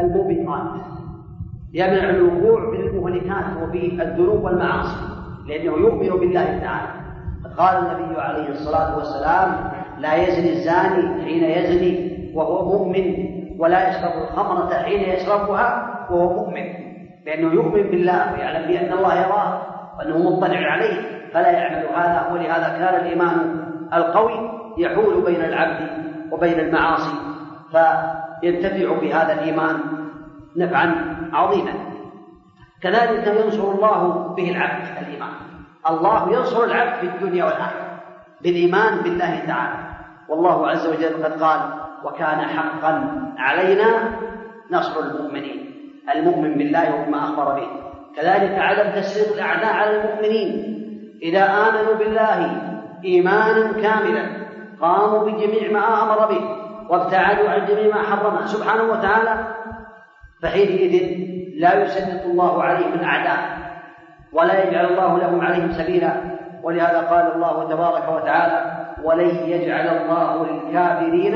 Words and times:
الموبقات 0.00 0.80
يمنع 1.74 2.10
الوقوع 2.10 2.70
في 2.70 2.76
المهلكات 2.76 3.62
وفي 3.62 4.02
الذنوب 4.02 4.44
والمعاصي 4.44 4.96
لأنه 5.48 5.72
يؤمن 5.72 6.20
بالله 6.20 6.58
تعالى. 6.58 6.88
قال 7.58 7.76
النبي 7.76 8.20
عليه 8.20 8.48
الصلاة 8.48 8.96
والسلام 8.96 9.70
لا 9.98 10.14
يزني 10.14 10.52
الزاني 10.52 11.24
حين 11.24 11.44
يزني 11.44 12.14
وهو 12.34 12.78
مؤمن 12.78 13.14
ولا 13.58 13.88
يشرب 13.88 14.22
الخمرة 14.22 14.74
حين 14.74 15.00
يشربها 15.00 15.68
وهو 16.10 16.32
مؤمن. 16.32 16.64
لأنه 17.26 17.52
يؤمن 17.54 17.82
بالله 17.82 18.32
ويعلم 18.32 18.68
بأن 18.68 18.92
الله 18.92 19.14
يراه 19.14 19.62
وأنه 19.98 20.30
مطلع 20.30 20.58
عليه. 20.58 21.00
فلا 21.32 21.50
يعمل 21.50 21.86
هذا 21.94 22.32
ولهذا 22.32 22.68
كان 22.78 22.94
الإيمان 23.00 23.64
القوي 23.94 24.50
يحول 24.78 25.24
بين 25.24 25.40
العبد 25.44 25.88
وبين 26.32 26.60
المعاصي. 26.60 27.14
فينتفع 28.40 29.00
بهذا 29.00 29.32
الإيمان 29.32 29.80
نفعا 30.56 30.94
عظيما. 31.32 31.72
كذلك 32.82 33.26
ينصر 33.26 33.70
الله 33.70 34.34
به 34.36 34.50
العبد 34.50 34.84
الإيمان. 35.02 35.34
الله 35.90 36.32
ينصر 36.32 36.64
العبد 36.64 36.94
في 37.00 37.06
الدنيا 37.06 37.44
والآخرة 37.44 38.00
بالإيمان 38.42 38.98
بالله 38.98 39.44
تعالى. 39.46 39.78
والله 40.28 40.68
عز 40.68 40.86
وجل 40.86 41.24
قد 41.24 41.42
قال 41.42 41.60
وكان 42.04 42.40
حقا 42.40 42.92
علينا 43.38 44.18
نصر 44.70 45.00
المؤمنين. 45.00 45.74
المؤمن 46.14 46.54
بالله 46.54 46.94
وبما 46.94 47.24
أخبر 47.24 47.54
به. 47.54 47.68
كذلك 48.16 48.58
عدم 48.58 49.00
تسليط 49.00 49.34
الأعداء 49.34 49.72
على 49.72 50.00
المؤمنين. 50.00 50.74
إذا 51.22 51.44
آمنوا 51.44 51.94
بالله 51.94 52.62
إيمانا 53.04 53.72
كاملا 53.72 54.22
قاموا 54.80 55.30
بجميع 55.30 55.72
ما 55.72 56.02
أمر 56.02 56.26
به. 56.26 56.63
وابتعدوا 56.90 57.50
عن 57.50 57.66
جميع 57.66 57.94
ما 57.96 58.02
حرمه. 58.02 58.46
سبحانه 58.46 58.82
وتعالى 58.82 59.46
فحينئذ 60.42 61.24
لا 61.60 61.82
يسلط 61.82 62.24
الله 62.24 62.62
عليهم 62.62 62.92
الأعداء 62.92 63.38
ولا 64.32 64.68
يجعل 64.68 64.84
الله 64.84 65.18
لهم 65.18 65.40
عليهم 65.40 65.72
سبيلا. 65.72 66.12
ولهذا 66.62 67.00
قال 67.00 67.32
الله 67.34 67.68
تبارك 67.68 68.08
وتعالى 68.08 68.86
ولن 69.04 69.28
يجعل 69.28 69.86
الله 69.86 70.46
للكافرين 70.46 71.34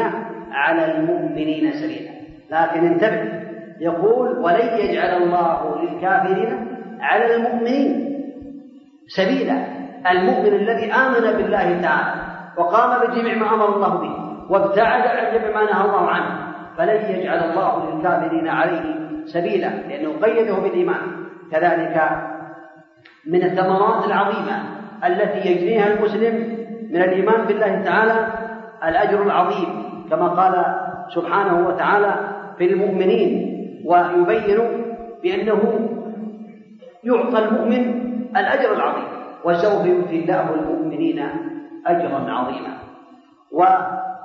على 0.53 0.85
المؤمنين 0.93 1.73
سبيلا. 1.73 2.11
لكن 2.51 2.87
انتبه 2.87 3.49
يقول 3.81 4.39
ولن 4.39 4.69
يجعل 4.79 5.23
الله 5.23 5.83
للكافرين 5.83 6.79
على 7.01 7.35
المؤمنين 7.35 8.09
سبيلا. 9.07 9.67
المؤمن 10.11 10.47
الذي 10.47 10.93
آمن 10.93 11.37
بالله 11.37 11.83
تعالى 11.83 12.23
وقام 12.57 13.01
بجميع 13.01 13.35
ما 13.35 13.55
أمر 13.55 13.77
الله 13.77 13.95
به. 13.99 14.28
وابتعد 14.51 15.03
عن 15.07 15.39
جميع 15.39 15.55
ما 15.55 15.73
نهى 15.73 15.85
الله 15.85 16.09
عنه 16.11 16.49
فلن 16.77 17.15
يجعل 17.15 17.51
الله 17.51 17.95
للكافرين 17.95 18.49
عليه 18.49 18.85
سبيلا 19.25 19.69
لأنه 19.69 20.11
قيده 20.23 20.55
بالإيمان. 20.55 21.01
كذلك 21.53 22.11
من 23.27 23.43
الثمرات 23.43 24.05
العظيمة 24.05 24.63
التي 25.07 25.49
يجنيها 25.49 25.87
المسلم 25.87 26.59
من 26.91 27.03
الإيمان 27.03 27.45
بالله 27.47 27.83
تعالى 27.83 28.27
الأجر 28.85 29.23
العظيم 29.23 29.69
كما 30.11 30.29
قال 30.29 30.65
سبحانه 31.15 31.69
وتعالى 31.69 32.15
في 32.59 32.73
المؤمنين 32.73 33.59
ويبين 33.85 34.59
بأنه 35.23 35.89
يعطى 37.05 37.39
المؤمن 37.39 37.85
الأجر 38.37 38.73
العظيم 38.73 39.05
وسوف 39.45 39.87
يؤتي 39.87 40.21
الله 40.21 40.55
المؤمنين 40.55 41.29
أجرا 41.87 42.31
عظيما. 42.31 42.79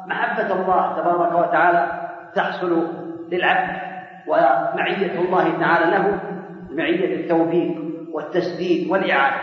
ومحبة 0.06 0.54
الله 0.54 1.02
تبارك 1.02 1.48
وتعالى 1.48 1.88
تحصل 2.36 2.88
للعبد 3.32 3.78
ومعية 4.28 5.20
الله 5.20 5.59
تعالى 5.59 5.92
له 5.92 6.20
معية 6.72 7.16
التوفيق 7.16 7.76
والتسديد 8.14 8.92
والإعانة 8.92 9.41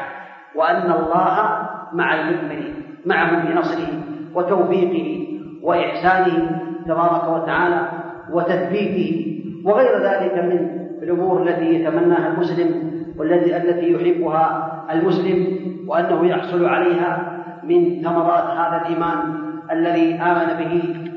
وأن 0.54 0.93
الله 0.93 1.69
مع 1.93 2.15
المؤمنين 2.21 2.75
معهم 3.06 3.48
بنصره 3.48 3.88
وتوفيقه 4.34 5.26
وإحسانه 5.62 6.60
تبارك 6.87 7.28
وتعالى 7.28 7.88
وتثبيته 8.32 9.37
وغير 9.65 10.03
ذلك 10.03 10.34
من 10.34 10.81
الأمور 11.03 11.42
التي 11.42 11.75
يتمناها 11.75 12.28
المسلم 12.28 12.91
والذي 13.16 13.56
التي 13.56 13.92
يحبها 13.92 14.72
المسلم 14.92 15.60
وأنه 15.88 16.27
يحصل 16.27 16.65
عليها 16.65 17.41
من 17.62 18.03
ثمرات 18.03 18.44
هذا 18.44 18.82
الإيمان 18.82 19.40
الذي 19.72 20.14
آمن 20.14 20.48
به 20.58 20.75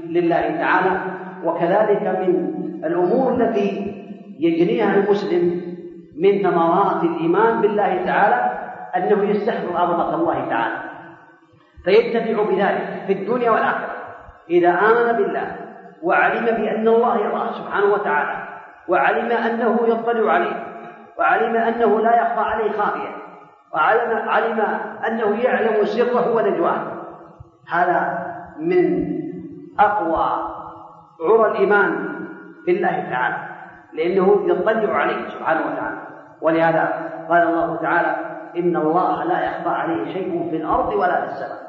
لله 0.09 0.58
تعالى. 0.58 1.00
وكذلك 1.44 2.02
من 2.02 2.53
الأمور 2.86 3.34
التي 3.34 3.94
يجنيها 4.40 4.96
المسلم 4.96 5.62
من 6.18 6.41
ثمرات 6.44 7.03
الإيمان 7.03 7.62
بالله 7.62 8.06
تعالى 8.06 8.59
أنه 8.96 9.30
يستحضر 9.30 9.78
عظمة 9.78 10.16
الله 10.16 10.50
تعالى. 10.50 10.75
فينتفع 11.84 12.44
بذلك 12.44 13.03
في 13.08 13.13
الدنيا 13.13 13.52
والآخرة. 13.52 13.94
إذا 14.50 14.69
آمن 14.69 15.18
بالله 15.18 15.56
وعلم 16.03 16.46
بأن 16.46 16.88
الله 16.88 17.18
يراه 17.18 17.52
سبحانه 17.52 17.94
وتعالى 17.94 18.44
وعلم 18.88 19.31
أنه 19.31 19.80
يطلع 19.88 20.31
عليه 20.34 20.63
وعلم 21.19 21.56
أنه 21.56 22.00
لا 22.00 22.16
يخفى 22.16 22.40
عليه 22.40 22.72
خافية 22.72 23.16
وعلم 23.74 24.30
علم 24.30 24.59
أنه 25.08 25.44
يعلم 25.44 25.86
سره 25.86 26.36
ونجواه 26.36 26.81
هذا 27.69 28.23
من 28.59 29.09
أقوى 29.80 30.50
عرى 31.22 31.52
الإيمان 31.52 32.19
بالله 32.66 33.09
تعالى 33.09 33.38
لأنه 33.94 34.41
يطلع 34.46 34.94
عليه 34.94 35.30
سبحانه 35.30 35.62
وتعالى. 35.72 35.97
ولهذا 36.41 37.09
قال 37.30 37.44
الله 37.44 37.75
تعالى 37.75 38.16
إن 38.58 38.75
الله 38.75 39.24
لا 39.24 39.46
يخفى 39.46 39.69
عليه 39.69 40.13
شيء 40.13 40.50
في 40.50 40.56
الأرض 40.56 40.94
ولا 40.94 41.22
في 41.22 41.31
السماء. 41.31 41.63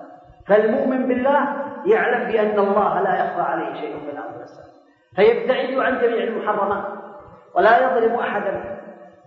فالمؤمن 0.49 1.09
بالله 1.09 1.49
يعلم 1.87 2.33
بأن 2.33 2.59
الله 2.59 3.01
لا 3.01 3.25
يخفى 3.25 3.41
عليه 3.41 3.75
شيء 3.75 3.99
في 4.05 4.11
الأرض 4.11 4.37
والسماء 4.39 4.75
فيبتعد 5.17 5.79
عن 5.79 5.99
جميع 6.01 6.25
المحرمات 6.25 6.85
ولا 7.55 7.79
يظلم 7.79 8.15
أحدا 8.15 8.81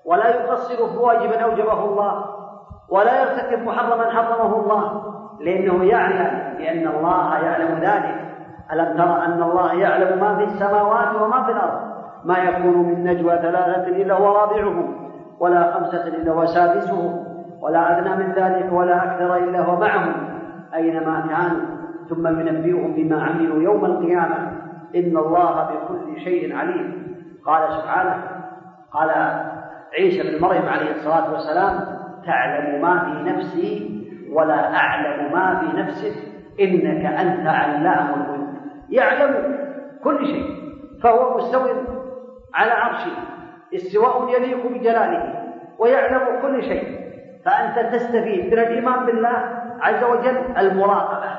ولا 0.05 0.27
يقصر 0.29 0.89
في 0.89 0.97
واجب 0.97 1.31
أوجبه 1.31 1.85
الله 1.85 2.25
ولا 2.89 3.21
يرتكب 3.21 3.63
محرما 3.63 4.11
حرمه 4.11 4.59
الله 4.59 5.13
لأنه 5.39 5.83
يعلم 5.83 6.57
بأن 6.57 6.87
الله 6.87 7.37
يعلم 7.37 7.79
ذلك. 7.79 8.15
ألم 8.73 8.97
ترى 8.97 9.25
أن 9.25 9.43
الله 9.43 9.73
يعلم 9.73 10.19
ما 10.19 10.35
في 10.35 10.43
السماوات 10.43 11.21
وما 11.21 11.43
في 11.43 11.51
الأرض؟ 11.51 11.79
ما 12.25 12.37
يكون 12.37 12.77
من 12.77 13.03
نجوى 13.03 13.37
ثلاثة 13.37 13.87
إلا 13.87 14.13
هو 14.13 14.37
رابعهم 14.37 14.95
ولا 15.39 15.71
خمسة 15.71 16.07
إلا 16.07 16.31
هو 16.31 16.45
سادسهم 16.45 17.25
ولا 17.61 17.97
أدنى 17.97 18.15
من 18.15 18.31
ذلك 18.31 18.73
ولا 18.73 19.03
أكثر 19.03 19.35
إلا 19.35 19.59
هو 19.59 19.79
معهم. 19.79 20.13
أينما 20.75 21.23
كانوا؟ 21.29 21.77
ثم 22.09 22.27
ينبئهم 22.27 22.93
بما 22.93 23.23
عملوا 23.23 23.63
يوم 23.63 23.85
القيامة. 23.85 24.51
إن 24.95 25.17
الله 25.17 25.69
بكل 25.69 26.19
شيء 26.19 26.55
عليم. 26.55 27.07
قال 27.45 27.73
سبحانه 27.73 28.23
قال 28.91 29.09
عيسى 29.93 30.23
بن 30.23 30.41
مريم 30.41 30.65
عليه 30.65 30.91
الصلاة 30.91 31.33
والسلام 31.33 31.79
تعلم 32.25 32.81
ما 32.81 32.99
في 32.99 33.29
نفسي 33.29 33.96
ولا 34.31 34.75
أعلم 34.75 35.31
ما 35.31 35.59
في 35.59 35.77
نفسك 35.77 36.13
إنك 36.59 37.05
أنت 37.05 37.47
علام 37.47 38.07
الغيوب. 38.13 38.47
يعلم 38.89 39.57
كل 40.03 40.25
شيء 40.25 40.45
فهو 41.03 41.37
مستو 41.37 41.67
على 42.53 42.71
عرشه 42.71 43.11
استواء 43.75 44.29
يليق 44.29 44.67
بجلاله 44.67 45.33
ويعلم 45.79 46.41
كل 46.41 46.63
شيء. 46.63 46.97
فأنت 47.45 47.95
تستفيد 47.95 48.45
من 48.45 48.59
الإيمان 48.59 49.05
بالله 49.05 49.37
عز 49.81 50.03
وجل 50.03 50.37
المراقبة 50.57 51.29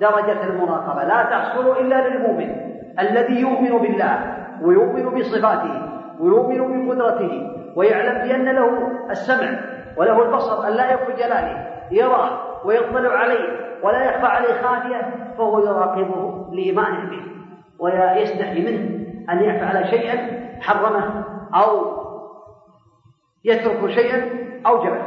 درجة 0.00 0.44
المراقبة. 0.44 1.04
لا 1.04 1.22
تحصل 1.22 1.78
إلا 1.80 2.08
للمؤمن 2.08 2.50
الذي 3.00 3.40
يؤمن 3.40 3.78
بالله 3.78 4.36
ويؤمن 4.62 5.18
بصفاته 5.18 5.90
ويؤمن 6.20 6.86
بقدرته 6.86 7.52
ويعلم 7.76 8.28
بأن 8.28 8.44
له 8.44 8.92
السمع 9.10 9.60
وله 9.96 10.22
البصر 10.22 10.68
أن 10.68 10.72
لا 10.72 10.92
يكون 10.92 11.14
جلاله. 11.14 11.79
يراه 11.90 12.66
ويطلع 12.66 13.10
عليه 13.10 13.60
ولا 13.82 14.04
يخفى 14.04 14.26
عليه 14.26 14.62
خافية 14.62 15.10
فهو 15.38 15.58
يراقبه 15.58 16.46
لإيمانه 16.52 17.10
به 17.10 17.22
ويستحي 17.78 18.60
منه 18.60 19.00
أن 19.30 19.38
يفعل 19.38 19.86
شيئا 19.86 20.16
حرمه 20.60 21.24
أو 21.54 22.00
يترك 23.44 23.90
شيئا 23.90 24.28
أوجبه 24.66 25.02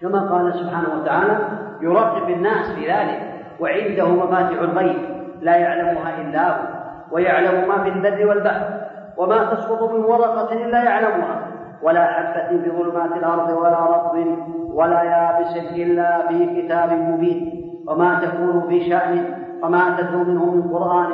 كما 0.00 0.32
قال 0.32 0.54
سبحانه 0.54 1.00
وتعالى 1.00 1.38
يراقب 1.80 2.30
الناس 2.30 2.70
في 2.70 2.92
ذلك 2.92 3.32
وعنده 3.60 4.08
مفاتح 4.08 4.60
الغيب 4.60 4.96
لا 5.40 5.56
يعلمها 5.56 6.20
إلا 6.20 6.48
هو 6.48 6.82
ويعلم 7.12 7.68
ما 7.68 7.82
في 7.82 7.88
البر 7.88 8.26
والبحر 8.26 8.82
وما 9.16 9.54
تسقط 9.54 9.90
من 9.92 10.04
ورقة 10.04 10.52
إلا 10.52 10.84
يعلمها 10.84 11.46
ولا 11.82 12.04
حبة 12.04 12.62
في 12.62 12.70
ظلمات 12.70 13.12
الأرض 13.12 13.50
ولا 13.50 13.80
رطب 13.80 14.16
ولا 14.74 15.02
يابس 15.02 15.56
إلا 15.56 16.28
في 16.28 16.62
كتاب 16.62 16.92
مبين. 16.92 17.62
وما 17.88 18.20
تكون 18.24 18.68
في 18.68 18.90
شأن 18.90 19.24
وما 19.62 19.96
تتلو 19.98 20.24
منه 20.24 20.44
من 20.44 20.62
قرآن 20.62 21.08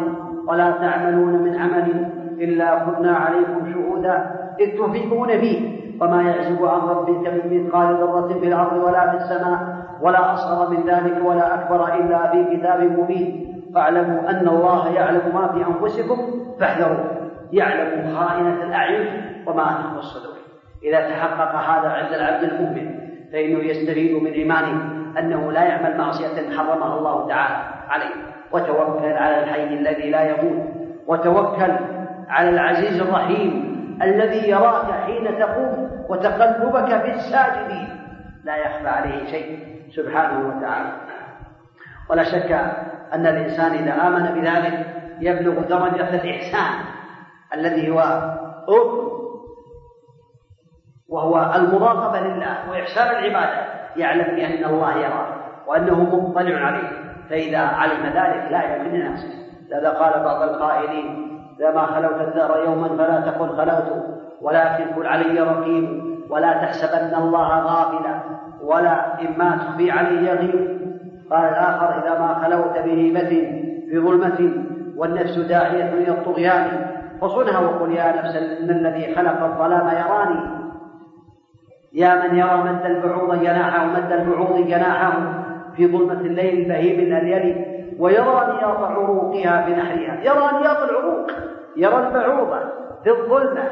ولا 0.48 0.70
تعملون 0.70 1.42
من 1.42 1.56
عمل 1.56 2.10
إلا 2.40 2.78
كنا 2.78 3.16
عليكم 3.16 3.72
شهودا. 3.72 4.30
إذ 4.60 4.78
تفيضون 4.78 5.28
فيه 5.28 5.78
وما 6.00 6.22
يعزب 6.22 6.64
عن 6.64 6.80
ربك 6.80 7.28
من 7.28 7.66
مثقال 7.66 7.94
ذرة 7.94 8.38
في 8.40 8.48
الأرض 8.48 8.84
ولا 8.84 9.10
في 9.10 9.16
السماء 9.16 9.58
ولا 10.02 10.34
أصغر 10.34 10.70
من 10.70 10.82
ذلك 10.86 11.24
ولا 11.24 11.54
أكبر 11.54 11.94
إلا 11.94 12.30
في 12.30 12.56
كتاب 12.56 12.82
مبين. 12.82 13.54
فاعلموا 13.74 14.30
أن 14.30 14.48
الله 14.48 14.88
يعلم 14.88 15.22
ما 15.34 15.48
في 15.52 15.64
أنفسكم 15.66 16.18
فاحذروا. 16.60 17.18
يعلم 17.52 18.16
خائنة 18.16 18.62
الأعين 18.64 19.06
وما 19.46 19.64
تخفي 19.64 19.98
الصدور 19.98 20.34
إذا 20.84 21.00
تحقق 21.00 21.54
هذا 21.54 21.88
عند 21.88 22.14
العبد 22.14 22.42
المؤمن 22.42 23.07
فإنه 23.32 23.58
يستفيد 23.58 24.22
من 24.22 24.32
إيمانه 24.32 24.98
أنه 25.18 25.52
لا 25.52 25.62
يعمل 25.64 25.98
معصية 25.98 26.56
حرمها 26.56 26.98
الله 26.98 27.28
تعالى 27.28 27.64
عليه. 27.88 28.14
وتوكل 28.52 29.12
على 29.12 29.42
الحي 29.42 29.64
الذي 29.64 30.10
لا 30.10 30.22
يموت. 30.22 30.66
وتوكل 31.06 31.72
على 32.28 32.50
العزيز 32.50 33.00
الرحيم 33.00 33.78
الذي 34.02 34.50
يراك 34.50 34.92
حين 35.06 35.38
تقوم 35.38 35.90
وتقلبك 36.08 37.02
في 37.02 37.14
الساجدين. 37.14 37.88
لا 38.44 38.56
يخفى 38.56 38.88
عليه 38.88 39.26
شيء. 39.26 39.58
سبحانه 39.96 40.48
وتعالى. 40.48 40.92
ولا 42.10 42.24
شك 42.24 42.52
أن 43.12 43.26
الإنسان 43.26 43.72
إذا 43.72 44.06
آمن 44.06 44.40
بذلك 44.40 44.86
يبلغ 45.20 45.60
درجة 45.60 46.14
الإحسان 46.14 46.84
الذي 47.54 47.90
هو 47.90 47.98
ركن 48.68 49.17
وهو 51.08 51.52
المراقبة 51.56 52.20
لله 52.20 52.70
وإحسان 52.70 53.06
العبادة 53.06 53.66
يعلم 53.96 54.36
بأن 54.36 54.64
الله 54.64 54.96
يراه 54.96 55.26
وأنه 55.66 56.16
مطلع 56.16 56.66
عليه 56.66 56.88
فإذا 57.30 57.58
علم 57.58 58.02
ذلك 58.06 58.48
لا 58.50 58.76
يمكن 58.76 58.94
يعصي 58.96 59.28
لذا 59.70 59.90
قال 59.90 60.24
بعض 60.24 60.42
القائلين 60.42 61.38
إذا 61.60 61.70
ما 61.70 61.86
خلوت 61.86 62.20
الدار 62.20 62.64
يوما 62.64 62.88
فلا 62.88 63.20
تقل 63.20 63.48
خلوت 63.48 64.04
ولكن 64.42 64.84
قل 64.84 65.06
علي 65.06 65.40
رقيب 65.40 66.02
ولا 66.30 66.52
تحسبن 66.52 67.14
الله 67.14 67.58
غافلا 67.60 68.20
ولا 68.62 69.20
إما 69.20 69.56
تخفي 69.56 69.90
عليه 69.90 70.30
يغيب. 70.30 70.78
قال 71.30 71.44
الآخر 71.44 71.98
إذا 71.98 72.18
ما 72.18 72.34
خلوت 72.44 72.78
بهيمة 72.84 73.28
في 73.90 73.98
ظلمة 73.98 74.52
والنفس 74.96 75.38
داعية 75.38 75.92
إلى 75.92 76.10
الطغيان 76.10 76.86
فصنها 77.20 77.58
وقل 77.58 77.92
يا 77.92 78.16
نفس 78.16 78.36
إن 78.36 78.70
الذي 78.70 79.14
خلق 79.14 79.42
الظلام 79.42 79.88
يراني 79.88 80.67
يا 81.92 82.14
من 82.14 82.38
يرى 82.38 82.56
مد 82.56 82.86
البعوض 82.86 83.42
جناحه 83.42 83.84
مد 83.84 84.12
البعوض 84.12 84.66
جناحه 84.66 85.12
في 85.76 85.92
ظلمة 85.92 86.20
الليل 86.20 86.58
البهيم 86.58 87.00
الأليل 87.00 87.78
ويرى 87.98 88.56
نياط 88.56 88.78
عروقها 88.78 89.64
في 89.64 89.70
نحرها. 89.70 90.20
يرى 90.22 90.60
نياط 90.62 90.90
العروق. 90.90 91.30
يرى 91.76 91.98
البعوضة 91.98 92.60
في 93.04 93.10
الظلمة. 93.10 93.64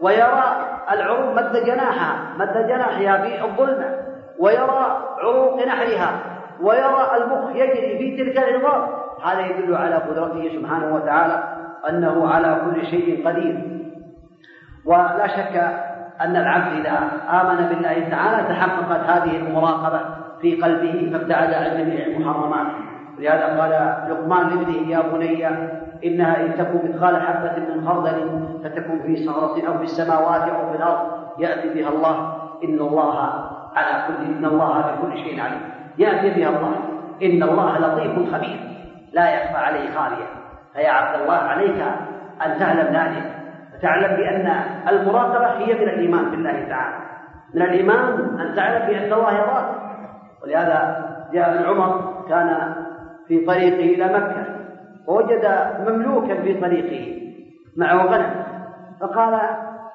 ويرى 0.00 0.44
العروق 0.92 1.34
مد 1.34 1.64
جناحها. 1.66 2.36
مد 2.38 2.66
جناحها 2.66 3.18
في 3.22 3.44
الظلمة. 3.44 3.94
ويرى 4.38 5.02
عروق 5.18 5.66
نحرها. 5.66 6.10
ويرى 6.62 7.10
المخ 7.16 7.50
يجري 7.54 7.98
في 7.98 8.16
تلك 8.16 8.38
العظام. 8.38 8.88
هذا 9.24 9.46
يدل 9.46 9.74
على 9.74 9.94
قدرته 9.94 10.48
سبحانه 10.60 10.94
وتعالى 10.94 11.42
أنه 11.88 12.28
على 12.28 12.60
كل 12.64 12.86
شيء 12.86 13.28
قدير. 13.28 13.78
ولا 14.86 15.26
شك 15.26 15.87
أن 16.20 16.36
العبد 16.36 16.72
إذا 16.80 16.98
آمن 17.30 17.68
بالله 17.68 18.08
تعالى 18.10 18.48
تحققت 18.48 19.10
هذه 19.10 19.36
المراقبة 19.36 20.00
في 20.40 20.62
قلبه 20.62 21.10
فابتعد 21.12 21.52
عن 21.54 21.78
جميع 21.78 22.06
المحرمات. 22.06 22.66
ولهذا 23.18 23.60
قال 23.60 23.70
لقمان 24.10 24.48
لابنه 24.48 24.90
يا 24.90 25.00
بني 25.00 25.46
إنها 26.04 26.40
إن 26.40 26.54
تكن 26.58 26.88
مثقال 26.88 27.22
حبة 27.22 27.74
من 27.74 27.88
خردل 27.88 28.40
فتكن 28.64 29.02
في 29.02 29.16
صخرة 29.16 29.68
أو 29.68 29.78
في 29.78 29.84
السماوات 29.84 30.42
أو 30.42 30.70
في 30.70 30.76
الأرض 30.76 30.98
يأتي 31.38 31.68
بها 31.74 31.88
الله. 31.88 32.34
إن 32.64 32.78
الله 32.80 33.18
على 33.76 34.04
كل 34.06 34.24
إن 34.24 34.44
الله 34.44 34.80
بكل 34.80 35.18
شيء 35.18 35.40
عليم. 35.40 35.60
يأتي 35.98 36.30
بها 36.30 36.48
الله. 36.48 36.72
إن 37.22 37.42
الله 37.42 37.78
لطيف 37.78 38.34
خبير. 38.34 38.60
لا 39.12 39.30
يخفى 39.34 39.56
عليه 39.56 39.94
خافية 39.94 40.26
فيا 40.74 40.90
عبد 40.90 41.20
الله 41.20 41.34
عليك 41.34 41.82
أن 42.46 42.58
تعلم 42.58 42.86
ذلك. 42.96 43.37
وتعلم 43.78 44.16
بأن 44.16 44.46
المراقبة 44.88 45.46
هي 45.46 45.74
من 45.74 45.88
الإيمان 45.88 46.30
بالله 46.30 46.68
تعالى. 46.68 46.96
من 47.54 47.62
الإيمان 47.62 48.38
أن 48.40 48.56
تعلم 48.56 48.86
بأن 48.86 49.12
الله 49.12 49.32
يراك. 49.32 49.64
ولهذا 50.42 51.08
جاء 51.32 51.54
ابن 51.54 51.64
عمر 51.64 52.24
كان 52.28 52.74
في 53.28 53.46
طريقه 53.46 53.94
إلى 53.94 54.04
مكة 54.04 54.46
ووجد 55.06 55.46
مملوكا 55.88 56.42
في 56.42 56.60
طريقه 56.60 57.22
معه 57.76 58.06
غنم 58.06 58.44
فقال 59.00 59.40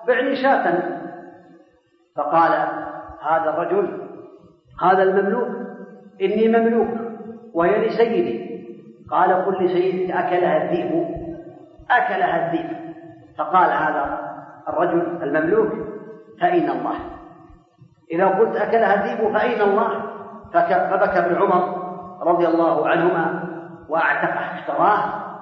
بعني 0.08 0.36
شاة. 0.36 0.74
فقال 2.16 2.52
هذا 3.30 3.50
الرجل 3.50 3.98
هذا 4.82 5.04
المملوك 5.04 5.48
إني 6.22 6.48
مملوك 6.48 6.90
وهي 7.54 7.88
لسيدي. 7.88 8.54
قال 9.12 9.46
قل 9.46 9.66
لسيدك 9.66 10.12
أكلها 10.12 10.64
الذئب؟ 10.64 11.08
أكلها 11.92 12.46
الذئب. 12.46 12.83
فقال 13.38 13.72
هذا 13.72 14.20
الرجل 14.68 15.24
المملوك 15.24 15.72
فأين 16.42 16.70
الله. 16.70 16.96
إذا 18.12 18.28
قلت 18.28 18.56
أكلها 18.56 18.94
الذئب 18.94 19.34
فأين 19.34 19.62
الله. 19.62 19.90
فبكى 20.54 21.20
ابن 21.20 21.36
عمر 21.36 21.84
رضي 22.22 22.48
الله 22.48 22.88
عنهما 22.88 23.44
واعتقه 23.90 24.60
اشتراه 24.60 25.00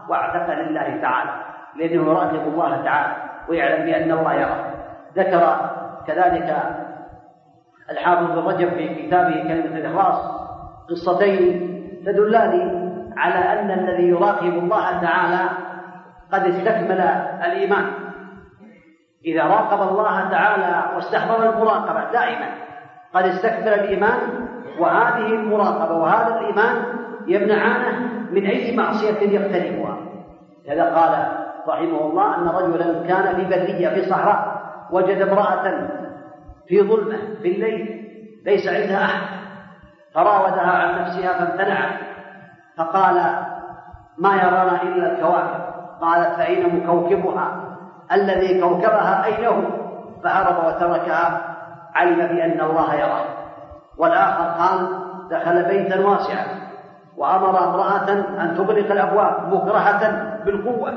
واعتق 0.09 0.53
لله 0.53 1.01
تعالى 1.01 1.31
لأنه 1.75 2.11
يراقب 2.11 2.47
الله 2.47 2.83
تعالى 2.83 3.13
ويعلم 3.49 3.85
بأن 3.85 4.11
الله 4.11 4.33
يراه. 4.33 4.71
ذكر 5.15 5.69
كذلك 6.07 6.57
الحافظ 7.89 8.31
بن 8.31 8.47
رجب 8.47 8.69
في 8.69 9.07
كتابه 9.07 9.43
كلمة 9.43 9.77
الإخلاص 9.77 10.41
قصتين 10.89 11.71
تدلان 12.05 12.81
على 13.17 13.59
أن 13.59 13.71
الذي 13.71 14.07
يراقب 14.07 14.53
الله 14.53 15.01
تعالى 15.01 15.49
قد 16.31 16.41
استكمل 16.41 17.01
الإيمان. 17.45 17.85
إذا 19.25 19.43
راقب 19.43 19.89
الله 19.89 20.29
تعالى 20.29 20.95
واستحضر 20.95 21.49
المراقبة 21.49 22.11
دائما 22.11 22.47
قد 23.13 23.23
استكمل 23.23 23.67
الإيمان 23.67 24.19
وهذه 24.79 25.27
المراقبة 25.27 25.95
وهذا 25.95 26.39
الإيمان 26.39 26.83
يمنعانه 27.27 27.99
من 28.31 28.45
أي 28.45 28.77
معصية 28.77 29.19
يقترفها 29.19 29.97
لذا 30.67 30.95
قال 30.95 31.27
رحمه 31.67 32.01
الله 32.01 32.37
أن 32.37 32.47
رجلا 32.47 33.07
كان 33.07 33.35
في 33.35 33.45
برية 33.45 33.89
في 33.89 34.09
صحراء 34.09 34.61
وجد 34.91 35.21
امرأة 35.21 35.87
في 36.67 36.81
ظلمة 36.81 37.17
في 37.41 37.55
الليل 37.55 38.07
ليس 38.45 38.67
عندها 38.67 39.05
أحد. 39.05 39.41
فراودها 40.13 40.71
عن 40.71 41.01
نفسها 41.01 41.33
فامتنعت 41.33 41.99
فقال 42.77 43.15
ما 44.17 44.35
يرانا 44.35 44.83
إلا 44.83 45.13
الكواكب. 45.13 45.60
قالت 46.01 46.35
فأين 46.35 46.75
مكوكبها 46.75 47.61
الذي 48.11 48.61
كوكبها 48.61 49.25
أين 49.25 49.45
هو 49.45 49.61
فهرب 50.23 50.65
وتركها 50.65 51.41
علم 51.95 52.17
بأن 52.17 52.61
الله 52.61 52.95
يراه. 52.95 53.25
والآخر 53.97 54.43
قال 54.43 54.87
دخل 55.29 55.63
بيتا 55.63 55.99
واسعا 55.99 56.45
وأمر 57.17 57.63
امرأة 57.63 58.11
أن 58.41 58.55
تغلق 58.57 58.91
الأبواب 58.91 59.53
مكرهة 59.53 60.25
بالقوة. 60.45 60.93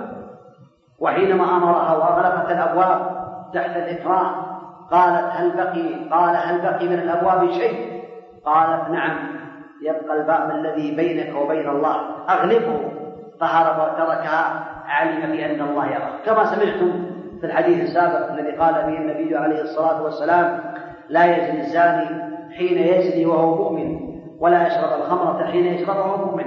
وحينما 0.98 1.56
أمرها 1.56 1.96
وأغلقت 1.96 2.50
الأبواب 2.50 3.24
تحت 3.54 3.76
الإكراه 3.76 4.30
قالت 4.90 5.30
هل 5.32 5.56
بقي؟ 5.56 6.08
قال 6.10 6.36
هل 6.36 6.60
بقي 6.60 6.88
من 6.88 6.98
الأبواب 6.98 7.50
شيء؟ 7.50 8.04
قالت 8.46 8.90
نعم 8.90 9.16
يبقى 9.82 10.16
الباب 10.16 10.50
الذي 10.50 10.96
بينك 10.96 11.36
وبين 11.36 11.68
الله 11.68 11.96
أغلقه. 12.30 12.90
فهرب 13.40 13.78
وتركها 13.78 14.73
علم 14.86 15.32
بأن 15.32 15.60
الله 15.60 15.86
يرى. 15.86 16.10
كما 16.26 16.44
سمعتم 16.44 17.06
في 17.40 17.46
الحديث 17.46 17.82
السابق 17.82 18.32
الذي 18.32 18.56
قال 18.56 18.74
به 18.74 18.96
النبي 18.98 19.36
عليه 19.36 19.60
الصلاة 19.60 20.02
والسلام 20.02 20.60
لا 21.08 21.24
يزني 21.24 21.60
الزاني 21.60 22.06
حين 22.58 22.78
يزني 22.78 23.26
وهو 23.26 23.54
مؤمن 23.54 23.98
ولا 24.40 24.66
يشرب 24.66 25.00
الخمرة 25.00 25.44
حين 25.44 25.66
يشربها 25.66 26.04
وهو 26.04 26.26
مؤمن. 26.26 26.44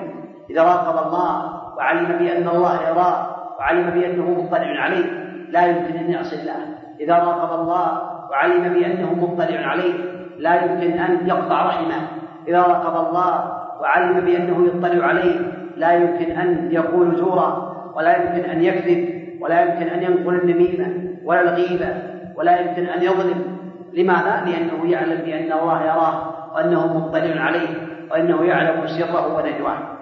إذا 0.50 0.64
راقب 0.64 1.08
الله 1.08 1.58
وعلم 1.78 2.18
بأن 2.18 2.48
الله 2.48 2.90
يراه 2.90 3.36
وعلم 3.60 3.90
بأنه 3.90 4.44
مطلع 4.44 4.82
عليه 4.82 5.06
لا 5.50 5.66
يمكن 5.66 5.98
أن 5.98 6.12
يعصي 6.12 6.36
الله. 6.42 6.78
إذا 7.00 7.14
راقب 7.14 7.60
الله 7.60 8.02
وعلم 8.32 8.74
بأنه 8.74 9.14
مطلع 9.14 9.68
عليه 9.68 9.94
لا 10.38 10.56
يمكن 10.56 11.00
أن 11.00 11.28
يقطع 11.28 11.66
رحمه. 11.66 12.08
إذا 12.48 12.62
راقب 12.62 13.08
الله 13.08 13.58
وعلم 13.82 14.26
بأنه 14.26 14.68
يطلع 14.68 15.06
عليه 15.06 15.40
لا 15.78 15.92
يمكن 15.92 16.32
أن 16.32 16.72
يقول 16.72 17.16
زورا 17.16 17.67
ولا 17.98 18.18
يمكن 18.18 18.50
أن 18.50 18.64
يكذب 18.64 19.28
ولا 19.42 19.62
يمكن 19.62 19.88
أن 19.88 20.04
ينقل 20.04 20.36
النميمة 20.36 21.18
ولا 21.24 21.42
الغيبة 21.42 22.04
ولا 22.36 22.60
يمكن 22.60 22.86
أن 22.86 23.04
يظلم. 23.04 23.58
لماذا؟ 23.94 24.46
لأنه 24.46 24.92
يعلم 24.92 25.22
بأن 25.22 25.52
الله 25.52 25.84
يراه 25.84 26.54
وأنه 26.56 26.98
مطلع 26.98 27.42
عليه 27.42 27.88
وأنه 28.12 28.44
يعلم 28.44 28.88
سره 28.88 29.36
ونجواه. 29.36 29.98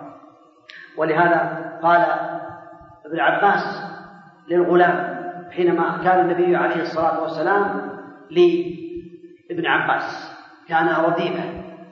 ولهذا 0.98 1.72
قال 1.82 2.06
ابن 3.06 3.20
عباس 3.20 3.84
للغلام 4.48 5.16
حينما 5.52 5.98
كان 6.04 6.20
النبي 6.20 6.56
عليه 6.56 6.82
الصلاة 6.82 7.22
والسلام 7.22 7.82
لابن 8.32 9.66
عباس 9.66 10.36
كان 10.70 10.88
رديفا 10.88 11.44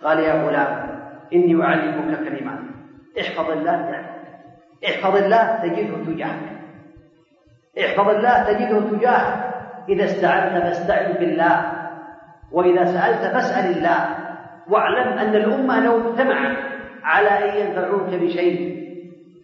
قال 0.04 0.20
يا 0.20 0.46
غلام 0.46 1.00
إني 1.34 1.64
أعلمك 1.64 2.20
كلمات 2.20 2.60
احفظ 3.20 3.52
الله 3.52 4.03
احفظ 4.86 5.16
الله 5.16 5.60
تجده 5.64 6.14
تجاهك. 6.14 6.50
احفظ 7.80 8.10
الله 8.10 8.44
تجده 8.44 8.98
تجاهك. 8.98 9.54
إذا 9.90 10.06
استعنت 10.06 10.64
فاستعن 10.64 11.14
بالله. 11.14 11.72
وإذا 12.52 12.86
سألت 12.86 13.34
فاسأل 13.34 13.78
الله. 13.78 14.16
واعلم 14.70 15.18
أن 15.18 15.36
الأمة 15.36 15.86
لو 15.86 15.98
اجتمعت 15.98 16.58
على 17.04 17.30
أن 17.30 17.68
ينفعوك 17.68 18.10
بشيء 18.10 18.84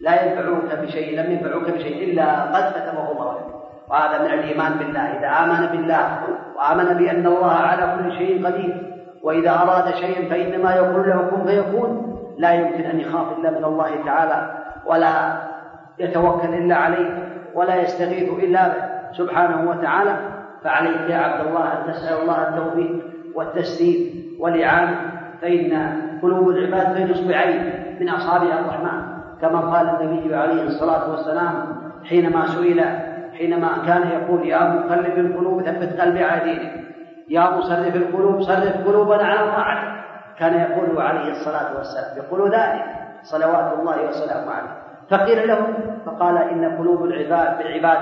لا 0.00 0.22
ينفعوك 0.22 0.78
بشيء 0.82 1.20
لم 1.20 1.32
ينفعوك 1.32 1.70
بشيء 1.70 2.04
إلا 2.04 2.42
قد 2.42 2.72
كتبه 2.72 3.12
الله 3.12 3.36
وهذا 3.88 4.18
من 4.18 4.26
الإيمان 4.26 4.72
بالله. 4.72 5.00
إذا 5.00 5.28
آمن 5.28 5.66
بالله 5.66 6.20
وآمن 6.56 6.84
بأن 6.84 7.26
الله 7.26 7.52
على 7.52 7.96
كل 7.98 8.12
شيء 8.12 8.46
قدير 8.46 8.96
وإذا 9.22 9.50
أراد 9.50 9.94
شيئا 9.94 10.28
فإنما 10.30 10.74
يقول 10.74 11.08
له 11.08 11.30
كن 11.30 11.44
فيكون. 11.44 12.16
لا 12.38 12.52
يمكن 12.52 12.84
أن 12.84 13.00
يخاف 13.00 13.38
إلا 13.38 13.50
من 13.50 13.64
الله 13.64 14.04
تعالى. 14.04 14.59
ولا 14.86 15.40
يتوكل 15.98 16.48
إلا 16.48 16.76
عليه 16.76 17.10
ولا 17.54 17.76
يستغيث 17.76 18.28
إلا 18.44 18.68
به. 18.68 18.90
سبحانه 19.12 19.70
وتعالى 19.70 20.16
فعليك 20.64 21.10
يا 21.10 21.16
عبد 21.16 21.46
الله 21.46 21.64
أن 21.64 21.92
تسأل 21.92 22.22
الله 22.22 22.48
التوفيق 22.48 23.02
والتسديد 23.34 24.24
والإعانة. 24.40 24.96
فإن 25.42 26.00
قلوب 26.22 26.48
العباد 26.48 26.94
بين 26.94 27.10
إصبعين 27.10 27.72
من 28.00 28.08
أصابع 28.08 28.58
الرحمن 28.58 29.02
كما 29.40 29.60
قال 29.60 29.88
النبي 29.88 30.34
عليه 30.34 30.62
الصلاة 30.62 31.10
والسلام 31.10 31.54
حينما 32.04 32.46
سئل 32.46 32.84
حينما 33.38 33.68
كان 33.86 34.08
يقول 34.08 34.48
يا 34.48 34.68
مقلب 34.68 35.18
القلوب 35.18 35.62
ثبت 35.62 36.00
قلبي 36.00 36.24
على 36.24 36.44
دينك. 36.44 36.72
يا 37.28 37.50
مصرف 37.50 37.96
القلوب 37.96 38.42
صرف 38.42 38.86
قلوبنا 38.86 39.24
على 39.24 39.50
طاعتك. 39.50 40.04
كان 40.38 40.54
يقول 40.54 41.00
عليه 41.02 41.30
الصلاة 41.30 41.76
والسلام 41.76 42.16
يقول 42.16 42.50
ذلك 42.50 42.84
صلوات 43.22 43.78
الله 43.78 44.08
وسلامه 44.08 44.50
عليه. 44.50 44.74
فقيل 45.10 45.48
له 45.48 45.66
فقال 46.06 46.36
إن 46.38 46.78
قلوب 46.78 47.04
العباد 47.04 47.58
بالعباد 47.58 47.98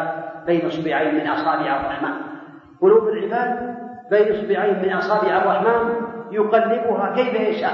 بين 0.46 0.66
اصبعين 0.66 1.14
من 1.14 1.26
أصابع 1.28 1.80
الرحمن. 1.80 2.14
قلوب 2.80 3.08
العباد 3.08 3.76
بين 4.10 4.32
اصبعين 4.34 4.82
من 4.82 4.92
أصابع 4.92 5.36
الرحمن 5.36 5.94
يقلبها 6.30 7.14
كيف 7.14 7.34
يشاء 7.34 7.72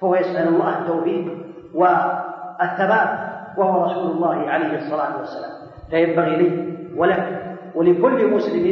فهو 0.00 0.14
يسأل 0.14 0.48
الله 0.48 0.78
التوفيق 0.78 1.26
والثبات 1.74 3.08
وهو 3.56 3.84
رسول 3.84 4.10
الله 4.10 4.50
عليه 4.50 4.76
الصلاة 4.76 5.18
والسلام. 5.18 5.50
فينبغي 5.90 6.36
لي 6.36 6.78
ولك 6.96 7.56
ولكل 7.74 8.34
مسلم 8.34 8.66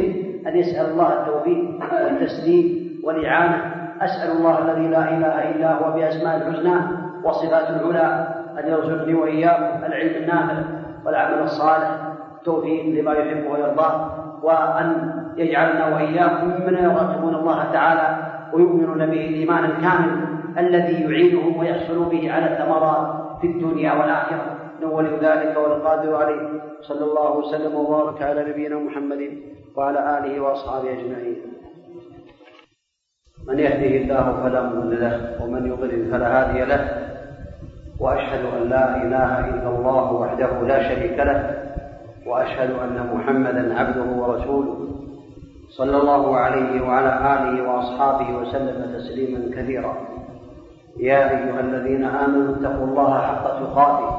أن 0.47 0.57
يسأل 0.57 0.85
الله 0.91 1.13
التوفيق 1.13 1.79
والتسديد 1.93 2.87
والإعانة. 3.03 3.73
أسأل 4.01 4.31
الله 4.37 4.59
الذي 4.59 4.87
لا 4.87 5.09
إله 5.09 5.49
إلا 5.51 5.73
هو 5.73 5.91
بأسماء 5.91 6.37
الحسنى 6.37 7.06
وصفات 7.27 7.69
العلى 7.69 8.27
أن 8.59 8.67
يرزقني 8.67 9.13
وإياكم 9.13 9.85
العلم 9.85 10.23
النافع 10.23 10.63
والعمل 11.05 11.43
الصالح 11.43 11.89
التوفيق 12.37 12.85
لما 12.85 13.13
يحب 13.13 13.51
ويرضاه 13.51 14.17
وأن 14.43 15.11
يجعلنا 15.37 15.95
وإياكم 15.95 16.47
ممن 16.47 16.73
يراقبون 16.73 17.35
الله 17.35 17.71
تعالى 17.73 18.17
ويؤمنون 18.53 19.05
به 19.05 19.27
الإيمان 19.27 19.65
الكامل 19.65 20.27
الذي 20.57 21.03
يعينهم 21.03 21.57
ويحصل 21.57 22.09
به 22.09 22.31
على 22.31 22.45
الثمرات 22.45 23.07
في 23.41 23.47
الدنيا 23.47 23.93
والآخرة. 23.93 24.57
إنه 24.79 24.91
ولي 24.91 25.09
ذلك 25.09 25.57
والقادر 25.57 26.15
عليه. 26.15 26.47
صلى 26.81 27.05
الله 27.05 27.37
وسلم 27.37 27.75
وبارك 27.75 28.21
على 28.21 28.49
نبينا 28.49 28.75
محمد 28.75 29.37
وعلى 29.75 30.17
آله 30.17 30.39
وأصحابه 30.39 30.91
أجمعين. 30.91 31.37
من 33.47 33.59
يهده 33.59 33.97
الله 33.97 34.43
فلا 34.43 34.61
مضل 34.63 35.01
له 35.01 35.43
ومن 35.43 35.67
يضلل 35.67 36.11
فلا 36.11 36.27
هادي 36.39 36.65
له. 36.65 36.81
وأشهد 37.99 38.45
أن 38.57 38.69
لا 38.69 39.03
إله 39.03 39.39
إلا 39.49 39.69
الله 39.69 40.13
وحده 40.13 40.61
لا 40.61 40.89
شريك 40.89 41.19
له 41.19 41.53
وأشهد 42.25 42.69
أن 42.69 43.09
محمدا 43.13 43.79
عبده 43.79 44.21
ورسوله. 44.21 44.77
صلى 45.69 45.97
الله 45.97 46.37
عليه 46.37 46.81
وعلى 46.81 47.11
آله 47.33 47.69
وأصحابه 47.69 48.37
وسلم 48.37 48.93
تسليما 48.97 49.55
كثيرا. 49.55 49.93
يا 50.99 51.29
أيها 51.29 51.59
الذين 51.59 52.03
آمنوا 52.03 52.55
اتقوا 52.55 52.87
الله 52.87 53.21
حق 53.21 53.59
تقاته 53.59 54.09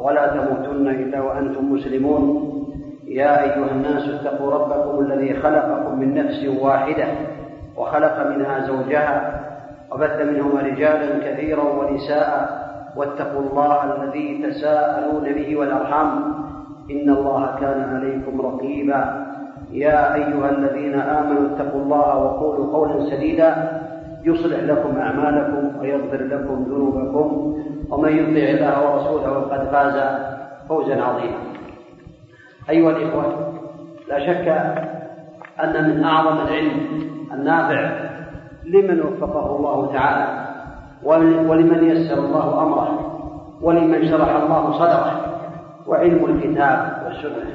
ولا 0.00 0.26
تموتن 0.26 0.88
إلا 0.88 1.20
وأنتم 1.20 1.72
مسلمون. 1.72 2.24
يا 3.06 3.42
أيها 3.42 3.70
الناس 3.70 4.08
اتقوا 4.08 4.50
ربكم 4.50 5.04
الذي 5.04 5.34
خلقكم 5.34 5.98
من 5.98 6.14
نفس 6.14 6.44
واحدة 6.60 7.06
وخلق 7.76 8.26
منها 8.26 8.66
زوجها 8.66 9.40
وبث 9.92 10.20
منهما 10.20 10.60
رجالا 10.60 11.18
كثيرا 11.24 11.62
ونساء. 11.62 12.67
واتقوا 12.96 13.42
الله 13.42 13.84
الذي 13.84 14.42
تساءلون 14.42 15.32
به 15.32 15.56
والأرحام. 15.56 16.08
إن 16.90 17.10
الله 17.10 17.56
كان 17.60 17.80
عليكم 17.96 18.40
رقيبا. 18.40 19.26
يا 19.72 20.14
أيها 20.14 20.50
الذين 20.50 20.94
آمنوا 20.94 21.46
اتقوا 21.46 21.80
الله 21.80 22.16
وقولوا 22.16 22.72
قولا 22.72 23.10
سديدا. 23.10 23.80
يصلح 24.24 24.60
لكم 24.60 24.98
أعمالكم 24.98 25.80
ويغفر 25.80 26.22
لكم 26.24 26.64
ذنوبكم. 26.68 27.54
ومن 27.90 28.12
يطع 28.16 28.46
الله 28.50 28.74
ورسوله 28.86 29.40
فقد 29.40 29.68
فاز 29.68 29.96
فوزا 30.68 31.02
عظيما. 31.02 31.38
أيها 32.70 32.90
الإخوة 32.90 33.52
لا 34.08 34.18
شك 34.18 34.48
أن 35.64 35.90
من 35.90 36.04
أعظم 36.04 36.36
العلم 36.40 36.80
النافع 37.32 37.90
لمن 38.64 39.00
وفقه 39.00 39.56
الله 39.56 39.92
تعالى. 39.92 40.47
ولمن 41.04 41.84
يسر 41.84 42.18
الله 42.18 42.62
أمره 42.62 42.88
ولمن 43.62 44.08
شرح 44.08 44.36
الله 44.36 44.72
صدره 44.72 45.20
وعلم 45.86 46.24
الكتاب 46.24 47.02
والسنة. 47.04 47.48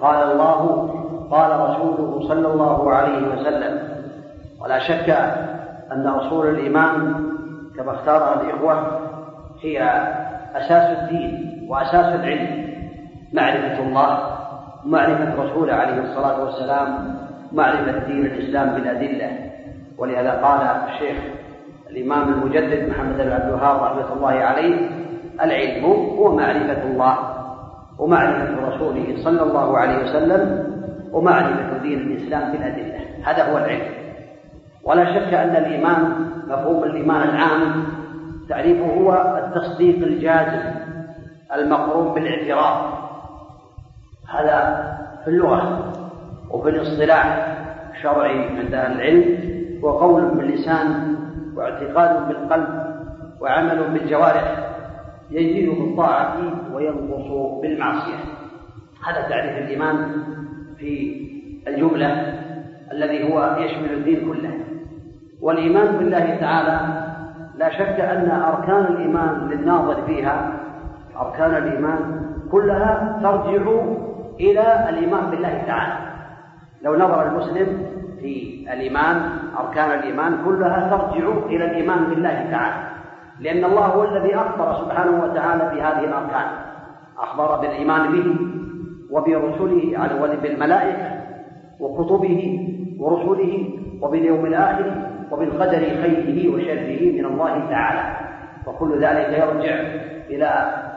قال 0.00 0.32
الله 0.32 0.88
قال 1.30 1.60
رسوله 1.60 2.28
صلى 2.28 2.52
الله 2.52 2.90
عليه 2.92 3.28
وسلم 3.28 3.78
ولا 4.60 4.78
شك 4.78 5.10
أن 5.92 6.06
أصول 6.06 6.46
الإيمان 6.48 7.24
كما 7.76 7.92
اختارها 7.92 8.40
الإخوة 8.42 9.00
هي 9.62 9.82
أساس 10.54 10.98
الدين 10.98 11.66
وأساس 11.68 12.14
العلم. 12.14 12.72
معرفة 13.32 13.82
الله 13.82 14.18
ومعرفه 14.86 15.42
رسوله 15.42 15.74
عليه 15.74 16.00
الصلاة 16.00 16.44
والسلام 16.44 17.16
معرفة 17.52 17.98
دين 18.06 18.26
الإسلام 18.26 18.74
بالأدلة. 18.74 19.30
ولهذا 19.98 20.30
قال 20.30 20.60
الشيخ 20.60 21.16
الإمام 21.92 22.32
المجدد 22.32 22.88
محمد 22.88 23.16
بن 23.16 23.32
عبد 23.32 23.44
الوهاب 23.44 23.82
رحمة 23.82 24.12
الله 24.12 24.30
عليه 24.30 24.88
العلم 25.42 25.84
هو 25.84 26.36
معرفة 26.36 26.82
الله 26.82 27.18
ومعرفة 27.98 28.68
رسوله 28.68 29.16
صلى 29.24 29.42
الله 29.42 29.78
عليه 29.78 30.04
وسلم 30.04 30.72
ومعرفة 31.12 31.78
دين 31.82 31.98
الإسلام 31.98 32.52
بالأدلة 32.52 33.00
هذا 33.24 33.52
هو 33.52 33.58
العلم. 33.58 33.92
ولا 34.84 35.04
شك 35.04 35.34
أن 35.34 35.56
الإيمان 35.56 36.14
مفهوم 36.48 36.84
الإيمان 36.84 37.28
العام 37.28 37.84
تعريفه 38.48 38.86
هو 38.86 39.38
التصديق 39.44 39.96
الجازم 39.96 40.70
المقرون 41.54 42.14
بالاعتراف. 42.14 42.92
هذا 44.28 44.88
في 45.24 45.30
اللغة 45.30 45.92
وفي 46.50 46.68
الاصطلاح 46.68 47.56
الشرعي 47.94 48.48
عند 48.58 48.74
أهل 48.74 48.92
العلم 48.92 49.52
وقول 49.82 50.24
باللسان 50.24 51.16
واعتقاد 51.56 52.28
بالقلب 52.28 52.68
وعمل 53.40 53.90
بالجوارح 53.92 54.68
يزيد 55.30 55.68
بالطاعة 55.68 56.36
وينقص 56.74 57.60
بالمعصية. 57.62 58.18
هذا 59.06 59.28
تعريف 59.28 59.58
الإيمان 59.58 59.96
في 60.78 61.22
الجملة 61.68 62.08
الذي 62.92 63.32
هو 63.32 63.56
يشمل 63.58 63.92
الدين 63.92 64.32
كله. 64.32 64.54
والإيمان 65.40 65.96
بالله 65.96 66.36
تعالى 66.36 66.80
لا 67.58 67.70
شك 67.70 68.00
أن 68.00 68.30
أركان 68.30 68.84
الإيمان 68.92 69.48
للناظر 69.48 70.02
فيها 70.02 70.52
أركان 71.20 71.54
الإيمان 71.54 72.22
كلها 72.50 73.18
ترجع 73.22 73.72
إلى 74.40 74.88
الإيمان 74.88 75.30
بالله 75.30 75.62
تعالى. 75.66 75.94
لو 76.82 76.96
نظر 76.96 77.28
المسلم 77.28 77.86
في 78.22 78.66
الإيمان 78.72 79.16
أركان 79.58 79.90
الإيمان 79.98 80.44
كلها 80.44 80.88
ترجع 80.90 81.28
إلى 81.46 81.64
الإيمان 81.64 82.04
بالله 82.04 82.50
تعالى. 82.50 82.82
لأن 83.40 83.64
الله 83.64 83.86
هو 83.86 84.04
الذي 84.04 84.34
أخبر 84.34 84.74
سبحانه 84.74 85.24
وتعالى 85.24 85.64
بهذه 85.64 86.04
الأركان. 86.04 86.46
أخبر 87.18 87.60
بالإيمان 87.60 88.12
به 88.12 88.26
وبرسله 89.10 89.82
وبالملائكة 90.22 91.08
وكتبه 91.80 92.68
ورسله 92.98 93.68
وباليوم 94.02 94.46
الآخر 94.46 94.86
وبالقدر 95.30 95.82
خيره 96.02 96.54
وشره 96.54 97.00
من 97.12 97.24
الله 97.24 97.54
تعالى. 97.70 98.04
وكل 98.66 99.04
ذلك 99.04 99.28
يرجع 99.28 99.74
إلى 100.30 100.50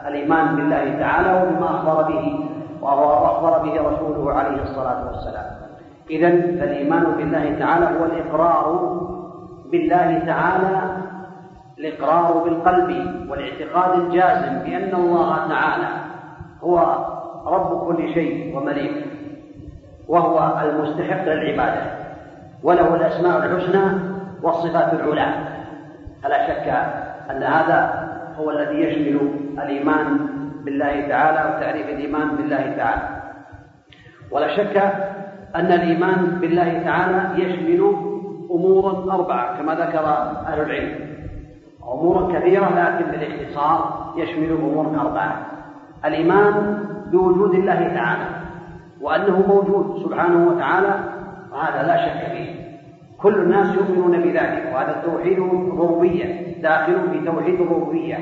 الإيمان 0.08 0.56
بالله 0.56 0.98
تعالى 0.98 1.42
وبما 1.42 1.66
أخبر 1.66 2.02
به 2.02 2.48
وأخبر 2.80 3.58
به 3.58 3.74
رسوله 3.88 4.32
عليه 4.32 4.62
الصلاة 4.62 5.06
والسلام. 5.06 5.65
إذا 6.10 6.30
فالإيمان 6.30 7.04
بالله 7.04 7.58
تعالى 7.58 7.98
هو 7.98 8.04
الإقرار 8.04 8.96
بالله 9.72 10.18
تعالى 10.26 10.96
الإقرار 11.78 12.44
بالقلب 12.44 12.90
والاعتقاد 13.30 14.00
الجازم 14.00 14.58
بأن 14.58 14.94
الله 14.94 15.48
تعالى 15.48 15.88
هو 16.62 16.78
رب 17.46 17.86
كل 17.86 18.14
شيء 18.14 18.56
ومليك 18.56 19.06
وهو 20.08 20.60
المستحق 20.64 21.24
للعبادة 21.24 21.82
وله 22.62 22.94
الأسماء 22.94 23.46
الحسنى 23.46 24.00
والصفات 24.42 24.92
العلى. 24.92 25.34
فلا 26.22 26.46
شك 26.46 26.68
أن 27.30 27.42
هذا 27.42 28.08
هو 28.38 28.50
الذي 28.50 28.80
يشمل 28.80 29.30
الإيمان 29.58 30.18
بالله 30.64 31.08
تعالى 31.08 31.56
وتعريف 31.56 31.88
الإيمان 31.88 32.36
بالله 32.36 32.76
تعالى. 32.76 33.02
ولا 34.30 34.56
شك 34.56 34.92
أن 35.56 35.72
الإيمان 35.72 36.38
بالله 36.40 36.82
تعالى 36.84 37.42
يشمل 37.42 37.92
أمورا 38.50 39.14
أربعة 39.14 39.58
كما 39.58 39.74
ذكر 39.74 40.06
أهل 40.46 40.60
العلم. 40.60 40.94
أمور 41.92 42.32
كثيرة 42.32 42.64
لكن 42.64 43.10
بالاختصار 43.10 44.12
يشمل 44.16 44.50
أمور 44.50 44.86
أربعة. 45.00 45.46
الإيمان 46.04 46.78
بوجود 47.12 47.54
الله 47.54 47.94
تعالى 47.94 48.26
وأنه 49.00 49.44
موجود 49.48 50.02
سبحانه 50.04 50.48
وتعالى 50.48 50.94
وهذا 51.52 51.86
لا 51.86 51.96
شك 52.06 52.32
فيه. 52.32 52.66
كل 53.18 53.34
الناس 53.34 53.74
يؤمنون 53.74 54.20
بذلك 54.20 54.72
وهذا 54.74 55.02
توحيد 55.04 55.38
الربوبية 55.38 56.56
داخل 56.62 57.10
في 57.12 57.24
توحيد 57.26 57.60
الربوبية. 57.60 58.18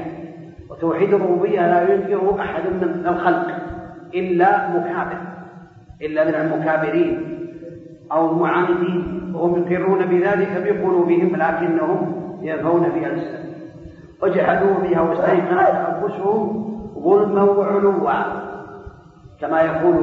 وتوحيد 0.71 1.15
الربوبية 1.15 1.61
لا 1.61 1.95
ينكره 1.95 2.41
أحد 2.41 2.63
من 2.67 3.07
الخلق 3.07 3.47
إلا 4.15 4.69
مكابر 4.69 5.34
إلا 6.05 6.25
من 6.25 6.35
المكابرين 6.35 7.39
أو 8.13 8.31
المعاندين 8.31 9.33
وهم 9.35 9.73
يقرون 9.73 10.07
بذلك 10.07 10.63
بقلوبهم 10.65 11.37
لكنهم 11.37 12.25
ينفون 12.43 12.83
بألسنتهم 12.83 13.55
وجحدوا 14.23 14.75
بها 14.83 15.01
واستيقنت 15.01 15.61
أنفسهم 15.61 16.65
ظلما 16.99 17.43
وعلوا. 17.43 18.11
كما 19.41 19.61
يقول 19.61 19.97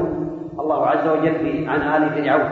الله 0.60 0.88
عز 0.88 1.08
وجل 1.08 1.70
عن 1.70 1.82
آل 1.82 2.10
فرعون. 2.10 2.52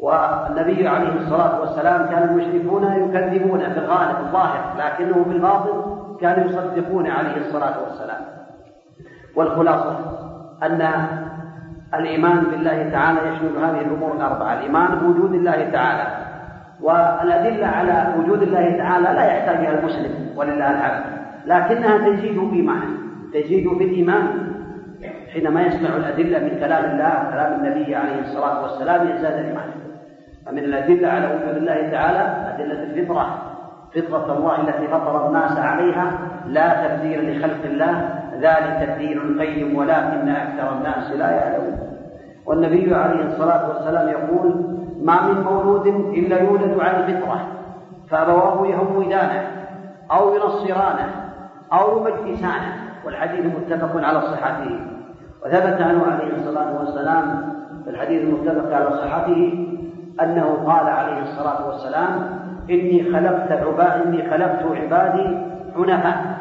والنبي 0.00 0.88
عليه 0.88 1.20
الصلاة 1.20 1.60
والسلام 1.60 2.06
كان 2.06 2.28
المشركون 2.28 2.82
يكذبون 2.82 3.58
في 3.58 3.78
الغالب 3.78 4.16
الظاهر 4.26 4.74
لكنه 4.78 5.24
في 5.24 5.30
الباطن 5.30 5.96
كانوا 6.20 6.44
يصدقون 6.44 7.06
عليه 7.06 7.36
الصلاة 7.36 7.82
والسلام. 7.82 8.20
والخلاصة 9.36 9.98
أن 10.62 10.82
الإيمان 11.94 12.44
بالله 12.44 12.90
تعالى 12.92 13.18
يشمل 13.18 13.64
هذه 13.64 13.80
الأمور 13.80 14.12
الأربعة. 14.12 14.54
الإيمان 14.54 14.98
بوجود 14.98 15.34
الله 15.34 15.70
تعالى 15.72 16.06
والأدلة 16.80 17.66
على 17.66 18.14
وجود 18.18 18.42
الله 18.42 18.76
تعالى 18.78 19.04
لا 19.04 19.24
يحتاجها 19.24 19.78
المسلم 19.78 20.36
ولله 20.36 20.70
الحمد. 20.70 21.04
لكنها 21.46 21.98
تزيد 21.98 22.38
إيمانه 22.52 23.02
تزيد 23.34 23.68
في 23.78 23.84
الإيمان 23.84 24.52
حينما 25.32 25.62
يسمع 25.62 25.96
الأدلة 25.96 26.38
من 26.38 26.60
كلام 26.60 26.84
الله 26.84 27.28
وكلام 27.28 27.60
النبي 27.60 27.94
عليه 27.94 28.20
الصلاة 28.20 28.62
والسلام 28.62 29.08
يزداد 29.08 29.32
الإيمان 29.32 29.70
فمن 30.46 30.58
الأدلة 30.58 31.08
على 31.08 31.26
وجود 31.26 31.56
الله 31.56 31.90
تعالى 31.90 32.54
أدلة 32.54 32.82
الفطرة. 32.82 33.38
فطرة 33.94 34.38
الله 34.38 34.60
التي 34.60 34.86
فطر 34.88 35.28
الناس 35.28 35.58
عليها 35.58 36.12
لا 36.46 36.86
تبديل 36.86 37.36
لخلق 37.36 37.64
الله. 37.64 38.08
ذلك 38.40 38.88
الدين 38.88 39.18
القيم 39.18 39.76
ولكن 39.76 40.28
أكثر 40.28 40.76
الناس 40.76 41.10
لا 41.10 41.30
يعلمون. 41.30 41.78
والنبي 42.52 42.94
عليه 42.94 43.24
الصلاة 43.24 43.68
والسلام 43.68 44.08
يقول 44.08 44.64
ما 45.02 45.22
من 45.22 45.42
مولود 45.42 45.86
إلا 45.86 46.42
يولد 46.42 46.80
على 46.80 46.96
الفطرة 46.96 47.46
فأبواه 48.10 48.66
يهودانه 48.66 49.42
أو 50.10 50.34
ينصرانه 50.34 51.08
أو 51.72 51.98
يمجسانه. 51.98 52.72
والحديث 53.04 53.44
متفق 53.46 54.04
على 54.04 54.20
صحته. 54.20 54.80
وثبت 55.44 55.82
عنه 55.82 56.04
عليه 56.06 56.36
الصلاة 56.36 56.78
والسلام 56.78 57.52
في 57.84 57.90
الحديث 57.90 58.22
المتفق 58.22 58.74
على 58.76 58.90
صحته 58.90 59.68
أنه 60.22 60.58
قال 60.66 60.86
عليه 60.88 61.22
الصلاة 61.22 61.66
والسلام 61.66 62.10
إني 62.70 63.12
خلقت 63.12 63.52
عباد 63.52 64.06
إني 64.06 64.30
خلقت 64.30 64.62
عبادي 64.76 65.38
حنفاء 65.76 66.36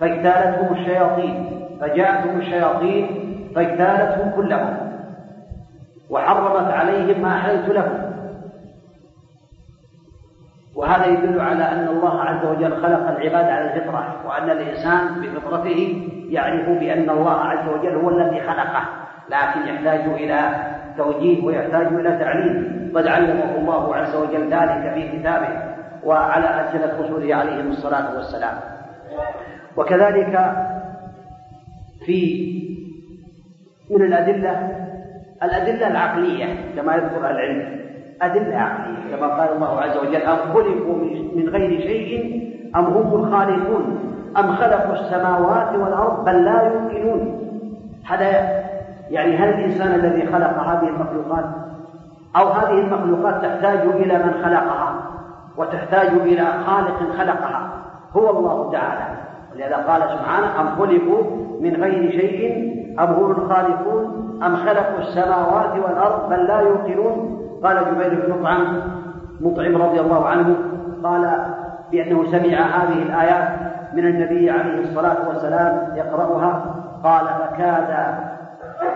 فاجتالتهم 0.00 0.76
الشياطين 0.76 1.46
فجاءتهم 1.80 2.38
الشياطين 2.38 3.06
فاجتالتهم 3.54 4.30
كلهم. 4.36 4.85
وحرمت 6.10 6.72
عليهم 6.72 7.22
ما 7.22 7.36
أحللت 7.36 7.68
لهم. 7.68 8.16
وهذا 10.76 11.06
يدل 11.06 11.40
على 11.40 11.64
أن 11.64 11.88
الله 11.88 12.20
عز 12.20 12.46
وجل 12.46 12.76
خلق 12.76 13.08
العباد 13.08 13.44
على 13.44 13.74
الفطرة 13.74 14.26
وأن 14.26 14.50
الإنسان 14.50 15.20
بفطرته 15.20 16.08
يعرف 16.30 16.68
بأن 16.68 17.10
الله 17.10 17.40
عز 17.40 17.68
وجل 17.68 17.94
هو 17.94 18.10
الذي 18.10 18.40
خلقه 18.40 18.82
لكن 19.30 19.60
يحتاج 19.68 20.00
إلى 20.00 20.66
توجيه 20.96 21.44
ويحتاج 21.44 21.86
إلى 21.86 22.18
تعليم. 22.18 22.76
قد 22.94 23.06
علمه 23.06 23.56
الله 23.56 23.96
عز 23.96 24.14
وجل 24.14 24.52
ذلك 24.52 24.94
في 24.94 25.18
كتابه 25.18 25.48
وعلى 26.04 26.60
ألسنة 26.60 27.00
رسوله 27.00 27.34
عليهم 27.34 27.68
الصلاة 27.68 28.14
والسلام. 28.14 28.60
وكذلك 29.76 30.52
في 32.06 32.46
من 33.90 34.02
الأدلة 34.02 34.85
الأدلة 35.42 35.88
العقلية 35.88 36.46
كما 36.76 36.94
يذكر 36.94 37.30
العلم. 37.30 37.80
أدلة 38.22 38.56
عقلية 38.56 39.16
كما 39.16 39.26
قال 39.26 39.52
الله 39.52 39.80
عز 39.80 39.96
وجل 39.96 40.22
أم 40.22 40.36
خلقوا 40.54 40.96
من 41.36 41.48
غير 41.48 41.80
شيء 41.80 42.42
أم 42.76 42.84
هم 42.84 43.14
الخالقون؟ 43.14 43.98
أم 44.38 44.56
خلقوا 44.56 44.92
السماوات 44.92 45.74
والأرض 45.74 46.24
بل 46.24 46.44
لا 46.44 46.72
يمكنون 46.72 47.42
هذا 48.06 48.26
يعني 49.10 49.36
هل 49.36 49.48
الإنسان 49.48 49.94
الذي 49.94 50.26
خلق 50.26 50.62
هذه 50.62 50.88
المخلوقات 50.88 51.44
أو 52.36 52.48
هذه 52.48 52.80
المخلوقات 52.80 53.42
تحتاج 53.42 53.78
إلى 53.78 54.18
من 54.18 54.32
خلقها 54.44 54.94
وتحتاج 55.56 56.08
إلى 56.08 56.44
خالق 56.66 57.12
خلقها؟ 57.18 57.70
هو 58.16 58.30
الله 58.30 58.72
تعالى. 58.72 59.16
ولهذا 59.54 59.76
قال 59.76 60.02
سبحانه 60.02 60.60
أم 60.60 60.66
خلقوا 60.78 61.24
من 61.60 61.76
غير 61.82 62.10
شيء 62.10 62.72
أم 63.00 63.08
هم 63.08 63.30
الخالقون؟ 63.30 64.15
أم 64.42 64.56
خلقوا 64.56 64.98
السماوات 64.98 65.84
والأرض 65.84 66.28
بل 66.30 66.46
لا 66.46 66.60
يوقنون؟ 66.60 67.42
قال 67.64 67.76
جبير 67.76 68.26
بن 68.26 68.40
مطعم 68.40 68.82
مطعم 69.40 69.82
رضي 69.82 70.00
الله 70.00 70.26
عنه 70.26 70.56
قال 71.04 71.46
بأنه 71.92 72.24
سمع 72.30 72.58
هذه 72.58 73.02
الآيات 73.02 73.48
من 73.92 74.06
النبي 74.06 74.50
عليه 74.50 74.80
الصلاة 74.80 75.28
والسلام 75.28 75.96
يقرأها 75.96 76.74
قال 77.04 77.26
فكاد 77.26 77.90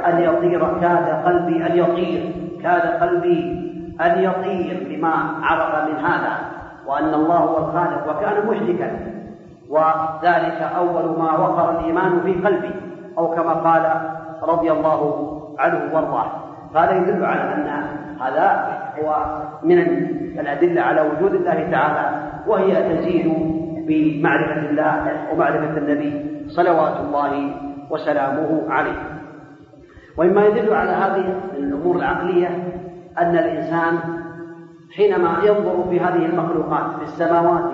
أن 0.06 0.18
يطير 0.18 0.80
كاد 0.80 1.24
قلبي 1.24 1.66
أن 1.66 1.76
يطير 1.76 2.32
كاد 2.62 3.02
قلبي 3.02 3.70
أن 4.00 4.22
يطير 4.22 4.86
بما 4.90 5.12
عرف 5.42 5.88
من 5.88 6.04
هذا 6.04 6.38
وأن 6.86 7.14
الله 7.14 7.36
هو 7.36 7.58
الخالق 7.58 8.10
وكان 8.10 8.46
مشركا 8.46 8.90
وذلك 9.68 10.70
أول 10.76 11.18
ما 11.18 11.38
وقر 11.38 11.80
الإيمان 11.80 12.20
في 12.20 12.32
قلبي 12.32 12.70
أو 13.18 13.34
كما 13.34 13.52
قال 13.52 13.82
رضي 14.42 14.72
الله 14.72 15.00
عنه 15.58 15.94
وارضاه. 15.94 16.30
هذا 16.74 16.96
يدل 16.96 17.24
على 17.24 17.54
أن 17.54 17.68
هذا 18.20 18.78
هو 18.98 19.24
من 19.62 19.78
الأدلة 20.38 20.82
على 20.82 21.00
وجود 21.00 21.34
الله 21.34 21.70
تعالى 21.70 22.30
وهي 22.46 22.96
تزيد 22.96 23.32
بمعرفة 23.86 24.70
الله 24.70 25.12
ومعرفة 25.32 25.78
النبي 25.78 26.12
صلوات 26.48 27.00
الله 27.00 27.52
وسلامه 27.90 28.62
عليه. 28.68 28.98
ومما 30.16 30.46
يدل 30.46 30.74
على 30.74 30.90
هذه 30.90 31.34
الأمور 31.58 31.96
العقلية 31.96 32.48
أن 33.18 33.38
الإنسان 33.38 33.98
حينما 34.96 35.38
ينظر 35.44 35.84
في 35.90 36.00
هذه 36.00 36.26
المخلوقات 36.26 36.96
في 36.96 37.02
السماوات 37.02 37.64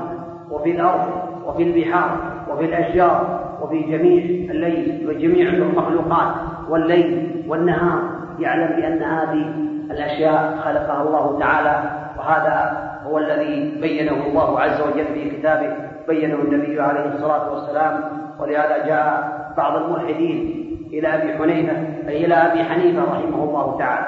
وفي 0.51 0.71
الأرض 0.71 1.09
وفي 1.47 1.63
البحار 1.63 2.19
وفي 2.51 2.65
الأشجار 2.65 3.41
وفي 3.63 3.83
جميع 3.83 4.25
الليل 4.51 5.09
وجميع 5.09 5.49
المخلوقات 5.49 6.35
والليل 6.69 7.45
والنهار 7.49 8.03
يعلم 8.39 8.77
بأن 8.77 9.03
هذه 9.03 9.55
الأشياء 9.91 10.57
خلقها 10.57 11.03
الله 11.03 11.39
تعالى 11.39 11.91
وهذا 12.19 12.87
هو 13.07 13.19
الذي 13.19 13.81
بينه 13.81 14.27
الله 14.27 14.61
عز 14.61 14.81
وجل 14.81 15.05
في 15.05 15.31
كتابه 15.31 15.77
بينه 16.09 16.35
النبي 16.35 16.81
عليه 16.81 17.15
الصلاة 17.15 17.53
والسلام. 17.53 18.01
ولهذا 18.41 18.87
جاء 18.87 19.37
بعض 19.57 19.77
الملحدين 19.77 20.67
إلى 20.93 21.09
أبي 21.09 21.39
حنيفة 21.39 22.09
أي 22.09 22.25
إلى 22.25 22.35
أبي 22.35 22.65
حنيفة 22.65 23.05
رحمه 23.05 23.45
الله 23.45 23.79
تعالى. 23.79 24.07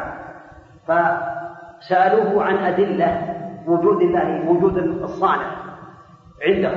فسألوه 0.89 2.45
عن 2.45 2.57
أدلة 2.57 3.35
وجود 3.67 4.03
الله 4.03 4.51
وجود 4.51 4.77
الصانع 4.79 5.51
عنده. 6.49 6.73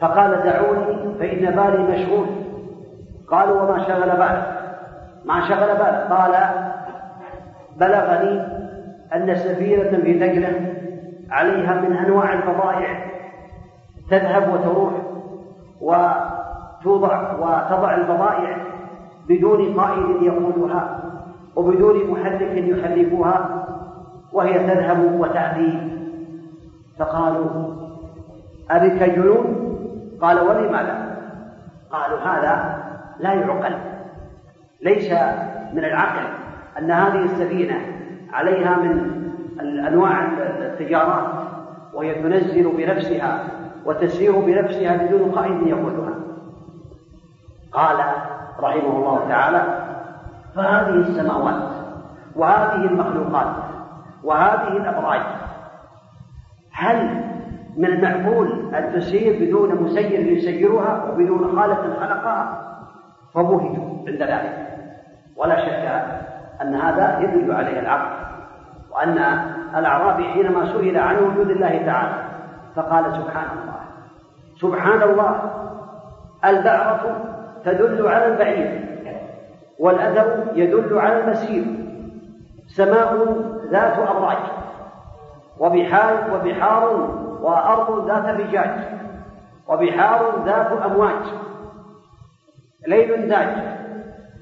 فقال 0.00 0.42
دعوني 0.42 1.18
فإن 1.18 1.56
بالي 1.56 1.82
مشغول. 1.82 2.26
قالوا 3.30 3.62
وما 3.62 3.88
شغل 3.88 4.10
بالك 4.10 4.56
ما 5.24 5.48
شغل 5.48 5.66
باله 5.78 6.16
قال 6.16 6.34
بلغني 7.76 8.40
أن 9.14 9.34
سفينة 9.34 9.90
في 9.90 10.12
دجلة 10.12 10.74
عليها 11.30 11.74
من 11.74 11.96
أنواع 11.96 12.32
البضائع 12.32 13.06
تذهب 14.10 14.54
وتروح 14.54 14.92
وتوضع 15.80 17.32
وتضع 17.32 17.94
البضائع 17.94 18.56
بدون 19.28 19.80
قائد 19.80 20.22
يقودها 20.22 21.00
وبدون 21.56 22.10
محرك 22.10 22.52
يحركها 22.56 23.64
وهي 24.32 24.52
تذهب 24.52 25.20
وتأتي 25.20 25.92
فقالوا 26.98 27.74
أبك 28.70 29.02
جنون؟ 29.02 29.66
قال 30.20 30.40
ولم 30.40 30.72
لا 30.72 31.06
قالوا 31.90 32.18
هذا 32.18 32.75
لا 33.20 33.32
يعقل 33.32 33.76
ليس 34.82 35.12
من 35.72 35.84
العقل 35.84 36.26
أن 36.78 36.90
هذه 36.90 37.24
السفينة 37.24 37.80
عليها 38.32 38.76
من 38.76 39.26
أنواع 39.60 40.22
التجارات 40.60 41.26
وهي 41.94 42.14
تنزل 42.14 42.72
بنفسها 42.76 43.44
وتسير 43.84 44.40
بنفسها 44.40 44.96
بدون 44.96 45.30
قائد 45.30 45.66
يقودها. 45.66 46.14
قال 47.72 47.96
رحمه 48.60 48.96
الله 48.96 49.28
تعالى 49.28 49.86
فهذه 50.54 50.94
السماوات 50.94 51.72
وهذه 52.36 52.84
المخلوقات 52.84 53.56
وهذه 54.24 54.76
الأبراج 54.76 55.20
هل 56.72 57.24
من 57.76 57.84
المعقول 57.84 58.74
أن 58.74 58.92
تسير 58.94 59.46
بدون 59.46 59.82
مسير 59.82 60.20
يسيرها 60.26 61.04
وبدون 61.10 61.56
خالق 61.56 61.80
خلقها؟ 62.00 62.65
فبهتوا 63.36 64.08
عند 64.08 64.22
ذلك. 64.22 64.66
ولا 65.36 65.56
شك 65.60 65.84
أن 66.62 66.74
هذا 66.74 67.20
يدل 67.20 67.52
عليه 67.52 67.80
العقل 67.80 68.26
وأن 68.90 69.18
الأعرابي 69.76 70.24
حينما 70.24 70.72
سئل 70.72 70.96
عن 70.98 71.16
وجود 71.16 71.50
الله 71.50 71.82
تعالى 71.86 72.24
فقال 72.76 73.04
سبحان 73.12 73.58
الله. 73.58 73.80
سبحان 74.60 75.02
الله 75.02 75.40
البعرة 76.44 77.24
تدل 77.64 78.08
على 78.08 78.26
البعير 78.26 78.86
والأثر 79.78 80.44
يدل 80.54 80.98
على 80.98 81.20
المسير 81.20 81.64
سماء 82.66 83.36
ذات 83.70 83.98
أبراج 83.98 84.38
وبحار 85.58 86.14
وبحار 86.34 87.10
وأرض 87.42 88.06
ذات 88.08 88.36
فجاج 88.36 88.78
وبحار 89.68 90.42
ذات 90.44 90.72
أمواج. 90.72 91.22
ليل 92.86 93.28
داج 93.28 93.48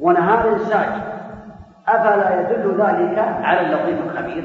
ونهار 0.01 0.59
ساج. 0.59 0.89
أفلا 1.89 2.41
يدل 2.41 2.71
ذلك 2.71 3.19
على 3.19 3.61
اللطيف 3.61 3.99
الخبير؟ 4.07 4.45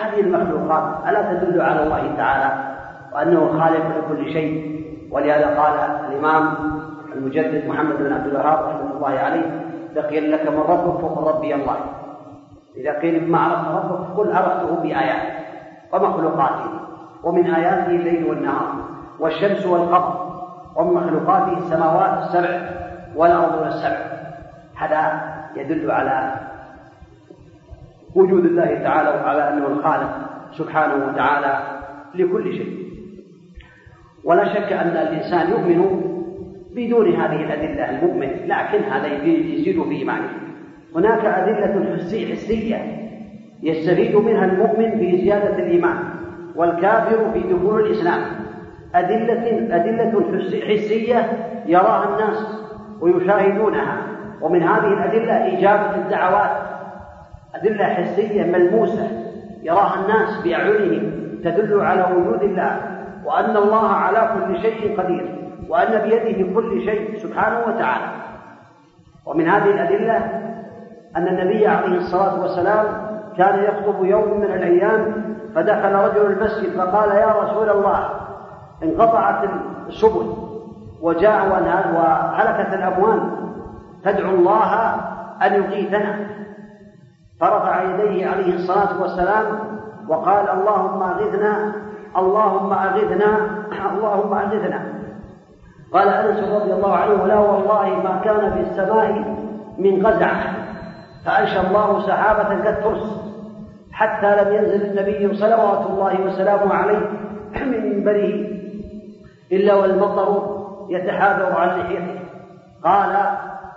هذه 0.00 0.20
المخلوقات 0.20 1.08
ألا 1.08 1.34
تدل 1.34 1.60
على 1.60 1.82
الله 1.82 2.16
تعالى 2.16 2.74
وأنه 3.12 3.60
خالق 3.60 3.84
لكل 3.98 4.32
شيء؟ 4.32 4.76
ولهذا 5.12 5.60
قال 5.60 5.74
الإمام 6.10 6.54
المجدد 7.16 7.68
محمد 7.68 7.96
بن 7.98 8.12
عبد 8.12 8.26
الوهاب 8.26 8.58
رحمة 8.58 8.96
الله 8.96 9.18
عليه 9.18 9.60
لقيل 9.94 10.32
لك 10.32 10.48
من 10.48 10.60
ربك 10.60 11.00
فقل 11.00 11.28
ربي 11.28 11.54
الله. 11.54 11.76
إذا 12.76 12.98
قيل 12.98 13.30
ما 13.30 13.38
عرفت 13.38 13.68
ربك 13.68 14.06
فقل 14.06 14.32
عرفته 14.32 14.82
بآيات 14.82 15.22
ومخلوقاته 15.92 16.70
ومن 17.24 17.54
آياته 17.54 17.90
الليل 17.90 18.26
والنهار 18.30 18.74
والشمس 19.20 19.66
والقمر 19.66 20.26
ومن 20.76 20.94
مخلوقاته 20.94 21.58
السماوات 21.58 22.18
السبع. 22.18 22.85
والأرض 23.16 23.66
السبع 23.66 24.06
هذا 24.76 25.22
يدل 25.56 25.90
على 25.90 26.34
وجود 28.14 28.44
الله 28.44 28.82
تعالى 28.82 29.08
وعلى 29.08 29.48
أنه 29.48 29.66
الخالق 29.66 30.10
سبحانه 30.52 31.06
وتعالى 31.06 31.58
لكل 32.14 32.52
شيء. 32.52 32.86
ولا 34.24 34.44
شك 34.54 34.72
أن 34.72 34.88
الإنسان 34.88 35.50
يؤمن 35.50 36.00
بدون 36.74 37.14
هذه 37.14 37.44
الأدلة 37.44 37.90
المؤمن 37.90 38.30
لكن 38.46 38.82
هذا 38.82 39.06
يزيد 39.06 39.82
في 39.82 39.90
إيمانه 39.90 40.28
هناك 40.94 41.24
أدلة 41.24 41.96
حسية 41.96 42.78
يستفيد 43.62 44.16
منها 44.16 44.44
المؤمن 44.44 44.90
في 44.90 45.18
زيادة 45.18 45.56
الإيمان 45.58 45.98
والكافر 46.56 47.30
في 47.32 47.40
دخول 47.40 47.86
الإسلام. 47.86 48.20
أدلة 48.94 49.76
أدلة 49.76 50.40
حسية 50.68 51.28
يراها 51.66 52.14
الناس. 52.14 52.65
ويشاهدونها. 53.00 53.96
ومن 54.40 54.62
هذه 54.62 54.86
الأدلة 54.86 55.58
إجابة 55.58 55.94
الدعوات. 55.94 56.50
أدلة 57.54 57.84
حسية 57.84 58.42
ملموسة. 58.42 59.08
يراها 59.62 59.94
الناس 59.94 60.42
بأعينهم 60.44 61.12
تدل 61.44 61.80
على 61.80 62.06
وجود 62.16 62.42
الله. 62.42 62.80
وأن 63.24 63.56
الله 63.56 63.88
على 63.88 64.30
كل 64.34 64.60
شيء 64.62 65.00
قدير. 65.00 65.38
وأن 65.68 66.08
بيده 66.08 66.54
كل 66.54 66.84
شيء 66.84 67.16
سبحانه 67.18 67.58
وتعالى. 67.58 68.06
ومن 69.26 69.48
هذه 69.48 69.70
الأدلة 69.70 70.16
أن 71.16 71.28
النبي 71.28 71.66
عليه 71.66 71.96
الصلاة 71.96 72.40
والسلام 72.40 72.86
كان 73.38 73.64
يخطب 73.64 74.04
يوم 74.04 74.40
من 74.40 74.46
الأيام 74.46 75.24
فدخل 75.54 75.92
رجل 75.92 76.26
المسجد 76.26 76.76
فقال 76.78 77.10
يا 77.10 77.34
رسول 77.42 77.70
الله 77.70 78.10
انقطعت 78.82 79.50
السبل. 79.88 80.45
وجاء 81.06 81.48
وهلكت 81.94 82.74
الأموال 82.74 83.20
تدعو 84.04 84.34
الله 84.34 84.94
أن 85.42 85.54
يغيثنا. 85.54 86.36
فرفع 87.40 87.82
يديه 87.82 88.26
عليه 88.26 88.54
الصلاة 88.54 89.02
والسلام 89.02 89.44
وقال 90.08 90.48
اللهم 90.48 91.02
أغثنا 91.02 91.72
اللهم 92.16 92.72
أغثنا 92.72 93.30
اللهم 93.86 94.34
أغثنا 94.34 94.80
قال 95.92 96.08
أنس 96.08 96.38
رضي 96.48 96.72
الله 96.72 96.96
عنه 96.96 97.26
لا 97.26 97.38
والله 97.38 97.88
ما 97.88 98.20
كان 98.24 98.52
في 98.52 98.60
السماء 98.60 99.12
من 99.78 100.06
قزعة 100.06 100.42
فأنشى 101.24 101.60
الله 101.60 102.06
سحابة 102.06 102.68
قد 102.68 102.82
ترس 102.82 103.20
حتى 103.92 104.44
لم 104.44 104.54
ينزل 104.54 104.86
النبي 104.86 105.36
صلوات 105.36 105.86
الله 105.86 106.20
وسلامه 106.20 106.74
عليه 106.74 107.10
من 107.62 107.96
منبره 107.96 108.46
إلا 109.52 109.74
والمطر 109.74 110.55
يتحاذر 110.88 111.58
عن 111.58 111.68
لحيته. 111.68 112.20
قال 112.84 113.16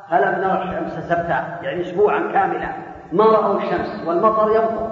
فلم 0.10 0.42
نرى 0.42 0.64
الشمس 0.64 1.10
سبتا؟ 1.10 1.44
يعني 1.62 1.82
أسبوعا 1.82 2.20
كاملا. 2.34 2.70
ما 3.14 3.26
رأوا 3.26 3.58
الشمس 3.58 4.08
والمطر 4.08 4.50
يمطر. 4.50 4.90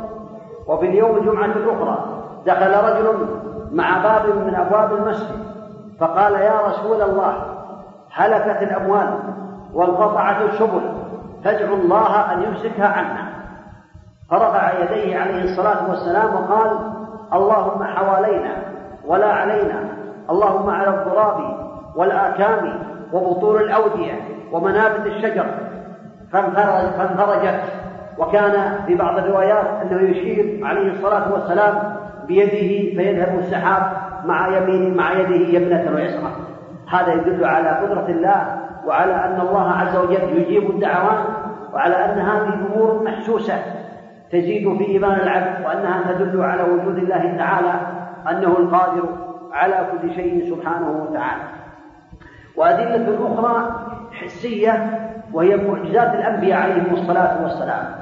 وفي 0.68 0.86
اليوم 0.86 1.18
الجمعة 1.18 1.46
الأخرى 1.46 2.24
دخل 2.46 2.72
رجل 2.72 3.28
مع 3.72 3.98
باب 3.98 4.36
من 4.46 4.56
أبواب 4.56 4.94
المسجد 4.94 5.48
فقال 6.00 6.34
يا 6.34 6.62
رسول 6.68 7.02
الله 7.02 7.34
هلكت 8.14 8.64
الأموال 8.64 9.20
وانقطعت 9.74 10.42
السبل 10.42 10.82
فادعوا 11.44 11.76
الله 11.76 12.34
أن 12.34 12.44
يمسكها 12.44 12.88
عنا. 12.88 13.28
فرفع 14.30 14.80
يديه 14.80 15.20
عليه 15.20 15.44
الصلاة 15.44 15.90
والسلام 15.90 16.36
وقال 16.36 16.80
اللهم 17.34 17.84
حوالينا 17.84 18.56
ولا 19.06 19.34
علينا. 19.34 19.84
اللهم 20.30 20.70
على 20.70 20.90
الضراب 20.90 21.67
والآكام 21.98 22.80
وبطول 23.14 23.64
الأودية 23.64 24.14
ومنابت 24.52 25.06
الشجر 25.06 25.46
فانفرجت. 26.32 27.62
وكان 28.18 28.80
في 28.88 28.96
بعض 28.96 29.18
الروايات 29.18 29.66
أنه 29.82 30.02
يشير 30.02 30.66
عليه 30.66 30.92
الصلاة 30.92 31.34
والسلام 31.34 31.96
بيده 32.28 32.96
فيذهب 32.96 33.40
السحاب 33.40 33.84
مع 34.26 34.58
يمين 34.58 34.98
مع 34.98 35.14
يده 35.14 35.36
يمنة 35.36 35.96
ويسرى. 35.96 36.32
هذا 36.90 37.14
يدل 37.14 37.46
على 37.46 37.70
قدرة 37.70 38.06
الله 38.10 38.58
وعلى 38.88 39.14
أن 39.14 39.42
الله 39.42 39.72
عز 39.72 39.96
وجل 39.98 40.38
يجيب 40.38 40.70
الدعوات 40.70 41.26
وعلى 41.74 41.96
أن 41.96 42.20
هذه 42.20 42.54
أمور 42.54 43.04
محسوسة 43.04 43.54
تزيد 44.32 44.78
في 44.78 44.86
إيمان 44.88 45.20
العبد 45.20 45.66
وأنها 45.66 46.14
تدل 46.14 46.42
على 46.42 46.64
وجود 46.64 46.98
الله 46.98 47.36
تعالى 47.38 47.74
أنه 48.30 48.58
القادر 48.58 49.04
على 49.52 49.88
كل 49.92 50.14
شيء 50.14 50.56
سبحانه 50.56 50.90
وتعالى. 50.90 51.42
وأدلة 52.58 53.34
أخرى 53.34 53.86
حسية 54.12 55.00
وهي 55.34 55.58
معجزات 55.58 56.14
الأنبياء 56.14 56.62
عليهم 56.62 56.94
الصلاة 56.94 57.44
والسلام. 57.44 57.96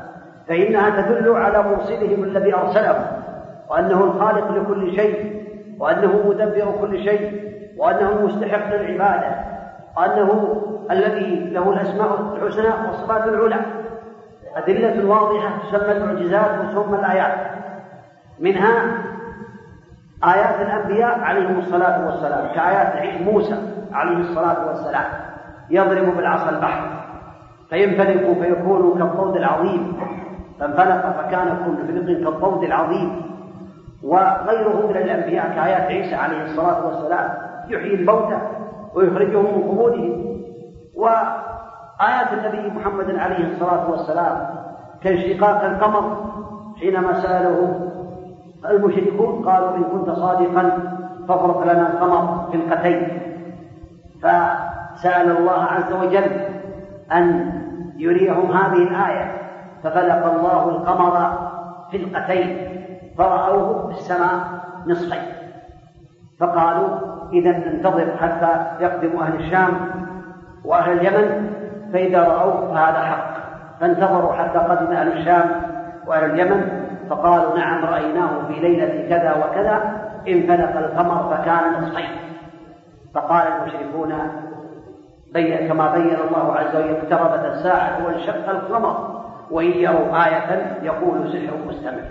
فإنها 0.48 1.02
تدل 1.02 1.36
على 1.36 1.64
مرسلهم 1.64 2.24
الذي 2.24 2.54
أرسله 2.54 3.22
وأنه 3.70 4.04
الخالق 4.04 4.52
لكل 4.52 4.96
شيء 4.96 5.46
وأنه 5.80 6.28
مدبر 6.28 6.72
كل 6.82 7.04
شيء 7.04 7.52
وأنه 7.78 8.10
المستحق 8.10 8.76
للعبادة 8.76 9.36
وأنه 9.98 10.62
الذي 10.92 11.36
له 11.36 11.74
الأسماء 11.74 12.36
الحسنى 12.36 12.88
والصفات 12.88 13.28
العلى. 13.28 13.60
أدلة 14.56 15.10
واضحة 15.10 15.50
تسمى 15.58 15.92
المعجزات 15.92 16.52
وتسمى 16.60 17.00
الآيات. 17.00 17.38
منها 18.40 18.98
آيات 20.24 20.62
الأنبياء 20.62 21.20
عليهم 21.20 21.60
الصلاة 21.60 22.06
والسلام 22.06 22.48
كآيات 22.56 23.22
موسى. 23.22 23.75
عليه 23.96 24.18
الصلاة 24.18 24.68
والسلام 24.68 25.06
يضرب 25.70 26.18
بالعصا 26.18 26.50
البحر 26.50 26.88
فينفلق 27.70 28.42
فيكون 28.42 29.00
كالطود 29.00 29.36
العظيم 29.36 29.94
فانفلق 30.60 31.22
فكان 31.22 31.58
كل 31.66 31.78
فلق 31.88 32.24
كالطود 32.24 32.64
العظيم. 32.64 33.22
وغيره 34.04 34.88
من 34.90 34.98
الأنبياء 34.98 35.56
كآيات 35.56 35.82
عيسى 35.82 36.16
عليه 36.16 36.44
الصلاة 36.44 36.86
والسلام 36.86 37.30
يحيي 37.70 37.96
الموتى 37.96 38.38
ويخرجهم 38.96 39.44
من 39.44 39.64
قبورهم. 39.72 40.26
وآيات 40.96 42.34
النبي 42.34 42.80
محمد 42.80 43.16
عليه 43.16 43.52
الصلاة 43.54 43.92
والسلام 43.92 44.48
كانشقاق 45.04 45.64
القمر 45.64 46.18
حينما 46.80 47.22
سأله 47.22 47.90
المشركون؟ 48.70 49.46
قالوا 49.46 49.76
إن 49.78 49.84
كنت 49.84 50.10
صادقا 50.10 50.80
فافرق 51.28 51.64
لنا 51.64 51.94
القمر 51.94 52.52
خلقتين 52.52 53.25
فسأل 54.24 55.38
الله 55.38 55.64
عز 55.64 55.94
وجل 55.94 56.32
أن 57.12 57.52
يريهم 57.98 58.52
هذه 58.52 58.84
الآية. 58.84 59.32
ففلق 59.84 60.34
الله 60.34 60.70
القمر 60.70 61.38
خلقتين 61.92 62.58
فرأوه 63.18 63.88
في 63.88 63.98
السماء 63.98 64.40
نصفين. 64.88 65.24
فقالوا 66.40 66.88
إذا 67.34 67.52
ننتظر 67.52 68.18
حتى 68.18 68.84
يقدم 68.84 69.20
أهل 69.20 69.36
الشام 69.36 69.72
وأهل 70.66 70.92
اليمن 70.92 71.54
فإذا 71.94 72.24
رأوه 72.24 72.74
فهذا 72.74 73.00
حق. 73.00 73.36
فانتظروا 73.80 74.34
حتى 74.34 74.60
قدم 74.60 74.92
أهل 74.92 75.12
الشام 75.12 75.62
وأهل 76.08 76.32
اليمن 76.32 76.86
فقالوا 77.10 77.58
نعم 77.58 77.86
رأيناه 77.86 78.48
في 78.48 78.54
ليلة 78.54 79.10
كذا 79.10 79.46
وكذا 79.46 79.82
انفلق 80.28 80.78
القمر 80.78 81.36
فكان 81.36 81.84
نصفين. 81.84 82.25
فقال 83.16 83.48
المشركون 83.48 84.14
بين 85.34 85.68
كما 85.68 85.92
بين 85.92 86.18
الله 86.30 86.56
عز 86.56 86.76
وجل 86.76 86.96
اقتربت 86.96 87.46
الساعة 87.46 88.06
وانشق 88.06 88.50
القمر 88.50 89.22
وإن 89.52 89.72
يروا 89.72 90.26
آية 90.26 90.78
يقول 90.84 91.30
سحر 91.32 91.58
مستمر. 91.68 92.04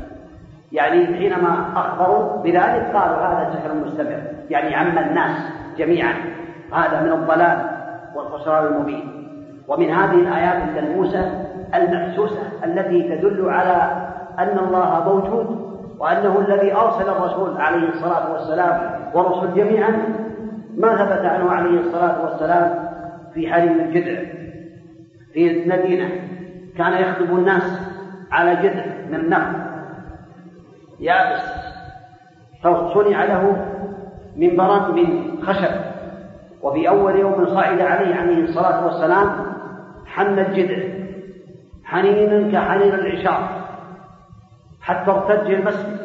يعني 0.72 1.06
حينما 1.06 1.64
أخبروا 1.76 2.42
بذلك 2.42 2.96
قالوا 2.96 3.16
هذا 3.16 3.54
سحر 3.54 3.74
مستمر. 3.74 4.22
يعني 4.50 4.74
عم 4.74 4.98
الناس 4.98 5.36
جميعا. 5.76 6.14
هذا 6.72 7.00
من 7.00 7.12
الضلال 7.12 7.58
والخسران 8.14 8.66
المبين. 8.66 9.24
ومن 9.68 9.90
هذه 9.90 10.14
الآيات 10.14 10.62
الملموسة 10.68 11.44
المحسوسة 11.74 12.42
التي 12.64 13.02
تدل 13.02 13.50
على 13.50 14.08
أن 14.38 14.58
الله 14.58 15.04
موجود 15.04 15.74
وأنه 15.98 16.38
الذي 16.48 16.74
أرسل 16.74 17.08
الرسول 17.08 17.60
عليه 17.60 17.88
الصلاة 17.88 18.32
والسلام 18.32 18.80
ورسل 19.14 19.54
جميعا 19.54 20.23
ما 20.76 20.96
ثبت 20.96 21.24
عنه 21.26 21.50
عليه 21.50 21.80
الصلاة 21.80 22.24
والسلام 22.24 22.88
في 23.34 23.52
حليم 23.52 23.80
الجذع. 23.80 24.22
في 25.32 25.50
المدينة 25.50 26.08
كان 26.78 26.92
يخطب 26.92 27.38
الناس 27.38 27.80
على 28.32 28.56
جذع 28.56 28.84
من 29.08 29.14
النخل. 29.14 29.58
يابس. 31.00 31.42
فصنع 32.62 33.24
له 33.24 33.66
منبرا 34.36 34.88
من 34.92 35.38
خشب. 35.42 35.70
وفي 36.62 36.88
أول 36.88 37.16
يوم 37.16 37.46
صعد 37.46 37.80
عليه 37.80 38.14
عليه 38.14 38.44
الصلاة 38.44 38.86
والسلام 38.86 39.30
حن 40.06 40.38
الجذع. 40.38 40.94
حنينا 41.84 42.52
كحنين 42.52 42.94
العشار 42.94 43.64
حتى 44.80 45.10
ارتج 45.10 45.50
المسجد 45.50 45.98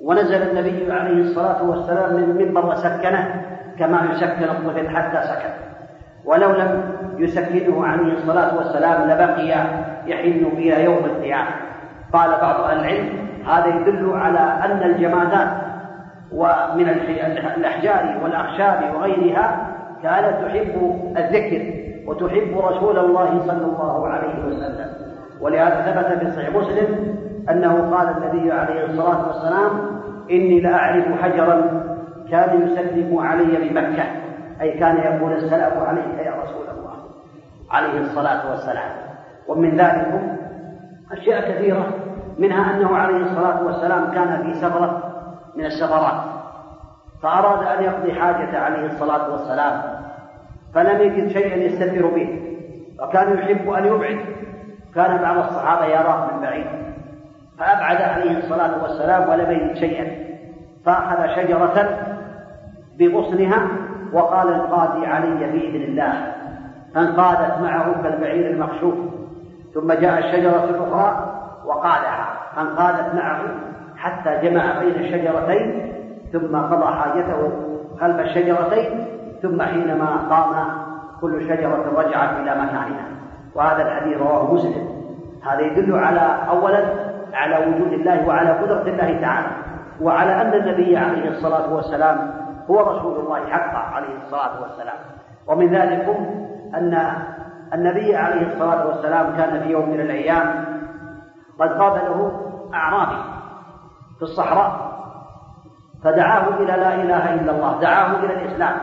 ونزل 0.00 0.42
النبي 0.42 0.92
عليه 0.92 1.20
الصلاة 1.20 1.70
والسلام 1.70 2.16
من 2.16 2.22
المنبر 2.22 2.66
وسكنه. 2.66 3.47
كما 3.78 4.08
يسكن 4.12 4.44
الطفل 4.44 4.96
حتى 4.96 5.22
سكن 5.22 5.50
ولو 6.24 6.50
لم 6.52 6.82
يسكنه 7.18 7.86
عليه 7.86 8.12
الصلاة 8.12 8.56
والسلام 8.56 9.10
لبقي 9.10 9.48
يحن 10.06 10.46
إلى 10.56 10.84
يوم 10.84 11.04
القيامة. 11.04 11.50
قال 12.12 12.30
بعض 12.40 12.60
أهل 12.60 12.80
العلم 12.80 13.08
هذا 13.46 13.66
يدل 13.66 14.12
على 14.14 14.38
أن 14.38 14.90
الجمادات 14.90 15.48
ومن 16.32 16.88
الأحجار 17.56 18.18
والأخشاب 18.22 18.94
وغيرها 18.94 19.66
كانت 20.02 20.44
تحب 20.46 21.00
الذكر 21.16 21.74
وتحب 22.06 22.58
رسول 22.58 22.98
الله 22.98 23.40
صلى 23.46 23.64
الله 23.64 24.08
عليه 24.08 24.44
وسلم. 24.46 24.90
ولهذا 25.40 25.92
ثبت 25.92 26.18
في 26.18 26.30
صحيح 26.30 26.50
مسلم 26.56 27.16
أنه 27.50 27.96
قال 27.96 28.08
النبي 28.08 28.52
عليه 28.52 28.84
الصلاة 28.84 29.26
والسلام 29.28 29.70
إني 30.30 30.60
لأعرف 30.60 31.04
حجرا 31.22 31.82
كان 32.30 32.62
يسلم 32.62 33.18
علي 33.18 33.68
بمكة. 33.68 34.04
أي 34.60 34.78
كان 34.78 34.96
يقول 34.96 35.32
السلام 35.32 35.84
عليك 35.84 36.26
يا 36.26 36.32
رسول 36.32 36.66
الله. 36.78 36.94
عليه 37.70 38.00
الصلاة 38.00 38.50
والسلام. 38.50 38.90
ومن 39.48 39.76
ذلك 39.76 40.20
أشياء 41.12 41.50
كثيرة. 41.50 41.86
منها 42.38 42.74
أنه 42.76 42.96
عليه 42.96 43.16
الصلاة 43.16 43.62
والسلام 43.62 44.10
كان 44.12 44.42
في 44.42 44.54
سفرة 44.54 45.02
من 45.56 45.64
السفرات. 45.64 46.22
فأراد 47.22 47.78
أن 47.78 47.84
يقضي 47.84 48.12
حاجة 48.12 48.58
عليه 48.58 48.86
الصلاة 48.86 49.30
والسلام. 49.32 49.82
فلم 50.74 51.00
يجد 51.00 51.28
شيئا 51.28 51.56
يستتر 51.56 52.06
به. 52.06 52.58
وكان 53.02 53.38
يحب 53.38 53.70
أن 53.70 53.84
يبعد. 53.84 54.18
كان 54.94 55.16
بعض 55.16 55.36
الصحابة 55.36 55.84
يراه 55.84 56.34
من 56.34 56.40
بعيد. 56.40 56.66
فأبعد 57.58 58.02
عليه 58.02 58.38
الصلاة 58.38 58.82
والسلام 58.82 59.28
ولم 59.28 59.50
يجد 59.50 59.74
شيئا. 59.74 60.28
فأخذ 60.84 61.26
شجرة 61.36 62.07
بغصنها 62.98 63.68
وقال 64.12 64.52
انقادي 64.52 65.06
علي 65.06 65.52
بإذن 65.52 65.82
الله 65.82 66.34
فانقادت 66.94 67.58
معه 67.62 68.02
كالبعير 68.02 68.50
المخشوف 68.50 68.94
ثم 69.74 69.92
جاء 69.92 70.18
الشجرة 70.18 70.64
الأخرى 70.64 71.34
وقالها 71.66 72.26
فانقادت 72.56 73.14
معه 73.14 73.40
حتى 73.96 74.48
جمع 74.48 74.78
بين 74.78 74.94
الشجرتين 74.94 75.92
ثم 76.32 76.56
قضى 76.56 76.94
حاجته 76.94 77.50
خلف 78.00 78.20
الشجرتين 78.20 79.06
ثم 79.42 79.62
حينما 79.62 80.16
قام 80.30 80.68
كل 81.20 81.48
شجرة 81.48 81.92
رجعت 81.96 82.30
إلى 82.40 82.50
مكانها. 82.50 83.08
وهذا 83.54 83.82
الحديث 83.82 84.18
رواه 84.18 84.54
مسلم. 84.54 84.88
هذا 85.42 85.60
يدل 85.60 85.94
على 85.94 86.38
أولا 86.50 86.84
على 87.34 87.66
وجود 87.66 87.92
الله 87.92 88.28
وعلى 88.28 88.50
قدرة 88.50 88.82
الله 88.82 89.20
تعالى 89.20 89.48
وعلى 90.00 90.42
أن 90.42 90.54
النبي 90.54 90.96
عليه 90.96 91.28
الصلاة 91.28 91.74
والسلام 91.74 92.30
هو 92.70 92.80
رسول 92.80 93.18
الله 93.20 93.46
حقا 93.50 93.78
عليه 93.78 94.16
الصلاة 94.24 94.62
والسلام. 94.62 94.98
ومن 95.46 95.74
ذلك 95.74 96.08
أن 96.74 97.12
النبي 97.74 98.16
عليه 98.16 98.46
الصلاة 98.52 98.86
والسلام 98.86 99.36
كان 99.36 99.60
في 99.62 99.68
يوم 99.68 99.90
من 99.90 100.00
الأيام 100.00 100.64
قد 101.60 101.68
قابله 101.68 102.40
أعرابي 102.74 103.22
في 104.16 104.22
الصحراء 104.22 104.88
فدعاه 106.04 106.48
إلى 106.48 106.72
لا 106.72 106.94
إله 106.94 107.34
إلا 107.34 107.52
الله 107.52 107.80
دعاه 107.80 108.16
إلى 108.24 108.34
الإسلام. 108.34 108.76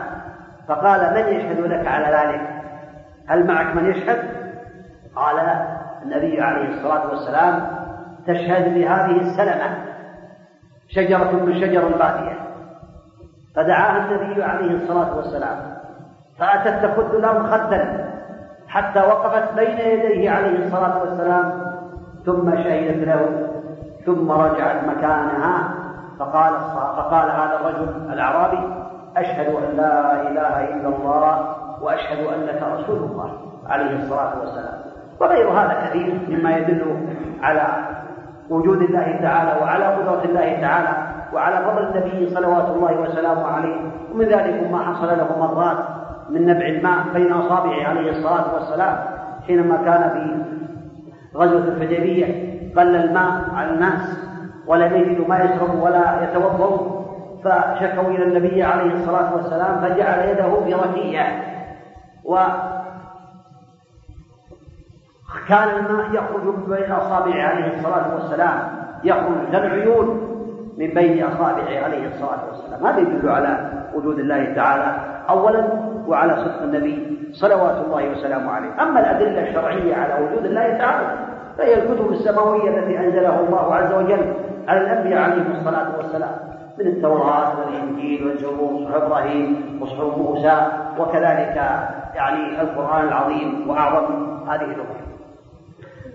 فقال 0.68 1.14
من 1.14 1.34
يشهد 1.34 1.60
لك 1.60 1.86
على 1.86 2.16
ذلك؟ 2.16 2.40
هل 3.28 3.46
معك 3.46 3.76
من 3.76 3.90
يشهد؟ 3.90 4.46
قال 5.16 5.38
النبي 6.02 6.42
عليه 6.42 6.68
الصلاة 6.68 7.10
والسلام 7.10 7.76
تشهد 8.26 8.74
بهذه 8.74 9.20
السلمة 9.20 9.76
شجرة 10.88 11.32
من 11.32 11.54
شجر 11.54 11.86
البادية 11.86 12.45
فدعاها 13.56 14.04
النبي 14.04 14.44
عليه 14.44 14.70
الصلاة 14.70 15.16
والسلام. 15.16 15.56
فأتت 16.38 16.84
تخد 16.84 17.14
له 17.14 17.42
خدا 17.42 18.08
حتى 18.68 19.00
وقفت 19.00 19.54
بين 19.54 19.78
يديه 19.78 20.30
عليه 20.30 20.66
الصلاة 20.66 21.00
والسلام. 21.00 21.76
ثم 22.26 22.50
شهدت 22.50 23.06
له 23.08 23.48
ثم 24.06 24.30
رجعت 24.30 24.84
مكانها. 24.84 25.74
فقال 26.18 26.54
فقال 26.96 27.30
هذا 27.30 27.60
الرجل 27.60 28.12
الأعرابي 28.12 28.58
أشهد 29.16 29.46
أن 29.46 29.76
لا 29.76 30.22
إله 30.22 30.64
إلا 30.64 30.88
الله 30.88 31.56
وأشهد 31.82 32.26
أنك 32.26 32.62
رسول 32.62 32.96
الله 32.96 33.30
عليه 33.66 33.96
الصلاة 33.96 34.40
والسلام. 34.40 34.78
وغير 35.20 35.48
هذا 35.48 35.86
كثير 35.86 36.20
مما 36.28 36.56
يدل 36.56 37.08
على 37.42 37.66
وجود 38.50 38.82
الله 38.82 39.18
تعالى 39.22 39.62
وعلى 39.62 39.84
قدرة 39.84 40.24
الله 40.24 40.60
تعالى. 40.60 41.05
وعلى 41.32 41.64
فضل 41.64 41.82
النبي 41.82 42.34
صلوات 42.34 42.68
الله 42.68 43.00
وسلامه 43.00 43.46
عليه. 43.46 43.76
ومن 44.12 44.24
ذلك 44.24 44.70
ما 44.72 44.78
حصل 44.78 45.06
له 45.06 45.38
مرات 45.38 45.78
من 46.30 46.46
نبع 46.46 46.66
الماء 46.66 46.98
بين 47.14 47.32
أصابعه 47.32 47.88
عليه 47.88 48.10
الصلاة 48.10 48.54
والسلام 48.54 48.98
حينما 49.46 49.76
كان 49.76 50.10
في 50.10 50.44
غزوة 51.38 51.68
الحديبية. 51.68 52.56
قل 52.76 52.96
الماء 52.96 53.44
على 53.54 53.70
الناس 53.70 54.18
ولم 54.66 54.96
يجدوا 54.96 55.28
ما 55.28 55.38
يشربوا 55.38 55.84
ولا 55.84 56.22
يتوضؤوا 56.22 56.96
فشكوا 57.44 58.10
إلى 58.10 58.24
النبي 58.24 58.62
عليه 58.62 58.92
الصلاة 58.94 59.34
والسلام 59.34 59.80
فجعل 59.80 60.28
يده 60.28 60.60
في 60.64 60.74
ركية 60.74 61.42
كان 65.48 65.68
الماء 65.68 66.06
يخرج 66.12 66.54
بين 66.68 66.92
أصابعه 66.92 67.42
عليه 67.42 67.78
الصلاة 67.78 68.14
والسلام. 68.14 68.58
يخرج 69.04 69.50
كالعيون 69.52 70.25
من 70.78 70.86
بين 70.94 71.24
أصابعه 71.24 71.84
عليه 71.84 72.08
الصلاة 72.08 72.38
والسلام. 72.48 72.86
هذا 72.86 73.00
يدل 73.00 73.28
على 73.28 73.70
وجود 73.94 74.18
الله 74.18 74.54
تعالى 74.54 74.96
أولا 75.28 75.68
وعلى 76.06 76.36
صدق 76.36 76.62
النبي 76.62 77.18
صلوات 77.32 77.84
الله 77.86 78.10
وسلامه 78.10 78.50
عليه. 78.50 78.82
أما 78.82 79.00
الأدلة 79.00 79.48
الشرعية 79.48 79.94
على 79.94 80.24
وجود 80.24 80.44
الله 80.44 80.78
تعالى 80.78 81.06
فهي 81.58 81.74
الكتب 81.74 82.12
السماوية 82.12 82.78
التي 82.78 82.98
أنزلها 82.98 83.40
الله 83.40 83.74
عز 83.74 83.92
وجل 83.92 84.32
على 84.68 84.80
الأنبياء 84.80 85.22
عليهم 85.22 85.52
الصلاة 85.58 85.96
والسلام 85.96 86.30
من 86.78 86.86
التوراة 86.86 87.52
والإنجيل 87.58 88.26
والزبور 88.26 88.84
صحف 88.84 89.02
إبراهيم 89.02 89.78
وصحف 89.82 90.18
موسى 90.18 90.66
وكذلك 90.98 91.56
يعني 92.14 92.60
القرآن 92.62 93.08
العظيم 93.08 93.70
وأعظم 93.70 94.38
هذه 94.48 94.64
الأمور. 94.64 94.96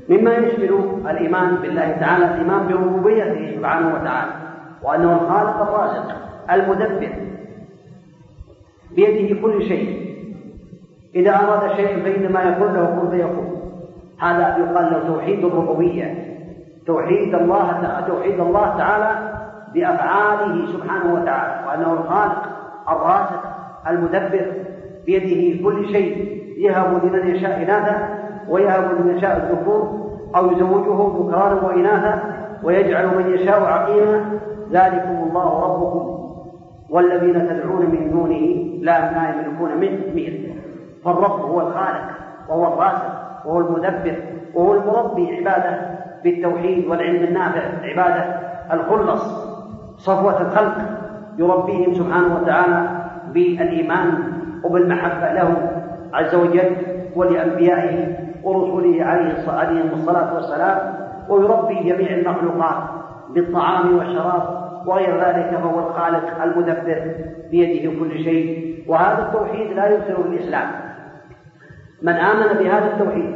مما 0.10 0.32
يشمل 0.32 1.02
الإيمان 1.10 1.56
بالله 1.56 1.92
تعالى 1.92 2.26
الإيمان 2.26 2.68
بربوبيته 2.68 3.56
سبحانه 3.58 3.88
وتعالى. 3.88 4.32
وأنه 4.84 5.14
الخالق 5.14 5.62
الرازق 5.62 6.16
المدبر 6.52 7.12
بيده 8.96 9.42
كل 9.42 9.64
شيء. 9.64 10.12
إذا 11.16 11.36
أراد 11.36 11.76
شيئا 11.76 12.00
فإنما 12.04 12.44
يقول 12.44 12.74
له 12.74 12.86
كن 12.86 13.10
فيكون. 13.10 13.62
هذا 14.20 14.58
يقال 14.58 14.86
له 14.94 15.08
توحيد 15.08 15.46
الربوبية. 15.46 16.38
توحيد 16.88 17.36
الله 17.36 18.04
توحيد 18.08 18.40
الله 18.40 18.78
تعالى 18.78 19.34
بأفعاله 19.74 20.66
سبحانه 20.74 21.14
وتعالى. 21.14 21.68
وأنه 21.68 21.94
الخالق 21.94 22.44
الرازق 22.90 23.44
المدبر 23.88 24.46
بيده 25.06 25.64
كل 25.64 25.88
شيء. 25.92 26.42
يهب 26.58 27.06
لمن 27.06 27.36
يشاء 27.36 27.64
إناثا 27.64 28.10
ويهب 28.50 28.92
لمن 28.92 29.18
يشاء 29.18 29.38
الذكور 29.38 30.02
أو 30.36 30.52
يزوجه 30.52 31.18
ذكرانا 31.18 31.62
وإناثا 31.68 32.24
ويجعل 32.64 33.08
من 33.18 33.34
يشاء 33.34 33.64
عقيما. 33.64 34.40
ذلكم 34.72 35.28
الله 35.30 35.60
ربكم 35.64 36.22
والذين 36.90 37.34
تدعون 37.50 37.86
من 37.86 38.12
دونه 38.12 38.72
لا 38.82 39.12
لا 39.12 39.30
يملكون 39.30 39.78
من 39.78 40.00
مثل 40.16 40.52
فالرب 41.06 41.42
هو 41.42 41.62
الخالق 41.62 42.10
وهو 42.50 42.74
الرازق 42.74 43.22
وهو 43.46 43.60
المدبر 43.60 44.16
وهو 44.56 44.74
المربي 44.74 45.38
عباده 45.38 45.80
بالتوحيد 46.24 46.88
والعلم 46.88 47.24
النافع 47.24 47.62
عباده 47.84 48.24
الخلص 48.74 49.52
صفوة 49.98 50.42
الخلق 50.42 50.78
يربيهم 51.38 51.94
سبحانه 51.94 52.36
وتعالى 52.42 52.90
بالإيمان 53.34 54.14
وبالمحبة 54.64 55.34
له 55.34 55.72
عز 56.14 56.36
وجل 56.36 56.76
ولأنبيائه 57.16 58.16
ورسله 58.44 59.06
عليه 59.06 59.94
الصلاة 59.94 60.34
والسلام 60.34 60.94
ويربي 61.30 61.76
جميع 61.76 62.10
المخلوقات 62.10 62.84
بالطعام 63.30 63.98
والشراب 63.98 64.61
وغير 64.86 65.18
ذلك 65.18 65.60
فهو 65.62 65.80
الخالق 65.80 66.44
المدبر 66.44 67.16
بيده 67.52 68.00
كل 68.00 68.24
شيء. 68.24 68.72
وهذا 68.88 69.22
التوحيد 69.24 69.72
لا 69.72 70.02
في 70.02 70.10
الإسلام 70.12 70.68
من 72.02 72.14
آمن 72.14 72.58
بهذا 72.58 72.86
التوحيد 72.86 73.36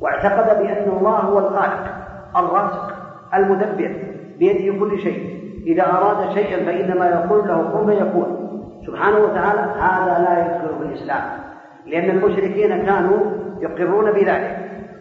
واعتقد 0.00 0.62
بأن 0.62 0.88
الله 0.98 1.16
هو 1.16 1.38
الخالق 1.38 1.84
الرازق 2.36 2.94
المدبر 3.34 3.96
بيده 4.38 4.78
كل 4.78 4.98
شيء. 4.98 5.36
إذا 5.66 5.82
أراد 5.82 6.30
شيئا 6.34 6.64
فإنما 6.64 7.06
يقول 7.06 7.48
له 7.48 7.62
كن 7.62 7.86
فيكون. 7.86 8.46
سبحانه 8.86 9.18
وتعالى 9.18 9.60
هذا 9.60 10.18
لا 10.24 10.58
في 10.58 10.84
الإسلام 10.84 11.22
لأن 11.86 12.10
المشركين 12.10 12.86
كانوا 12.86 13.18
يقرون 13.60 14.12
بذلك. 14.12 14.58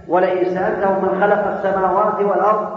ولئن 0.07 0.45
سألتهم 0.45 1.03
من 1.03 1.21
خلق 1.21 1.47
السماوات 1.47 2.21
والأرض 2.21 2.67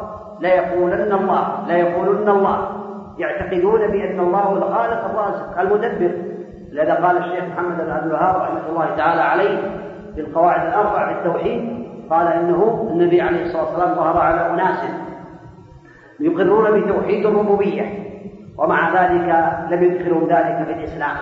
ليقولن 0.40 1.12
الله 1.12 1.66
ليقولن 1.68 2.28
الله. 2.28 2.77
يعتقدون 3.18 3.86
بأن 3.86 4.20
الله 4.20 4.38
هو 4.38 4.56
الخالق 4.56 5.04
الرازق 5.04 5.60
المدبر. 5.60 6.12
لذا 6.72 6.94
قال 6.94 7.16
الشيخ 7.16 7.44
محمد 7.44 7.76
بن 7.84 7.90
عبد 7.90 8.06
الوهاب 8.06 8.36
رحمة 8.36 8.68
الله 8.68 8.96
تعالى 8.96 9.20
عليه 9.20 9.58
في 10.14 10.20
القواعد 10.20 10.66
الأربع 10.66 11.12
بالتوحيد 11.12 11.86
قال 12.10 12.26
إنه 12.26 12.88
النبي 12.90 13.20
عليه 13.20 13.42
الصلاة 13.42 13.64
والسلام 13.64 13.94
ظهر 13.94 14.18
على 14.18 14.50
أناس 14.50 14.78
يقرون 16.20 16.80
بتوحيد 16.80 17.26
الربوبية 17.26 17.84
ومع 18.58 19.02
ذلك 19.02 19.54
لم 19.70 19.82
يدخلوا 19.82 20.28
ذلك 20.28 20.66
في 20.66 20.72
الإسلام. 20.72 21.16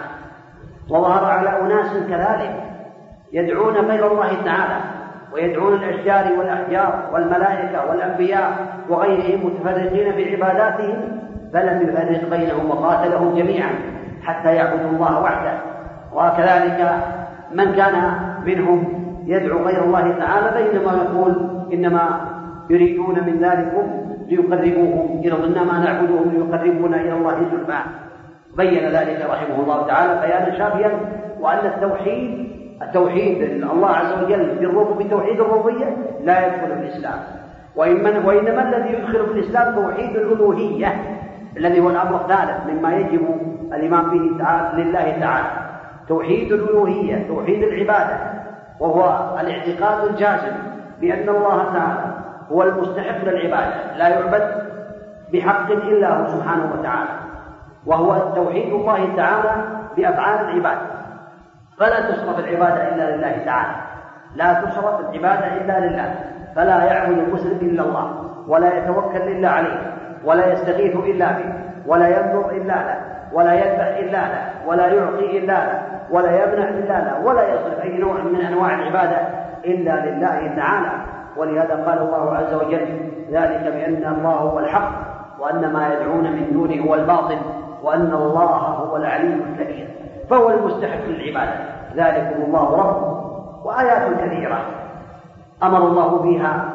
وظهر 0.90 1.24
على 1.24 1.60
أناس 1.60 1.92
كذلك 2.08 2.62
يدعون 3.32 3.74
غير 3.74 4.12
الله 4.12 4.44
تعالى 4.44 4.80
ويدعون 5.32 5.74
الأشجار 5.74 6.38
والأحجار 6.38 7.10
والملائكة 7.12 7.90
والأنبياء 7.90 8.52
وغيرهم 8.88 9.46
متفرقين 9.46 10.12
في 10.12 10.34
عباداتهم 10.34 11.25
فلم 11.56 11.88
يفرق 11.88 12.30
بينهم 12.30 12.70
وقاتلهم 12.70 13.34
جميعا 13.34 13.70
حتى 14.22 14.54
يعبدوا 14.54 14.90
الله 14.90 15.22
وحده. 15.22 15.58
وكذلك 16.12 16.90
من 17.52 17.72
كان 17.72 17.94
منهم 18.46 18.84
يدعو 19.26 19.58
غير 19.58 19.84
الله 19.84 20.14
تعالى 20.18 20.62
بينما 20.62 20.92
يقول 20.92 21.50
إنما 21.72 22.20
يريدون 22.70 23.14
من 23.26 23.38
ذلكم 23.40 23.86
ليقربوهم 24.28 25.20
إلى 25.24 25.34
إنما 25.44 25.78
نعبدهم 25.84 26.30
ليقربونا 26.30 26.96
إلى 26.96 27.12
الله 27.12 27.34
زلفى. 27.34 27.78
بين 28.56 28.88
ذلك 28.88 29.26
رحمه 29.30 29.62
الله 29.62 29.86
تعالى 29.86 30.20
بيانا 30.26 30.58
شافيا 30.58 30.90
وأن 31.40 31.66
التوحيد 31.66 32.46
التوحيد 32.82 33.42
الله 33.42 33.88
عز 33.88 34.24
وجل 34.24 34.44
بتوحيد 34.98 35.40
الربوبية 35.40 35.96
لا 36.24 36.46
يدخل 36.46 36.66
في 36.66 36.72
الإسلام. 36.74 37.18
وإنما, 37.76 38.26
وإنما 38.26 38.68
الذي 38.68 38.94
يدخل 38.94 39.26
في 39.26 39.32
الإسلام 39.32 39.74
توحيد 39.74 40.16
الألوهية. 40.16 41.16
الذي 41.56 41.80
هو 41.80 41.90
الأمر 41.90 42.16
الثالث 42.16 42.66
مما 42.70 42.94
يجب 42.94 43.40
الإيمان 43.72 44.10
به 44.10 44.44
تعالى 44.44 44.82
لله 44.82 45.20
تعالى. 45.20 45.48
توحيد 46.08 46.52
الألوهية 46.52 47.28
توحيد 47.28 47.62
العبادة 47.62 48.16
وهو 48.80 49.30
الاعتقاد 49.40 50.08
الجازم 50.08 50.56
بأن 51.00 51.28
الله 51.28 51.64
تعالى 51.72 52.14
هو 52.52 52.62
المستحق 52.62 53.24
للعبادة 53.24 53.96
لا 53.96 54.08
يعبد 54.08 54.66
بحق 55.32 55.70
إلا 55.70 56.08
هو 56.08 56.26
سبحانه 56.26 56.72
وتعالى. 56.78 57.08
وهو 57.86 58.34
توحيد 58.34 58.72
الله 58.72 59.16
تعالى 59.16 59.64
بأفعال 59.96 60.48
العباد. 60.48 60.78
فلا 61.78 62.10
تصرف 62.10 62.38
العبادة 62.38 62.94
إلا 62.94 63.16
لله 63.16 63.44
تعالى. 63.44 63.74
لا 64.34 64.52
تصرف 64.52 65.00
العبادة 65.00 65.56
إلا 65.56 65.86
لله. 65.86 66.14
فلا 66.56 66.84
يعبد 66.84 67.18
المسلم 67.18 67.58
إلا 67.62 67.82
الله 67.82 68.30
ولا 68.48 68.78
يتوكل 68.78 69.22
إلا 69.22 69.48
عليه. 69.48 69.95
ولا 70.26 70.52
يستغيث 70.52 70.96
إلا 70.96 71.32
به 71.32 71.52
ولا 71.86 72.08
ينظر 72.08 72.50
إلا 72.50 72.74
له 72.74 73.00
ولا 73.32 73.54
يذبح 73.54 73.96
إلا 73.98 74.20
له 74.28 74.50
ولا 74.66 74.86
يعطي 74.86 75.38
إلا 75.38 75.52
له 75.52 75.82
ولا 76.10 76.44
يمنع 76.44 76.68
إلا 76.68 77.04
له 77.04 77.26
ولا 77.26 77.54
يصرف 77.54 77.80
أي 77.82 77.98
نوع 77.98 78.14
من 78.22 78.40
أنواع 78.40 78.74
العبادة 78.74 79.18
إلا 79.64 80.06
لله 80.06 80.56
تعالى. 80.56 80.92
ولهذا 81.36 81.84
قال 81.86 81.98
الله 81.98 82.36
عز 82.36 82.54
وجل 82.54 82.88
ذلك 83.30 83.72
بأن 83.74 84.14
الله 84.18 84.30
هو 84.34 84.58
الحق 84.58 84.92
وأن 85.40 85.72
ما 85.72 85.94
يدعون 85.94 86.32
من 86.32 86.52
دونه 86.52 86.82
هو 86.82 86.94
الباطل 86.94 87.38
وأن 87.82 88.12
الله 88.12 88.56
هو 88.56 88.96
العليم 88.96 89.42
الكبير 89.52 89.88
فهو 90.30 90.50
المستحق 90.50 91.04
للعبادة. 91.08 91.52
ذلكم 91.96 92.42
الله 92.42 92.76
رب 92.76 93.16
وآيات 93.66 94.20
كثيرة 94.20 94.58
أمر 95.62 95.78
الله 95.78 96.18
بها 96.18 96.68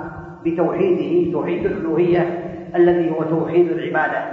بتوحيده 0.46 1.32
توحيد 1.32 1.66
الألوهية 1.66 2.41
الذي 2.76 3.12
هو 3.12 3.24
توحيد 3.24 3.72
العبادة 3.72 4.24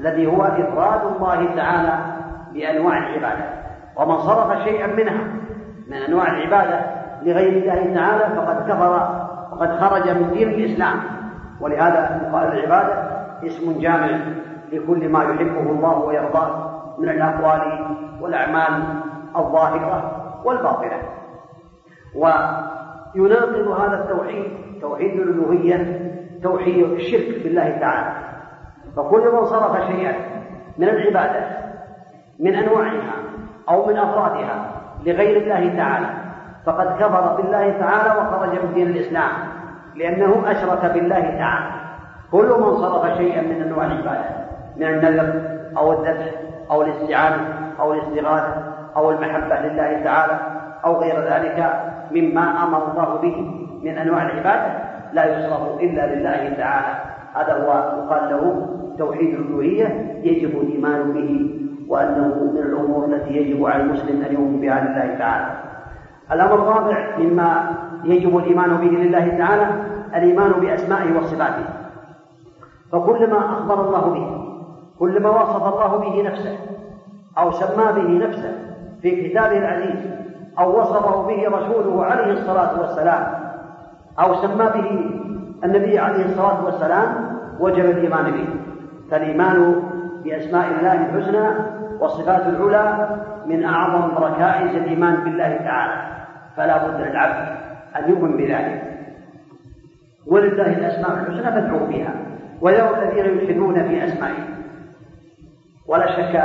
الذي 0.00 0.26
هو 0.26 0.42
إفراد 0.42 1.00
الله 1.16 1.56
تعالى 1.56 1.98
بأنواع 2.52 2.98
العبادة. 2.98 3.44
ومن 3.96 4.18
صرف 4.18 4.62
شيئا 4.64 4.86
منها 4.86 5.24
من 5.88 5.96
أنواع 5.96 6.26
العبادة 6.26 6.80
لغير 7.22 7.62
الله 7.62 7.94
تعالى 7.94 8.36
فقد 8.36 8.70
كفر 8.70 8.92
وقد 9.52 9.80
خرج 9.80 10.10
من 10.10 10.30
دين 10.30 10.48
الإسلام. 10.48 11.00
ولهذا 11.60 12.30
قال 12.32 12.58
العبادة 12.58 12.94
اسم 13.46 13.80
جامع 13.80 14.18
لكل 14.72 15.08
ما 15.08 15.24
يحبه 15.24 15.70
الله 15.70 15.98
ويرضاه 15.98 16.70
من 16.98 17.08
الأقوال 17.08 17.86
والأعمال 18.20 18.84
الظاهرة 19.36 20.12
والباطنة. 20.44 20.98
ويناقض 22.14 23.68
هذا 23.68 24.04
التوحيد 24.04 24.44
توحيد 24.80 25.20
الألوهية 25.20 25.76
توحيد 26.42 26.92
الشرك 26.92 27.42
بالله 27.42 27.78
تعالى. 27.80 28.12
فكل 28.96 29.32
من 29.32 29.44
صرف 29.44 29.86
شيئا 29.86 30.14
من 30.78 30.88
العبادة 30.88 31.46
من 32.38 32.54
أنواعها 32.54 33.12
أو 33.68 33.86
من 33.86 33.98
أفرادها 33.98 34.70
لغير 35.04 35.36
الله 35.42 35.76
تعالى 35.76 36.06
فقد 36.66 36.96
كفر 36.96 37.36
بالله 37.36 37.70
تعالى 37.78 38.20
وخرج 38.20 38.64
من 38.64 38.74
دين 38.74 38.86
الإسلام 38.86 39.30
لأنه 39.96 40.50
أشرك 40.50 40.92
بالله 40.92 41.20
تعالى. 41.20 41.70
كل 42.32 42.46
من 42.60 42.76
صرف 42.76 43.16
شيئا 43.18 43.42
من 43.42 43.62
أنواع 43.62 43.86
العبادة 43.86 44.30
من 44.76 44.86
النذر 44.86 45.42
أو 45.76 45.92
الذبح 45.92 46.32
أو 46.70 46.82
الاستعانة 46.82 47.72
أو 47.80 47.92
الاستغاثة 47.92 48.54
أو 48.96 49.10
المحبة 49.10 49.60
لله 49.60 50.04
تعالى 50.04 50.40
أو 50.84 51.00
غير 51.00 51.20
ذلك 51.20 51.82
مما 52.10 52.64
أمر 52.64 52.90
الله 52.90 53.18
به 53.22 53.36
من 53.82 53.98
أنواع 53.98 54.22
العبادة. 54.22 54.95
لا 55.12 55.24
يصرف 55.24 55.80
إلا 55.80 56.14
لله 56.14 56.56
تعالى. 56.56 56.94
هذا 57.34 57.52
هو 57.52 58.02
يقال 58.02 58.30
له 58.30 58.66
توحيد 58.98 59.34
الألوهية. 59.34 60.20
يجب 60.22 60.60
الإيمان 60.60 61.12
به 61.12 61.50
وأنه 61.88 62.52
من 62.54 62.58
الأمور 62.58 63.04
التي 63.04 63.36
يجب 63.36 63.66
على 63.66 63.82
المسلم 63.82 64.22
أن 64.22 64.32
يؤمن 64.32 64.60
بها 64.60 64.80
لله 64.80 65.18
تعالى. 65.18 65.46
الأمر 66.32 66.54
الرابع 66.54 67.18
مما 67.18 67.76
يجب 68.04 68.36
الإيمان 68.36 68.76
به 68.76 68.96
لله 68.96 69.38
تعالى 69.38 69.66
الإيمان 70.16 70.52
بأسمائه 70.52 71.18
وصفاته. 71.18 71.64
فكل 72.92 73.30
ما 73.30 73.38
أخبر 73.38 73.80
الله 73.80 74.10
به 74.10 74.46
كل 74.98 75.22
ما 75.22 75.30
وصف 75.30 75.74
الله 75.74 75.96
به 75.96 76.22
نفسه 76.22 76.58
أو 77.38 77.50
سمى 77.50 77.92
به 77.92 78.26
نفسه 78.26 78.52
في 79.02 79.28
كتابه 79.28 79.58
العزيز 79.58 80.10
أو 80.58 80.80
وصفه 80.80 81.26
به 81.26 81.48
رسوله 81.48 82.04
عليه 82.04 82.32
الصلاة 82.32 82.80
والسلام 82.80 83.45
أو 84.20 84.34
سمى 84.34 84.66
به 84.74 85.10
النبي 85.64 85.98
عليه 85.98 86.24
الصلاة 86.24 86.64
والسلام 86.64 87.08
وجب 87.60 87.84
الإيمان 87.84 88.24
به. 88.24 88.48
فالإيمان 89.10 89.82
بأسماء 90.24 90.66
الله 90.78 90.92
الحسنى 90.92 91.48
والصفات 92.00 92.46
العلى 92.46 93.08
من 93.46 93.64
أعظم 93.64 94.24
ركائز 94.24 94.76
الإيمان 94.76 95.16
بالله 95.16 95.56
تعالى. 95.56 96.02
فلا 96.56 96.88
بد 96.88 97.00
للعبد 97.00 97.56
أن 97.96 98.10
يؤمن 98.10 98.36
بذلك. 98.36 98.82
ولله 100.26 100.66
الأسماء 100.66 101.12
الحسنى 101.12 101.52
فادعوا 101.52 101.86
بها. 101.86 102.14
ويرى 102.60 102.90
الذين 102.90 103.24
يلحدون 103.24 103.88
في 103.88 104.04
أسمائه. 104.04 104.42
ولا 105.88 106.06
شك 106.06 106.36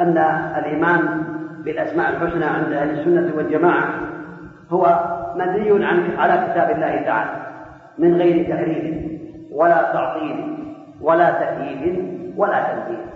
أن 0.00 0.18
الإيمان 0.58 1.22
بالأسماء 1.64 2.10
الحسنى 2.10 2.44
عند 2.44 2.72
أهل 2.72 2.98
السنة 2.98 3.36
والجماعة 3.36 3.88
هو 4.72 5.04
مبني 5.36 5.86
عن 5.86 6.16
على 6.18 6.48
كتاب 6.48 6.70
الله 6.70 7.02
تعالى 7.02 7.30
من 7.98 8.14
غير 8.14 8.50
تحريف 8.50 9.12
ولا 9.52 9.92
تعطيل 9.92 10.58
ولا 11.00 11.30
تأييد 11.30 12.12
ولا 12.36 12.72
تنزيل 12.72 13.06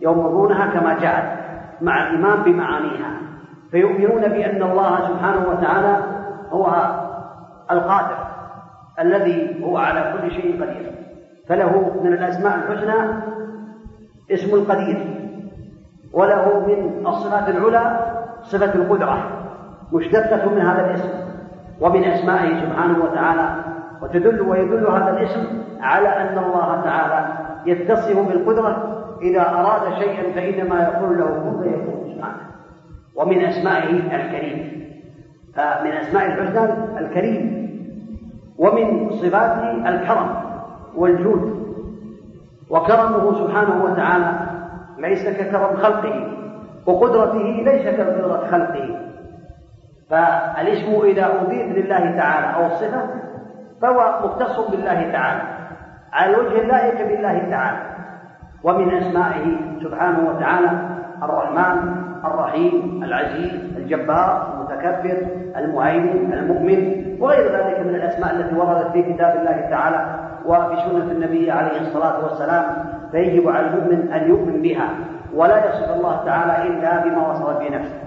يمرونها 0.00 0.66
كما 0.66 0.98
جاءت 1.00 1.38
مع 1.80 2.02
الإيمان 2.02 2.42
بمعانيها. 2.42 3.10
فيؤمنون 3.70 4.20
بأن 4.20 4.62
الله 4.62 5.08
سبحانه 5.08 5.48
وتعالى 5.48 5.96
هو 6.50 6.66
القادر 7.70 8.18
الذي 9.00 9.64
هو 9.64 9.76
على 9.76 10.12
كل 10.12 10.30
شيء 10.30 10.62
قدير. 10.62 10.92
فله 11.48 12.00
من 12.02 12.12
الأسماء 12.12 12.54
الحسنى 12.56 13.22
اسم 14.30 14.54
القدير 14.54 15.06
وله 16.12 16.66
من 16.66 17.06
الصفات 17.06 17.48
العلى 17.48 18.00
صفة 18.42 18.74
القدرة. 18.74 19.41
مشتقة 19.92 20.50
من 20.50 20.60
هذا 20.60 20.90
الاسم 20.90 21.08
ومن 21.80 22.04
أسمائه 22.04 22.60
سبحانه 22.60 23.04
وتعالى 23.04 23.64
وتدل 24.02 24.40
ويدل 24.40 24.86
هذا 24.86 25.10
الاسم 25.10 25.44
على 25.80 26.08
أن 26.08 26.38
الله 26.38 26.80
تعالى 26.84 27.26
يتصف 27.66 28.28
بالقدرة 28.28 29.02
إذا 29.22 29.40
أراد 29.40 29.94
شيئا 29.94 30.32
فإنما 30.32 30.82
يقول 30.82 31.18
له 31.18 31.26
كن 31.26 31.62
فيكون 31.62 32.14
سبحانه. 32.14 32.42
ومن 33.16 33.44
أسمائه 33.44 34.16
الكريم. 34.16 34.82
فمن 35.54 35.90
أسماء 35.90 36.26
الحسنى 36.26 36.98
الكريم. 36.98 37.62
ومن 38.58 39.10
صفاته 39.10 39.88
الكرم 39.88 40.28
والجود. 40.96 41.62
وكرمه 42.70 43.34
سبحانه 43.34 43.84
وتعالى 43.84 44.32
ليس 44.98 45.28
ككرم 45.28 45.76
خلقه 45.76 46.28
وقدرته 46.86 47.62
ليس 47.64 47.82
كقدرة 47.82 48.46
خلقه. 48.50 49.11
فالاسم 50.12 51.00
إذا 51.04 51.26
أضيف 51.26 51.76
لله 51.76 52.16
تعالى 52.16 52.56
أو 52.56 52.66
الصفة 52.66 53.02
فهو 53.82 54.14
مختص 54.24 54.70
بالله 54.70 55.12
تعالى 55.12 55.42
على 56.12 56.34
الوجه 56.34 56.60
اللائق 56.60 57.08
بالله 57.08 57.50
تعالى. 57.50 57.78
ومن 58.64 58.94
أسمائه 58.94 59.56
سبحانه 59.82 60.28
وتعالى 60.28 60.70
الرحمن 61.22 61.94
الرحيم 62.24 63.00
العزيز 63.04 63.76
الجبار 63.76 64.54
المتكبر 64.54 65.26
المهيمن 65.56 66.32
المؤمن 66.32 67.06
وغير 67.20 67.56
ذلك 67.56 67.80
من 67.80 67.94
الأسماء 67.94 68.34
التي 68.34 68.56
وردت 68.56 68.92
في 68.92 69.02
كتاب 69.02 69.36
الله 69.36 69.66
تعالى 69.70 70.06
وفي 70.46 70.76
سنة 70.76 71.12
النبي 71.12 71.50
عليه 71.50 71.80
الصلاة 71.80 72.24
والسلام 72.24 72.64
فيجب 73.12 73.48
على 73.48 73.66
المؤمن 73.66 74.12
أن 74.12 74.28
يؤمن 74.28 74.62
بها 74.62 74.88
ولا 75.34 75.68
يصف 75.68 75.90
الله 75.90 76.24
تعالى 76.24 76.68
إلا 76.68 77.04
بما 77.04 77.30
وصف 77.30 77.60
نفسه 77.70 78.02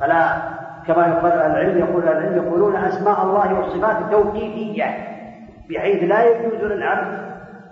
فلا 0.00 0.55
كما 0.86 1.06
يقول 1.06 1.32
العلم 1.32 1.78
يقول 1.78 2.02
العلم 2.02 2.36
يقولون 2.36 2.76
أسماء 2.76 3.22
الله 3.22 3.54
والصفات 3.54 3.96
توقيفية 4.10 4.84
بحيث 5.70 6.02
لا 6.02 6.24
يجوز 6.24 6.60
للعبد 6.60 7.18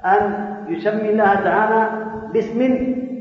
أن 0.04 0.46
يسمي 0.68 1.10
الله 1.10 1.34
تعالى 1.34 1.88
باسم 2.32 2.60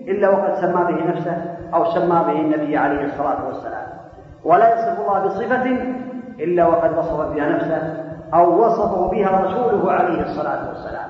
إلا 0.07 0.29
وقد 0.29 0.55
سمى 0.55 0.85
به 0.85 1.09
نفسه 1.09 1.37
أو 1.73 1.85
سمى 1.85 2.23
به 2.27 2.39
النبي 2.39 2.77
عليه 2.77 3.05
الصلاة 3.05 3.47
والسلام. 3.47 3.87
ولا 4.43 4.73
يصف 4.73 4.99
الله 4.99 5.19
بصفة 5.19 5.77
إلا 6.39 6.67
وقد 6.67 6.97
وصف 6.97 7.33
بها 7.35 7.49
نفسه 7.49 8.03
أو 8.33 8.65
وصفه 8.65 9.11
بها 9.11 9.41
رسوله 9.41 9.91
عليه 9.91 10.21
الصلاة 10.21 10.69
والسلام. 10.69 11.09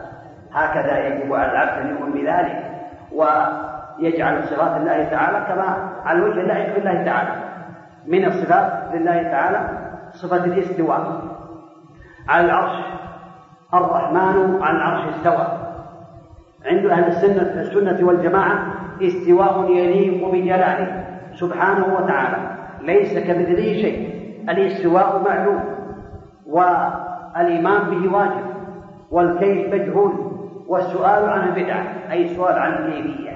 هكذا 0.53 1.07
يجب 1.07 1.33
على 1.33 1.51
العبد 1.51 1.81
أن 1.81 1.89
يؤمن 1.89 2.11
بذلك 2.11 2.63
ويجعل 3.11 4.43
صفات 4.43 4.81
الله 4.81 5.03
تعالى 5.03 5.45
كما 5.47 5.89
على 6.05 6.19
الوجه 6.19 6.39
اللائق 6.39 6.75
بالله 6.75 7.05
تعالى. 7.05 7.42
من 8.07 8.25
الصفات 8.25 8.95
لله 8.95 9.23
تعالى 9.23 9.69
صفة 10.13 10.45
الاستواء 10.45 11.21
على 12.29 12.45
العرش 12.45 12.85
الرحمن 13.73 14.61
على 14.61 14.77
العرش 14.77 15.15
استوى. 15.15 15.47
عند 16.65 16.85
أهل 16.85 17.03
السنة 17.03 17.61
السنة 17.61 18.07
والجماعة 18.07 18.73
استواء 19.01 19.71
يليق 19.71 20.27
بجلاله 20.27 21.05
سبحانه 21.33 21.95
وتعالى. 21.95 22.37
ليس 22.81 23.13
كمثله 23.13 23.73
شيء. 23.81 24.13
الاستواء 24.49 25.21
معلوم. 25.25 25.63
والإيمان 26.47 27.81
به 27.89 28.13
واجب. 28.17 28.45
والكيف 29.11 29.73
مجهول. 29.73 30.11
والسؤال 30.67 31.29
عنه 31.29 31.51
بدعة 31.51 31.83
أي 32.11 32.27
سؤال 32.35 32.59
عن 32.59 32.73
الكيفية 32.73 33.31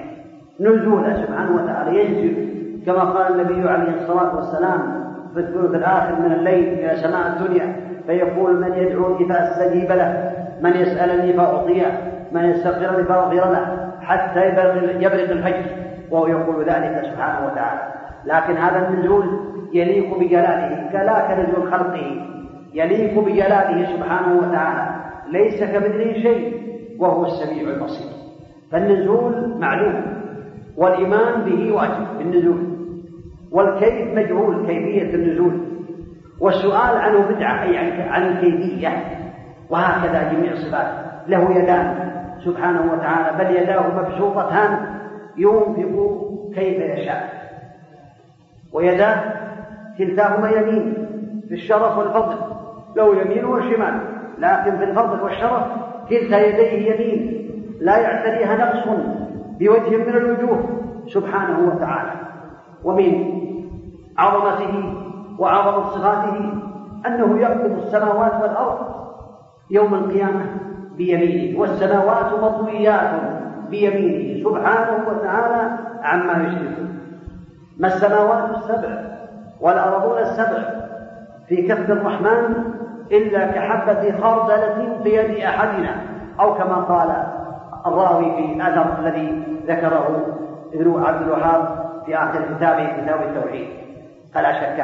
نزوله 0.60 1.26
سبحانه 1.26 1.62
وتعالى 1.62 2.04
ينزل. 2.04 2.47
كما 2.88 3.04
قال 3.04 3.40
النبي 3.40 3.68
عليه 3.68 3.94
الصلاة 3.94 4.36
والسلام 4.36 5.04
في 5.34 5.40
الثلث 5.40 5.74
الآخر 5.74 6.14
من 6.20 6.32
الليل 6.32 6.68
إلى 6.78 6.96
سماء 6.96 7.26
الدنيا. 7.28 7.76
فيقول 8.06 8.60
من 8.60 8.72
يدعوني 8.72 9.28
فأستجيب 9.28 9.92
له؟ 9.92 10.32
من 10.60 10.70
يسألني 10.70 11.32
فأعطيه؟ 11.32 12.00
من 12.32 12.44
يستغفرني 12.44 13.04
فأغفر 13.04 13.50
له؟ 13.50 13.90
حتى 14.00 14.46
يبرق 15.00 15.30
الفجر 15.30 15.70
وهو 16.10 16.26
يقول 16.26 16.64
ذلك 16.64 17.02
سبحانه 17.04 17.46
وتعالى. 17.46 17.80
لكن 18.24 18.56
هذا 18.56 18.88
النزول 18.88 19.24
يليق 19.72 20.18
بجلاله 20.18 20.90
كلا 20.92 21.34
كنزول 21.34 21.72
خلقه. 21.72 22.20
يليق 22.74 23.20
بجلاله 23.24 23.96
سبحانه 23.96 24.38
وتعالى. 24.38 24.90
ليس 25.30 25.64
كمثله 25.64 26.12
شيء 26.12 26.62
وهو 26.98 27.26
السميع 27.26 27.70
البصير. 27.74 28.12
فالنزول 28.72 29.54
معلوم 29.58 30.02
والإيمان 30.76 31.42
به 31.44 31.72
واجب 31.72 32.18
بالنزول. 32.18 32.67
والكيف 33.52 34.14
مجهول 34.14 34.66
كيفية 34.66 35.14
النزول. 35.14 35.60
والسؤال 36.40 36.98
عنه 36.98 37.28
بدعة 37.28 37.62
أي 37.62 37.78
عن 38.02 38.22
الكيفية 38.26 38.88
وهكذا 39.70 40.32
جميع 40.32 40.52
الصفات 40.52 40.86
له 41.28 41.58
يدان. 41.58 42.08
سبحانه 42.44 42.92
وتعالى 42.92 43.38
بل 43.38 43.56
يداه 43.56 44.02
مبسوطتان 44.02 44.78
ينفق 45.36 46.18
كيف 46.54 46.78
يشاء. 46.78 47.28
ويداه 48.72 49.22
كلتاهما 49.98 50.50
يمين 50.50 50.94
في 51.48 51.54
الشرف 51.54 51.98
والفضل. 51.98 52.36
له 52.96 53.20
يمين 53.20 53.44
وشمال 53.44 54.00
لكن 54.38 54.76
في 54.78 54.84
الفضل 54.84 55.20
والشرف 55.22 55.62
كلتا 56.08 56.46
يديه 56.46 56.92
يمين. 56.92 57.50
لا 57.80 57.98
يعتريها 57.98 58.56
نقص 58.56 58.88
بوجه 59.60 59.96
من 59.96 60.16
الوجوه. 60.16 60.64
سبحانه 61.06 61.58
وتعالى. 61.68 62.27
ومن 62.84 63.40
عظمته 64.18 64.94
وعظمة 65.38 65.90
صفاته 65.90 66.52
أنه 67.06 67.38
يقبض 67.38 67.78
السماوات 67.78 68.42
والأرض 68.42 68.78
يوم 69.70 69.94
القيامة 69.94 70.46
بيمينه 70.96 71.60
والسماوات 71.60 72.32
مطويات 72.42 73.10
بيمينه 73.70 74.44
سبحانه 74.44 75.08
وتعالى 75.08 75.78
عما 76.02 76.32
يشركون. 76.32 76.98
ما 77.78 77.88
السماوات 77.88 78.56
السبع 78.56 78.88
والأرضون 79.60 80.18
السبع 80.18 80.58
في 81.48 81.68
كف 81.68 81.90
الرحمن 81.90 82.54
إلا 83.12 83.46
كحبة 83.46 84.20
خردلة 84.20 84.98
في 85.02 85.08
يد 85.08 85.44
أحدنا 85.44 85.96
أو 86.40 86.54
كما 86.54 86.74
قال 86.74 87.26
الراوي 87.86 88.24
في 88.36 88.52
الأثر 88.52 88.98
الذي 88.98 89.42
ذكره 89.66 90.26
ابن 90.74 91.02
عبد 91.04 91.22
الوهاب 91.22 91.87
في 92.08 92.16
آخر 92.16 92.40
كتابه 92.56 92.86
كتاب 93.02 93.20
التوحيد. 93.22 93.68
فلا 94.34 94.52
شك 94.52 94.80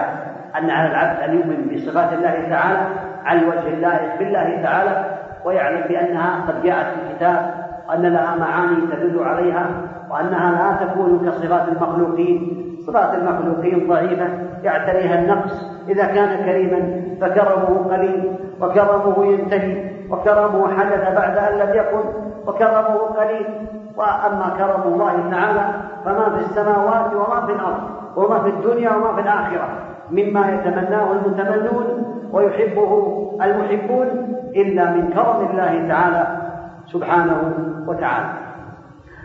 أن 0.59 0.71
على 0.71 0.91
العبد 0.91 1.21
أن 1.21 1.35
يؤمن 1.35 1.75
بصفات 1.75 2.13
الله 2.13 2.49
تعالى 2.51 2.87
على 3.25 3.41
الوجه 3.41 3.69
اللائق 3.69 4.19
بالله 4.19 4.63
تعالى 4.63 5.05
ويعلم 5.45 5.89
بأنها 5.89 6.45
قد 6.49 6.63
جاءت 6.63 6.87
في 6.87 7.11
الكتاب 7.11 7.55
أن 7.95 8.03
لها 8.03 8.37
معاني 8.37 8.77
تدل 8.77 9.23
عليها 9.23 9.67
وأنها 10.11 10.53
لا 10.53 10.87
تكون 10.87 11.27
كصفات 11.27 11.69
المخلوقين. 11.69 12.65
صفات 12.87 13.15
المخلوقين 13.15 13.89
ضعيفة 13.89 14.29
يعتريها 14.63 15.19
النقص. 15.19 15.71
إذا 15.89 16.07
كان 16.07 16.45
كريما 16.45 17.01
فكرمه 17.21 17.97
قليل 17.97 18.37
وكرمه 18.61 19.27
ينتهي 19.27 19.91
وكرمه 20.11 20.79
حدث 20.79 21.15
بعد 21.17 21.37
أن 21.37 21.59
لم 21.59 21.75
يكن. 21.75 22.24
وكرمه 22.47 22.97
قليل. 22.97 23.47
وأما 23.97 24.55
كرم 24.59 24.83
الله 24.93 25.31
تعالى 25.31 25.67
فما 26.05 26.37
في 26.37 26.41
السماوات 26.45 27.15
وما 27.15 27.47
في 27.47 27.53
الأرض 27.53 27.83
وما 28.17 28.39
في 28.43 28.49
الدنيا 28.49 28.91
وما 28.97 29.15
في 29.15 29.21
الآخرة. 29.21 29.69
مما 30.11 30.53
يتمناه 30.53 31.13
المتمنون 31.13 31.87
ويحبه 32.33 32.91
المحبون 33.43 34.09
إلا 34.57 34.91
من 34.91 35.11
كرم 35.15 35.49
الله 35.51 35.89
تعالى 35.89 36.27
سبحانه 36.87 37.55
وتعالى. 37.87 38.31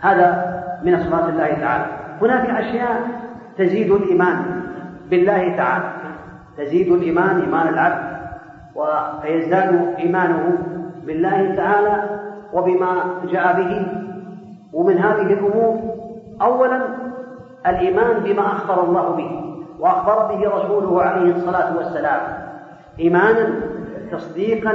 هذا 0.01 0.27
من 0.83 1.03
صفات 1.03 1.29
الله 1.29 1.53
تعالى. 1.53 1.85
هناك 2.21 2.49
أشياء 2.49 3.01
تزيد 3.57 3.91
الإيمان 3.91 4.37
بالله 5.09 5.57
تعالى. 5.57 5.85
تزيد 6.57 6.91
الإيمان 6.91 7.41
إيمان 7.41 7.67
العبد 7.67 8.19
فيزداد 9.21 9.95
إيمانه 9.99 10.57
بالله 11.05 11.55
تعالى 11.55 12.18
وبما 12.53 13.03
جاء 13.31 13.53
به. 13.53 13.87
ومن 14.73 14.97
هذه 14.97 15.33
الأمور 15.33 15.79
أولا 16.41 16.81
الإيمان 17.67 18.19
بما 18.23 18.41
أخبر 18.41 18.83
الله 18.83 19.09
به 19.15 19.31
وأخبر 19.79 20.35
به 20.35 20.49
رسوله 20.49 21.03
عليه 21.03 21.35
الصلاة 21.35 21.77
والسلام. 21.77 22.21
إيمانا 22.99 23.49
تصديقا 24.11 24.73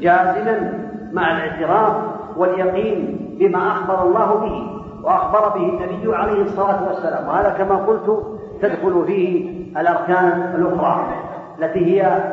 جازما 0.00 0.72
مع 1.12 1.36
الاعتراف 1.36 1.96
واليقين 2.36 3.28
بما 3.40 3.72
أخبر 3.72 4.02
الله 4.02 4.34
به 4.34 4.80
وأخبر 5.04 5.48
به 5.48 5.68
النبي 5.68 6.16
عليه 6.16 6.42
الصلاة 6.42 6.88
والسلام. 6.88 7.28
وهذا 7.28 7.48
كما 7.58 7.76
قلت 7.76 8.22
تدخل 8.62 9.04
فيه 9.06 9.60
الأركان 9.80 10.54
الأخرى 10.54 11.06
التي 11.58 12.02
هي 12.02 12.24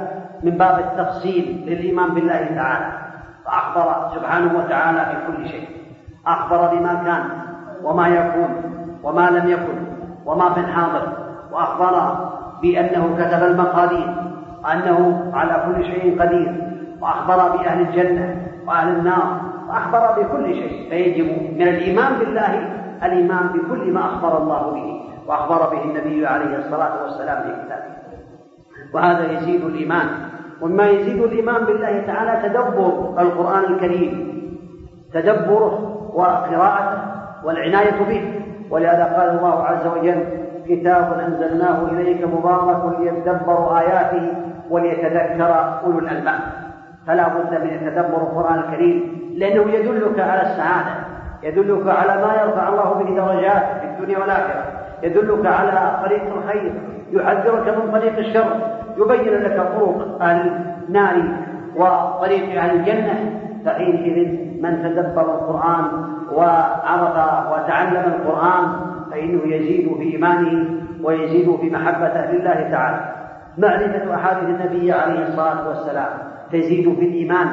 من 0.43 0.51
باب 0.51 0.79
التفصيل 0.79 1.63
للإيمان 1.67 2.09
بالله 2.13 2.45
تعالى. 2.55 3.06
فأخبر 3.47 4.15
سبحانه 4.15 4.57
وتعالى 4.57 5.05
في 5.05 5.31
كل 5.31 5.49
شيء. 5.49 5.67
أخبر 6.27 6.75
بما 6.75 6.93
كان 6.93 7.23
وما 7.83 8.07
يكون 8.07 8.49
وما 9.03 9.29
لم 9.29 9.49
يكن 9.49 9.77
وما 10.25 10.53
في 10.53 10.59
الحاضر. 10.59 11.07
وأخبر 11.51 12.15
بأنه 12.61 13.15
كتب 13.17 13.43
المقادير 13.43 14.15
أنه 14.73 15.31
على 15.33 15.63
كل 15.65 15.85
شيء 15.85 16.21
قدير. 16.21 16.63
وأخبر 17.01 17.57
بأهل 17.57 17.81
الجنة 17.81 18.47
وأهل 18.67 18.97
النار. 18.97 19.41
وأخبر 19.69 20.21
بكل 20.21 20.53
شيء. 20.53 20.89
فيجب 20.89 21.53
من 21.55 21.67
الإيمان 21.67 22.13
بالله 22.19 22.69
الإيمان 23.03 23.47
بكل 23.47 23.93
ما 23.93 24.05
أخبر 24.05 24.37
الله 24.37 24.71
به. 24.71 25.01
وأخبر 25.27 25.75
به 25.75 25.83
النبي 25.83 26.27
عليه 26.27 26.57
الصلاة 26.57 27.03
والسلام 27.03 27.43
في 27.43 27.65
كتابه. 27.65 27.97
وهذا 28.93 29.31
يزيد 29.31 29.65
الإيمان. 29.65 30.07
ومما 30.61 30.87
يزيد 30.89 31.23
الإيمان 31.23 31.65
بالله 31.65 32.03
تعالى 32.07 32.49
تدبر 32.49 33.13
القرآن 33.19 33.63
الكريم. 33.63 34.37
تدبره 35.13 35.73
وقراءته 36.13 37.01
والعناية 37.43 37.99
به. 38.09 38.41
ولهذا 38.69 39.03
قال 39.03 39.29
الله 39.29 39.63
عز 39.63 39.87
وجل 39.87 40.23
كتاب 40.69 41.19
أنزلناه 41.27 41.83
إليك 41.91 42.23
مبارك 42.23 42.99
ليدبروا 42.99 43.79
آياته 43.79 44.33
وليتذكر 44.69 45.79
أولو 45.85 45.99
الألباب. 45.99 46.39
فلا 47.07 47.27
بد 47.27 47.53
من 47.63 47.91
تدبر 47.91 48.17
القرآن 48.17 48.59
الكريم 48.59 49.17
لأنه 49.37 49.71
يدلك 49.71 50.19
على 50.19 50.41
السعادة 50.41 50.95
يدلك 51.43 51.87
على 51.87 52.21
ما 52.21 52.33
يرفع 52.41 52.69
الله 52.69 52.93
به 52.93 53.15
درجات 53.15 53.63
في 53.81 53.85
الدنيا 53.85 54.19
والآخرة. 54.19 54.76
يدلك 55.03 55.45
على 55.45 55.99
طريق 56.03 56.23
الخير 56.37 56.73
يحذرك 57.11 57.77
من 57.77 57.91
طريق 57.91 58.17
الشر 58.17 58.49
يبين 58.97 59.33
لك 59.33 59.57
طرق 59.57 60.21
أهل 60.21 60.51
النار 60.87 61.15
وطريق 61.75 62.61
أهل 62.61 62.79
الجنة. 62.79 63.41
فحينئذ 63.65 64.17
من 64.61 64.83
تدبر 64.83 65.21
القرآن 65.21 65.85
وعرف 66.33 67.15
وتعلم 67.51 68.13
القرآن 68.13 68.65
فإنه 69.11 69.55
يزيد 69.55 69.97
في 69.97 70.13
إيمانه 70.13 70.65
ويزيد 71.03 71.55
في 71.55 71.69
محبته 71.69 72.31
لله 72.31 72.69
تعالى. 72.71 72.99
معرفة 73.57 74.15
أحاديث 74.15 74.49
النبي 74.49 74.91
عليه 74.91 75.27
الصلاة 75.27 75.67
والسلام 75.67 76.09
تزيد 76.51 76.95
في 76.95 77.05
الإيمان 77.05 77.47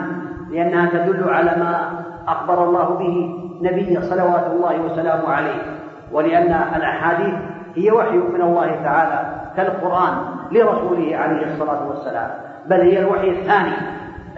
لأنها 0.51 0.91
تدل 0.91 1.29
على 1.29 1.51
ما 1.59 1.91
أخبر 2.29 2.65
الله 2.65 2.89
به 2.95 3.35
نبيه 3.63 4.01
صلوات 4.01 4.47
الله 4.47 4.81
وسلامه 4.81 5.29
عليه. 5.29 5.74
ولأن 6.15 6.53
الأحاديث 6.77 7.35
هي 7.75 7.91
وحي 7.91 8.17
من 8.17 8.43
الله 8.43 8.83
تعالى 8.85 9.35
كالقرآن 9.57 10.15
لرسوله 10.53 11.17
عليه 11.17 11.55
الصلاة 11.55 11.89
والسلام 11.89 12.31
بل 12.67 12.81
هي 12.81 12.99
الوحي 12.99 13.31
الثاني 13.31 13.73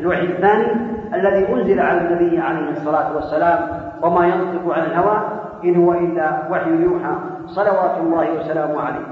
الوحي 0.01 0.25
الثاني 0.25 0.67
الذي 1.15 1.53
أنزل 1.53 1.81
على 1.81 2.01
النبي 2.01 2.39
عليه 2.39 2.71
الصلاة 2.71 3.17
والسلام 3.17 3.59
وما 4.03 4.27
ينطق 4.27 4.75
عن 4.75 4.83
الهوى 4.83 5.23
إن 5.65 5.77
هو 5.77 5.93
إلا 5.93 6.49
وحي 6.51 6.71
يوحى 6.71 7.15
صلوات 7.47 7.99
الله 8.01 8.33
وسلامه 8.33 8.81
عليه. 8.81 9.07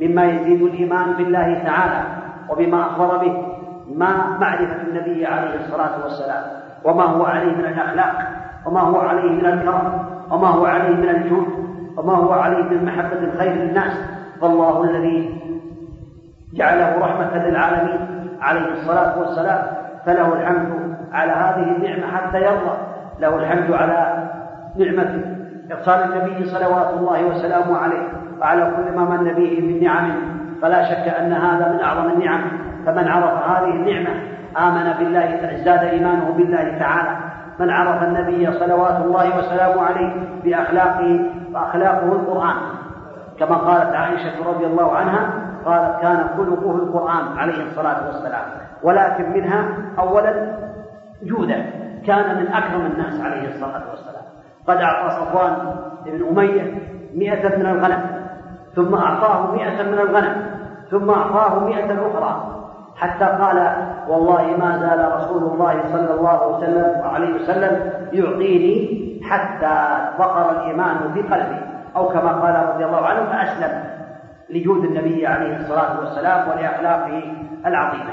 مما 0.00 0.24
يزيد 0.24 0.62
الإيمان 0.62 1.12
بالله 1.12 1.62
تعالى 1.64 2.02
وبما 2.50 2.80
أخبر 2.82 3.16
به 3.16 3.46
ما 3.94 4.38
معرفة 4.40 4.82
النبي 4.82 5.26
عليه 5.26 5.54
الصلاة 5.54 6.02
والسلام 6.02 6.42
وما 6.84 7.02
هو 7.02 7.24
عليه 7.24 7.52
من 7.52 7.64
الأخلاق 7.64 8.12
وما 8.66 8.80
هو 8.80 9.00
عليه 9.00 9.30
من 9.30 9.46
الكرم 9.46 10.06
وما 10.30 10.48
هو 10.48 10.66
عليه 10.66 10.96
من 10.96 11.08
الجود 11.08 11.46
وما 11.96 12.12
هو 12.12 12.32
عليه 12.32 12.62
من 12.62 12.84
محبة 12.84 13.18
الخير 13.18 13.52
للناس؟ 13.52 13.92
فالله 14.40 14.84
الذي 14.84 15.40
جعله 16.54 16.98
رحمة 16.98 17.46
للعالمين 17.46 18.00
عليه 18.40 18.72
الصلاة 18.72 19.18
والسلام. 19.18 19.62
فله 20.06 20.32
الحمد 20.32 20.96
على 21.12 21.32
هذه 21.32 21.76
النعمة 21.76 22.16
حتى 22.16 22.38
يرضى. 22.38 22.76
له 23.20 23.36
الحمد 23.36 23.72
على 23.72 24.28
نعمة 24.76 25.24
إرسال 25.72 26.12
النبي 26.12 26.44
صلوات 26.44 26.94
الله 26.94 27.24
وسلامه 27.24 27.78
عليه. 27.78 28.08
وعلى 28.40 28.72
كل 28.76 28.96
ما 28.96 29.04
من 29.04 29.34
به 29.34 29.60
من 29.60 29.84
نعم. 29.84 30.12
فلا 30.62 30.84
شك 30.84 31.08
أن 31.08 31.32
هذا 31.32 31.72
من 31.72 31.80
أعظم 31.80 32.12
النعم. 32.12 32.40
فمن 32.86 33.08
عرف 33.08 33.48
هذه 33.48 33.70
النعمة 33.70 34.10
آمن 34.58 34.92
بالله 34.98 35.54
ازداد 35.54 35.84
إيمانه 35.84 36.34
بالله 36.36 36.78
تعالى. 36.78 37.16
من 37.60 37.70
عرف 37.70 38.02
النبي 38.02 38.52
صلوات 38.52 39.00
الله 39.00 39.38
وسلامه 39.38 39.82
عليه 39.82 40.12
بأخلاقه 40.44 41.20
فأخلاقه 41.56 42.12
القرآن. 42.12 42.56
كما 43.38 43.56
قالت 43.56 43.94
عائشة 43.94 44.48
رضي 44.48 44.66
الله 44.66 44.96
عنها 44.96 45.30
قالت 45.64 46.02
كان 46.02 46.28
خلقه 46.36 46.74
القرآن 46.74 47.38
عليه 47.38 47.62
الصلاة 47.62 48.06
والسلام. 48.06 48.42
ولكن 48.82 49.32
منها 49.32 49.68
أولا 49.98 50.56
جودا 51.22 51.66
كان 52.06 52.36
من 52.36 52.48
أكرم 52.48 52.86
الناس 52.86 53.20
عليه 53.20 53.48
الصلاة 53.48 53.82
والسلام. 53.90 54.22
قد 54.68 54.76
أعطى 54.76 55.10
صفوان 55.20 55.76
بن 56.06 56.28
أمية 56.28 56.78
مئة 57.14 57.58
من 57.58 57.66
الغنم 57.66 58.00
ثم 58.74 58.94
أعطاه 58.94 59.52
مئة 59.52 59.82
من 59.82 59.98
الغنم 59.98 60.46
ثم 60.90 61.10
أعطاه 61.10 61.64
مئة 61.64 61.92
أخرى. 61.92 62.52
حتى 62.96 63.24
قال 63.24 63.76
والله 64.08 64.56
ما 64.58 64.78
زال 64.78 65.12
رسول 65.16 65.42
الله 65.42 65.82
صلى 65.92 66.14
الله 66.14 66.56
عليه 67.04 67.34
وسلم 67.34 67.92
يعطيني 68.12 69.05
حتى 69.24 69.98
بقر 70.18 70.50
الإيمان 70.50 70.96
في 71.14 71.22
قلبي 71.22 71.60
أو 71.96 72.08
كما 72.08 72.32
قال 72.32 72.68
رضي 72.68 72.84
الله 72.84 73.06
عنه 73.06 73.26
فأسلم 73.26 73.84
لجود 74.50 74.84
النبي 74.84 75.26
عليه 75.26 75.56
الصلاة 75.56 76.00
والسلام 76.00 76.48
ولأخلاقه 76.48 77.22
العظيمة. 77.66 78.12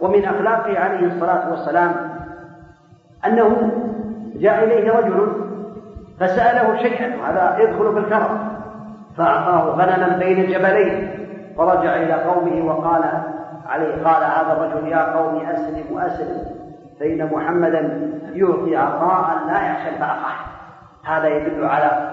ومن 0.00 0.24
أخلاقه 0.24 0.78
عليه 0.78 1.06
الصلاة 1.06 1.50
والسلام 1.50 1.94
أنه 3.26 3.70
جاء 4.34 4.64
إليه 4.64 4.92
رجل 4.92 5.32
فسأله 6.20 6.76
شيئا 6.76 7.16
وهذا 7.20 7.58
يدخل 7.58 7.92
في 7.92 7.98
الكرم 7.98 8.48
فأعطاه 9.16 9.70
غنما 9.70 10.16
بين 10.18 10.46
جبلين 10.46 11.10
فرجع 11.56 11.96
إلى 11.96 12.12
قومه 12.12 12.64
وقال 12.64 13.02
عليه 13.66 14.04
قال 14.04 14.24
هذا 14.24 14.52
الرجل 14.52 14.88
يا 14.88 15.16
قوم 15.16 15.40
أسلم 15.40 15.98
أسلم. 15.98 16.61
فإن 17.02 17.28
محمدا 17.32 18.10
يعطي 18.32 18.76
عطاء 18.76 19.46
لا 19.46 19.70
يخشى 19.70 19.88
الفاقة 19.88 20.30
هذا 21.04 21.28
يدل 21.28 21.64
على 21.64 22.08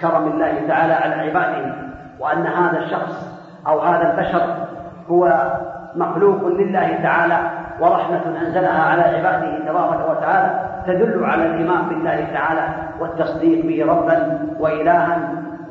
كرم 0.00 0.28
الله 0.28 0.68
تعالى 0.68 0.92
على 0.92 1.14
عباده 1.14 1.74
وأن 2.20 2.46
هذا 2.46 2.78
الشخص 2.78 3.40
أو 3.66 3.80
هذا 3.80 4.12
البشر 4.12 4.66
هو 5.08 5.52
مخلوق 5.94 6.46
لله 6.46 6.98
تعالى 7.02 7.38
ورحمة 7.80 8.20
أنزلها 8.46 8.82
على 8.82 9.02
عباده 9.02 9.58
تبارك 9.58 10.10
وتعالى 10.10 10.60
تدل 10.86 11.24
على 11.24 11.46
الإيمان 11.46 11.88
بالله 11.88 12.26
تعالى 12.32 12.68
والتصديق 13.00 13.66
به 13.66 13.92
ربا 13.92 14.38
وإلها 14.60 15.18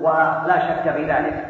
ولا 0.01 0.59
شك 0.59 0.91
في 0.91 1.11
ذلك 1.11 1.45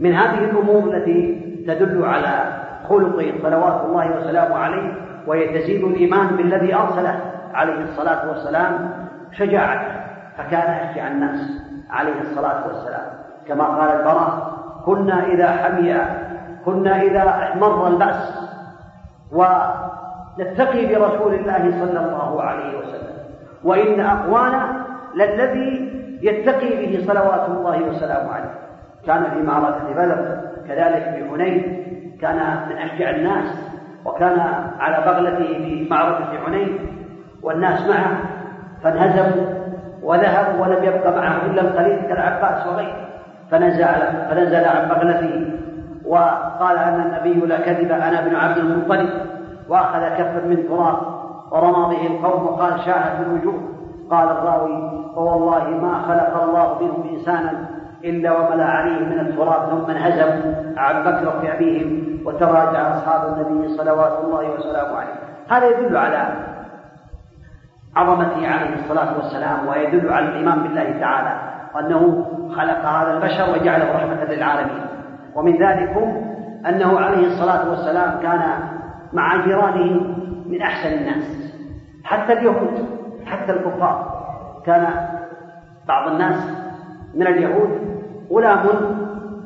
من 0.00 0.14
هذه 0.14 0.38
الأمور 0.38 0.94
التي 0.94 1.40
تدل 1.66 2.04
على 2.04 2.44
خلقه 2.88 3.32
صلوات 3.42 3.84
الله 3.84 4.16
وسلامه 4.16 4.58
عليه 4.58 5.09
وهي 5.30 5.58
تزيد 5.58 5.84
الإيمان 5.84 6.26
بالذي 6.26 6.74
أرسله 6.74 7.20
عليه 7.54 7.82
الصلاة 7.82 8.28
والسلام 8.28 8.90
شجاعته 9.32 9.92
فكان 10.38 10.70
أشجع 10.70 11.08
الناس 11.08 11.40
عليه 11.90 12.20
الصلاة 12.20 12.66
والسلام. 12.66 13.02
كما 13.48 13.64
قال 13.64 14.00
البراء 14.00 14.52
كنا 14.84 15.26
إذا 15.26 15.50
حمي 15.50 15.96
كنا 16.64 17.02
إذا 17.02 17.28
احمر 17.28 17.88
البأس 17.88 18.38
ونتقي 19.32 20.86
برسول 20.86 21.34
الله 21.34 21.70
صلى 21.80 22.00
الله 22.00 22.42
عليه 22.42 22.78
وسلم. 22.78 23.16
وإن 23.64 24.00
أقوانا 24.00 24.86
للذي 25.14 25.90
يتقي 26.22 26.86
به 26.86 27.04
صلوات 27.06 27.48
الله 27.48 27.82
وسلامه 27.82 28.32
عليه. 28.32 28.54
كان 29.06 29.30
في 29.30 29.42
معركة 29.42 29.92
بدر 29.94 30.40
كذلك 30.68 31.02
في 31.02 31.30
حنين 31.30 31.86
كان 32.20 32.66
من 32.68 32.76
أشجع 32.76 33.10
الناس 33.10 33.69
وكان 34.04 34.40
على 34.78 35.04
بغلته 35.06 35.44
في 35.44 35.88
معركة 35.90 36.26
حنين 36.46 36.78
والناس 37.42 37.86
معه 37.86 38.20
فانهزموا 38.82 39.46
وذهبوا 40.02 40.62
ولم 40.62 40.84
يبق 40.84 41.16
معه 41.16 41.36
إلا 41.46 41.60
القليل 41.60 41.96
كالعباس 41.96 42.66
وغيره. 42.66 43.06
فنزل 43.50 43.84
فنزل 44.30 44.64
عن 44.64 44.88
بغلته 44.88 45.52
وقال 46.06 46.78
أن 46.78 47.00
النبي 47.00 47.46
لا 47.46 47.60
كذب 47.60 47.92
أنا 47.92 48.26
ابن 48.26 48.36
عبد 48.36 48.58
المطلب. 48.58 49.08
وأخذ 49.68 50.00
كفا 50.00 50.46
من 50.46 50.68
تراب 50.68 50.96
ورمى 51.50 51.96
به 51.96 52.06
القوم 52.06 52.46
وقال 52.46 52.80
شاهت 52.80 53.26
الوجوه. 53.26 53.60
قال 54.10 54.28
الراوي 54.28 55.04
فوالله 55.14 55.68
ما 55.68 56.02
خلق 56.08 56.42
الله 56.42 56.78
منهم 56.82 57.08
إنسانا 57.14 57.52
إلا 58.04 58.38
وملأ 58.38 58.64
عليه 58.64 59.06
من 59.06 59.20
التراب 59.20 59.68
ثم 59.70 59.90
انهزموا 59.90 60.54
عن 60.76 61.02
بكر 61.04 61.40
في 61.40 61.52
أبيهم 61.52 62.09
وتراجع 62.30 62.96
أصحاب 62.96 63.32
النبي 63.32 63.76
صلوات 63.76 64.24
الله 64.24 64.50
وسلامه 64.50 64.96
عليه. 64.96 65.14
هذا 65.48 65.66
يدل 65.66 65.96
على 65.96 66.28
عظمته 67.96 68.48
عليه 68.48 68.74
الصلاة 68.74 69.16
والسلام 69.16 69.68
ويدل 69.68 70.12
على 70.12 70.28
الإيمان 70.28 70.62
بالله 70.62 71.00
تعالى 71.00 71.40
وأنه 71.74 72.26
خلق 72.56 72.84
هذا 72.86 73.12
البشر 73.12 73.50
وجعله 73.50 73.96
رحمة 73.96 74.24
للعالمين. 74.24 74.86
ومن 75.34 75.52
ذلك 75.52 75.96
أنه 76.68 77.00
عليه 77.00 77.26
الصلاة 77.26 77.70
والسلام 77.70 78.22
كان 78.22 78.42
مع 79.12 79.44
جيرانه 79.44 80.00
من 80.46 80.62
أحسن 80.62 80.88
الناس. 80.88 81.54
حتى 82.04 82.32
اليهود 82.32 82.88
حتى 83.26 83.52
الكفار 83.52 84.22
كان 84.66 84.86
بعض 85.88 86.12
الناس 86.12 86.44
من 87.14 87.26
اليهود 87.26 87.70
غلام 88.32 88.66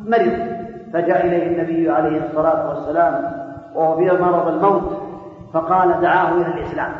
مرض. 0.06 0.53
فجاء 0.94 1.26
إليه 1.26 1.46
النبي 1.46 1.90
عليه 1.90 2.24
الصلاة 2.24 2.68
والسلام 2.68 3.32
وهو 3.74 3.96
في 3.96 4.22
مرض 4.22 4.48
الموت 4.48 5.02
فقال 5.52 6.00
دعاه 6.00 6.32
إلى 6.32 6.46
الإسلام. 6.46 6.92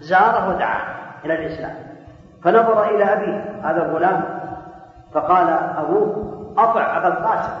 زاره 0.00 0.54
ودعاه 0.54 0.82
إلى 1.24 1.34
الإسلام. 1.34 1.74
فنظر 2.44 2.84
إلى 2.84 3.04
أبيه 3.04 3.44
هذا 3.62 3.86
الغلام 3.86 4.24
فقال 5.14 5.48
أبوه 5.78 6.32
أطع 6.58 6.96
أبا 6.98 7.08
القاسم. 7.08 7.52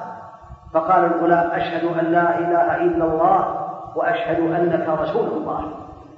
فقال 0.74 1.04
الغلام 1.04 1.50
أشهد 1.50 1.84
أن 1.98 2.04
لا 2.04 2.38
إله 2.38 2.76
إلا 2.76 3.04
الله 3.04 3.66
وأشهد 3.96 4.40
أنك 4.40 4.88
رسول 4.88 5.28
الله. 5.28 5.64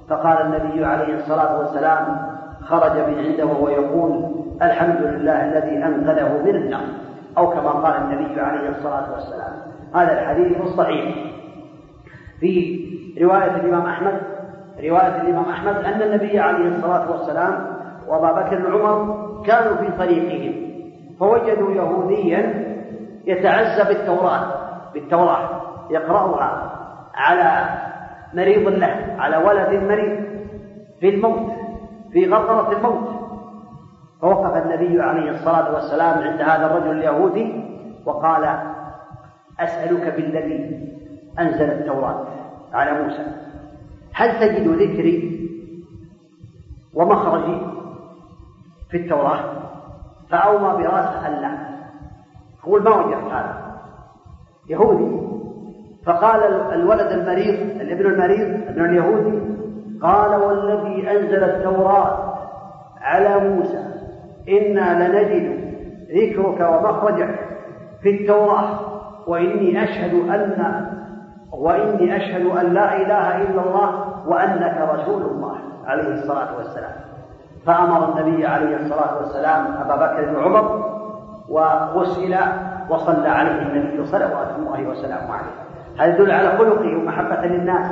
فقال 0.09 0.41
النبي 0.41 0.85
عليه 0.85 1.15
الصلاة 1.15 1.59
والسلام 1.59 2.31
خرج 2.63 2.97
من 2.97 3.25
عنده 3.25 3.45
وهو 3.45 3.69
يقول 3.69 4.35
الحمد 4.61 5.01
لله 5.01 5.45
الذي 5.45 5.85
أنقذه 5.85 6.43
من 6.43 6.55
النار. 6.55 7.04
أو 7.37 7.49
كما 7.49 7.69
قال 7.69 7.95
النبي 8.01 8.41
عليه 8.41 8.69
الصلاة 8.69 9.13
والسلام. 9.13 9.53
هذا 9.95 10.21
الحديث 10.21 10.61
الصحيح 10.61 11.15
في 12.39 12.85
رواية 13.21 13.55
الإمام 13.55 13.85
أحمد 13.85 14.21
رواية 14.79 15.21
الإمام 15.21 15.45
أحمد 15.49 15.75
أن 15.75 16.01
النبي 16.01 16.39
عليه 16.39 16.67
الصلاة 16.67 17.11
والسلام 17.11 17.67
وأبا 18.07 18.31
بكر 18.31 18.75
وعمر 18.75 19.25
كانوا 19.47 19.75
في 19.75 19.97
طريقهم 19.97 20.65
فوجدوا 21.19 21.71
يهوديا 21.71 22.65
يتعزى 23.25 23.83
بالتوراة 23.93 24.53
بالتوراة 24.93 25.61
يقرأها 25.89 26.71
على 27.15 27.69
مريض 28.33 28.67
له 28.67 29.15
على 29.19 29.37
ولد 29.37 29.83
مريض 29.83 30.25
في 30.99 31.09
الموت 31.09 31.51
في 32.11 32.29
غرغرة 32.29 32.77
الموت. 32.77 33.14
فوقف 34.21 34.65
النبي 34.65 35.01
عليه 35.01 35.31
الصلاة 35.31 35.73
والسلام 35.73 36.23
عند 36.23 36.41
هذا 36.41 36.65
الرجل 36.65 36.91
اليهودي 36.91 37.65
وقال 38.05 38.59
أسألك 39.59 40.15
بالذي 40.15 40.89
أنزل 41.39 41.71
التوراة 41.71 42.25
على 42.73 43.03
موسى. 43.03 43.25
هل 44.13 44.39
تجد 44.39 44.67
ذكري 44.67 45.49
ومخرجي 46.93 47.61
في 48.89 48.97
التوراة؟ 48.97 49.39
فأومى 50.29 50.83
براسه 50.83 51.27
أن 51.27 51.41
لا 51.41 51.57
يقول 52.59 52.83
ما 52.83 52.95
وجدت 52.95 53.31
هذا؟ 53.31 53.75
يهودي. 54.69 55.25
فقال 56.05 56.43
الولد 56.73 57.07
المريض 57.11 57.81
الابن 57.81 58.05
المريض 58.05 58.67
ابن 58.67 58.85
اليهودي 58.85 59.55
قال 60.01 60.41
والذي 60.41 61.11
أنزل 61.11 61.43
التوراة 61.43 62.35
على 63.01 63.49
موسى. 63.49 63.84
إنا 64.49 65.07
لنجد 65.07 65.65
ذكرك 66.11 66.59
ومخرجك 66.59 67.39
في 68.01 68.09
التوراة 68.09 68.79
وإني 69.27 69.83
أشهد 69.83 70.13
أن 70.13 70.85
وإني 71.51 72.15
أشهد 72.15 72.45
أن 72.45 72.73
لا 72.73 72.95
إله 73.01 73.41
إلا 73.41 73.61
الله 73.61 73.89
وأنك 74.27 74.89
رسول 74.93 75.21
الله 75.21 75.55
عليه 75.85 76.13
الصلاة 76.13 76.57
والسلام. 76.57 76.91
فأمر 77.65 78.11
النبي 78.11 78.45
عليه 78.45 78.75
الصلاة 78.75 79.17
والسلام 79.17 79.65
أبا 79.81 79.95
بكر 79.95 80.37
وعمر 80.37 80.95
وغسل 81.49 82.35
وصلى 82.89 83.27
عليه 83.27 83.61
النبي 83.61 84.05
صلوات 84.05 84.47
الله 84.59 84.87
وسلامه 84.87 85.33
عليه. 85.33 85.55
هذا 85.99 86.15
يدل 86.15 86.31
على 86.31 86.57
خلقه 86.57 86.97
ومحبة 86.97 87.41
للناس 87.47 87.91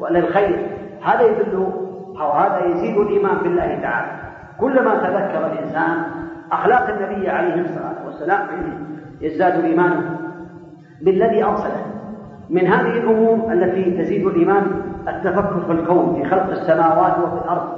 وللخير. 0.00 0.66
هذا 1.02 1.22
يدل 1.22 1.72
أو 2.20 2.30
هذا 2.32 2.64
يزيد 2.64 2.96
الإيمان 2.96 3.36
بالله 3.36 3.80
تعالى. 3.82 4.31
كلما 4.62 4.94
تذكر 4.94 5.46
الإنسان 5.46 5.96
أخلاق 6.52 6.88
النبي 6.88 7.30
عليه 7.30 7.54
الصلاة 7.54 8.06
والسلام 8.06 8.46
يزداد 9.20 9.64
إيمانه 9.64 10.18
بالذي 11.02 11.44
أرسله. 11.44 11.86
من 12.50 12.66
هذه 12.66 12.98
الأمور 12.98 13.52
التي 13.52 13.90
تزيد 13.90 14.26
الإيمان 14.26 14.62
التفكر 15.08 15.60
في 15.66 15.72
الكون 15.72 16.14
في 16.14 16.30
خلق 16.30 16.50
السماوات 16.50 17.18
وفي 17.18 17.44
الأرض. 17.44 17.68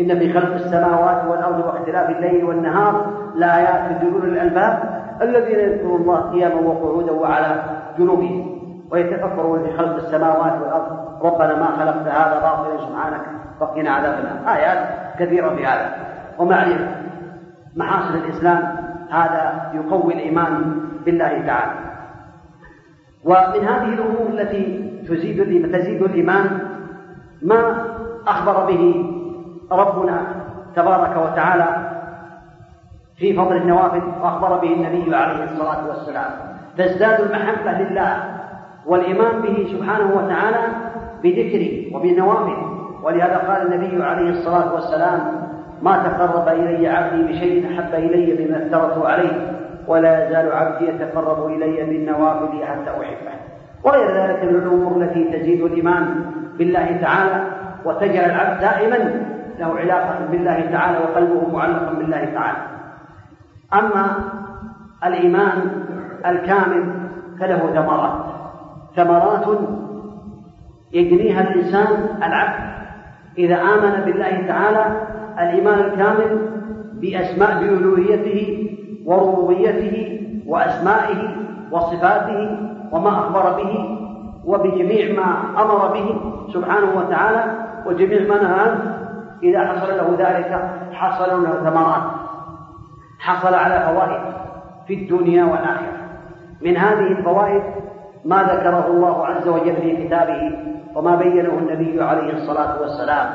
إن 0.00 0.18
في 0.18 0.32
خلق 0.32 0.54
السماوات 0.54 1.24
والأرض 1.30 1.66
واختلاف 1.66 2.10
الليل 2.10 2.44
والنهار 2.44 3.06
لآيات 3.34 4.02
لأولي 4.02 4.28
الألباب 4.28 5.02
الذين 5.22 5.58
يذكرون 5.58 6.00
الله 6.00 6.20
قياما 6.30 6.60
وقعودا 6.60 7.12
وعلى 7.12 7.62
جنوبهم 7.98 8.58
ويتفكرون 8.90 9.62
في 9.62 9.76
خلق 9.76 9.94
السماوات 9.94 10.52
والأرض. 10.62 11.08
ربنا 11.22 11.54
ما 11.56 11.66
خلقت 11.66 12.08
هذا 12.08 12.40
باطلا 12.40 12.86
سبحانك 12.86 13.20
فقنا 13.60 13.90
عذاب 13.90 14.14
النار. 14.18 14.56
آيات 14.56 14.78
كثيرة 15.18 15.48
في 15.48 15.66
هذا. 15.66 16.07
ومعرفة 16.38 16.88
محاسن 17.76 18.14
الإسلام 18.18 18.76
هذا 19.10 19.72
يقوي 19.74 20.14
الإيمان 20.14 20.80
بالله 21.04 21.46
تعالى. 21.46 21.72
ومن 23.24 23.68
هذه 23.68 23.88
الأمور 23.88 24.26
التي 24.28 24.90
تزيد 25.08 25.72
تزيد 25.72 26.02
الإيمان 26.02 26.58
ما 27.42 27.84
أخبر 28.26 28.66
به 28.66 29.14
ربنا 29.72 30.22
تبارك 30.76 31.16
وتعالى 31.16 31.88
في 33.16 33.36
فضل 33.36 33.56
النوافل 33.56 34.02
وأخبر 34.22 34.58
به 34.58 34.72
النبي 34.72 35.16
عليه 35.16 35.44
الصلاة 35.44 35.88
والسلام. 35.88 36.30
تزداد 36.78 37.20
المحبة 37.20 37.72
لله 37.72 38.38
والإيمان 38.86 39.42
به 39.42 39.66
سبحانه 39.72 40.16
وتعالى 40.16 40.62
بذكره 41.22 41.96
وبنوافل 41.96 42.56
ولهذا 43.02 43.36
قال 43.36 43.72
النبي 43.72 44.04
عليه 44.04 44.30
الصلاة 44.30 44.74
والسلام 44.74 45.37
ما 45.82 46.08
تقرب 46.08 46.48
إلي 46.48 46.88
عبدي 46.88 47.22
بشيء 47.22 47.66
أحب 47.66 47.94
إلي 47.94 48.46
مما 48.46 48.66
افترضت 48.66 49.06
عليه 49.06 49.58
ولا 49.86 50.28
يزال 50.28 50.52
عبدي 50.52 50.88
يتقرب 50.88 51.46
إلي 51.46 51.84
بالنوافل 51.84 52.64
حتى 52.64 52.90
أحبه. 52.90 53.38
وغير 53.84 54.10
ذلك 54.14 54.44
من 54.44 54.54
الأمور 54.54 55.02
التي 55.02 55.24
تزيد 55.24 55.62
الإيمان 55.62 56.24
بالله 56.58 57.00
تعالى 57.00 57.44
وتجعل 57.84 58.30
العبد 58.30 58.60
دائما 58.60 58.96
له 59.58 59.78
علاقة 59.78 60.26
بالله 60.30 60.60
تعالى 60.72 60.98
وقلبه 60.98 61.48
معلق 61.52 61.92
بالله 61.92 62.24
تعالى. 62.24 62.58
أما 63.74 64.18
الإيمان 65.06 65.70
الكامل 66.26 66.92
فله 67.40 67.58
ثمرات. 67.58 68.24
ثمرات 68.96 69.58
يجنيها 70.92 71.40
الإنسان 71.40 72.08
العبد. 72.22 72.67
إذا 73.38 73.56
آمن 73.56 74.04
بالله 74.04 74.46
تعالى 74.48 75.00
الإيمان 75.38 75.78
الكامل 75.78 76.48
بأسماء 76.92 77.60
بألوهيته 77.60 78.70
وربوبيته 79.06 80.20
وأسمائه 80.46 81.36
وصفاته 81.70 82.58
وما 82.92 83.10
أخبر 83.10 83.62
به 83.62 83.98
وبجميع 84.44 85.20
ما 85.20 85.62
أمر 85.62 85.92
به 85.92 86.20
سبحانه 86.52 86.88
وتعالى 86.96 87.44
وجميع 87.86 88.20
ما 88.28 88.42
نهى 88.42 88.60
عنه 88.60 88.98
إذا 89.42 89.66
حصل 89.66 89.88
له 89.88 90.16
ذلك 90.18 90.70
حصل 90.92 91.42
له 91.42 91.70
ثمرات 91.70 92.02
حصل 93.18 93.54
على 93.54 93.86
فوائد 93.86 94.20
في 94.86 94.94
الدنيا 94.94 95.44
والآخرة. 95.44 95.98
من 96.62 96.76
هذه 96.76 97.06
الفوائد 97.06 97.62
ما 98.28 98.42
ذكره 98.42 98.86
الله 98.86 99.26
عز 99.26 99.48
وجل 99.48 99.76
في 99.76 100.06
كتابه 100.06 100.52
وما 100.94 101.16
بينه 101.16 101.58
النبي 101.58 102.02
عليه 102.02 102.32
الصلاة 102.32 102.80
والسلام 102.80 103.26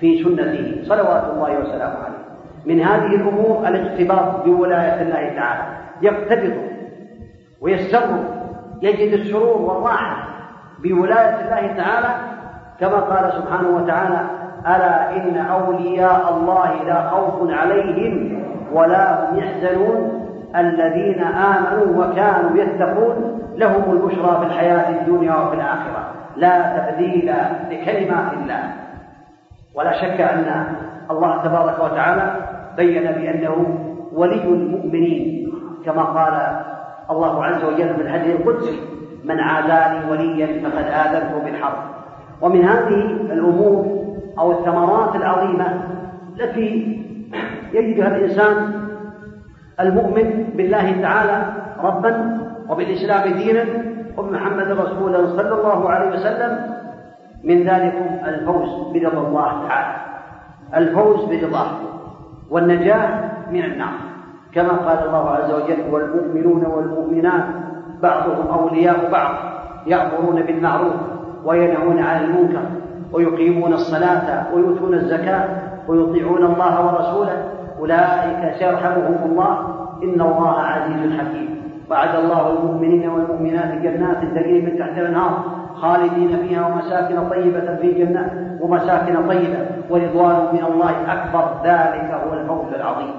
في 0.00 0.24
سنته 0.24 0.82
صلوات 0.88 1.24
الله 1.32 1.58
وسلامه 1.58 1.96
عليه. 2.04 2.20
من 2.66 2.80
هذه 2.80 3.14
الأمور 3.14 3.68
الاقتباس 3.68 4.44
بولاية 4.44 5.02
الله 5.02 5.34
تعالى. 5.36 5.62
يقتبض 6.02 6.54
ويستر 7.60 8.00
يجد 8.82 9.12
السرور 9.12 9.62
والراحة 9.62 10.28
بولاية 10.82 11.40
الله 11.40 11.74
تعالى. 11.76 12.14
كما 12.80 13.00
قال 13.00 13.32
سبحانه 13.32 13.68
وتعالى 13.68 14.20
ألا 14.66 15.16
إن 15.16 15.36
أولياء 15.36 16.36
الله 16.36 16.82
لا 16.82 17.08
خوف 17.08 17.50
عليهم 17.50 18.42
ولا 18.72 19.30
هم 19.30 19.38
يحزنون. 19.38 20.26
الذين 20.56 21.22
آمنوا 21.22 22.04
وكانوا 22.04 22.56
يتقون 22.56 23.39
لهم 23.60 23.92
البشرى 23.92 24.38
في 24.40 24.46
الحياة 24.46 25.00
الدنيا 25.00 25.34
وفي 25.34 25.54
الآخرة. 25.54 26.12
لا 26.36 26.78
تبديل 26.78 27.32
لكلمات 27.70 28.32
الله 28.32 28.72
ولا 29.74 29.92
شك 29.92 30.20
أن 30.20 30.66
الله 31.10 31.42
تبارك 31.44 31.78
وتعالى 31.84 32.34
بين 32.76 33.02
بأنه 33.02 33.78
ولي 34.12 34.44
المؤمنين 34.44 35.52
كما 35.84 36.02
قال 36.02 36.62
الله 37.10 37.44
عز 37.44 37.64
وجل 37.64 37.94
في 37.94 38.02
الحديث 38.02 38.40
القدسي 38.40 38.80
من 39.24 39.40
عاداني 39.40 40.10
وليا 40.10 40.46
فقد 40.46 40.84
آذنته 40.84 41.44
بالحرب 41.44 41.78
ومن 42.42 42.64
هذه 42.64 43.04
الأمور 43.32 44.00
أو 44.38 44.52
الثمرات 44.52 45.16
العظيمة 45.16 45.80
التي 46.40 47.00
يجدها 47.72 48.16
الإنسان 48.16 48.72
المؤمن 49.80 50.44
بالله 50.56 51.02
تعالى 51.02 51.42
ربا 51.82 52.40
وبالإسلام 52.70 53.32
دينا 53.32 53.64
وبمحمد 54.16 54.70
رسولا 54.70 55.26
صلى 55.26 55.54
الله 55.54 55.90
عليه 55.90 56.10
وسلم 56.10 56.58
من 57.44 57.62
ذلك 57.62 57.94
الفوز 58.24 58.68
برضا 58.94 59.28
الله 59.28 59.68
تعالى. 59.68 59.96
الفوز 60.76 61.24
برضاه. 61.24 61.70
والنجاة 62.50 63.30
من 63.50 63.64
النار. 63.64 63.94
كما 64.52 64.68
قال 64.68 65.06
الله 65.06 65.30
عز 65.30 65.50
وجل 65.50 65.80
والمؤمنون 65.90 66.66
والمؤمنات 66.66 67.44
بعضهم 68.02 68.46
أولياء 68.58 69.10
بعض 69.10 69.34
يأمرون 69.86 70.42
بالمعروف 70.42 70.94
وينهون 71.44 71.98
عن 71.98 72.24
المنكر 72.24 72.62
ويقيمون 73.12 73.72
الصلاة 73.72 74.54
ويؤتون 74.54 74.94
الزكاة 74.94 75.48
ويطيعون 75.88 76.44
الله 76.44 76.86
ورسوله. 76.86 77.44
أولئك 77.78 78.54
سيرحمهم 78.58 79.30
الله. 79.30 79.58
إن 80.02 80.20
الله 80.20 80.60
عزيز 80.60 81.20
حكيم. 81.20 81.59
وعد 81.90 82.14
الله 82.14 82.50
المؤمنين 82.50 83.08
والمؤمنات 83.08 83.82
جنات 83.82 84.24
تجري 84.24 84.60
من 84.62 84.78
تحت 84.78 84.98
الأنهار 84.98 85.44
خالدين 85.74 86.36
فيها 86.36 86.66
ومساكن 86.66 87.28
طيبة 87.28 87.76
في 87.76 87.92
جنات 87.92 88.30
ومساكن 88.60 89.28
طيبة. 89.28 89.66
ورضوان 89.90 90.36
من 90.52 90.64
الله 90.64 91.12
أكبر. 91.12 91.44
ذلك 91.64 92.10
هو 92.26 92.32
الفوز 92.32 92.74
العظيم. 92.74 93.14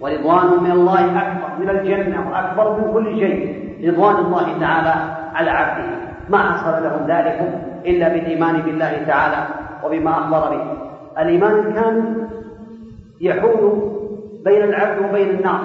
ورضوان 0.00 0.62
من 0.64 0.70
الله 0.70 1.04
أكبر 1.22 1.48
من 1.60 1.70
الجنة 1.70 2.30
وأكبر 2.30 2.76
من 2.76 2.92
كل 2.92 3.18
شيء. 3.18 3.68
رضوان 3.88 4.16
الله 4.16 4.58
تعالى 4.60 4.94
على 5.34 5.50
عبده. 5.50 5.90
ما 6.28 6.38
حصل 6.38 6.82
لهم 6.84 7.06
ذلك 7.06 7.38
إلا 7.86 8.08
بالإيمان 8.08 8.56
بالله 8.60 8.92
تعالى 9.06 9.46
وبما 9.84 10.10
أخبر 10.10 10.56
به. 10.56 10.62
الإيمان 11.22 11.52
الكامل 11.52 12.28
يحول 13.20 13.92
بين 14.44 14.62
العبد 14.62 15.10
وبين 15.10 15.30
النار 15.30 15.60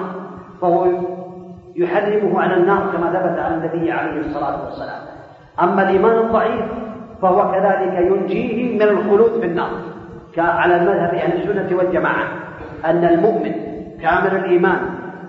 فهو 0.60 0.86
يحرمه 1.76 2.40
على 2.40 2.56
النار 2.56 2.92
كما 2.92 3.06
ثبت 3.06 3.38
عن 3.38 3.54
النبي 3.54 3.92
عليه 3.92 4.20
الصلاة 4.20 4.64
والسلام. 4.64 5.00
أما 5.62 5.82
الإيمان 5.82 6.18
الضعيف 6.18 6.64
فهو 7.22 7.52
كذلك 7.52 8.06
ينجيه 8.06 8.74
من 8.74 8.82
الخلود 8.82 9.40
في 9.40 9.46
النار 9.46 9.70
على 10.38 10.76
المذهب 10.76 11.14
أهل 11.14 11.32
السنة 11.42 11.78
والجماعة 11.78 12.24
أن 12.84 13.04
المؤمن 13.04 13.52
كامل 14.02 14.36
الإيمان 14.36 14.78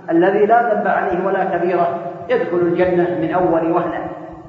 الذي 0.10 0.46
لا 0.46 0.74
ذنب 0.74 0.88
عليه 0.88 1.26
ولا 1.26 1.58
كبيرة 1.58 2.00
يدخل 2.30 2.58
الجنة 2.58 3.20
من 3.22 3.34
أول 3.34 3.72
وهلة. 3.72 4.06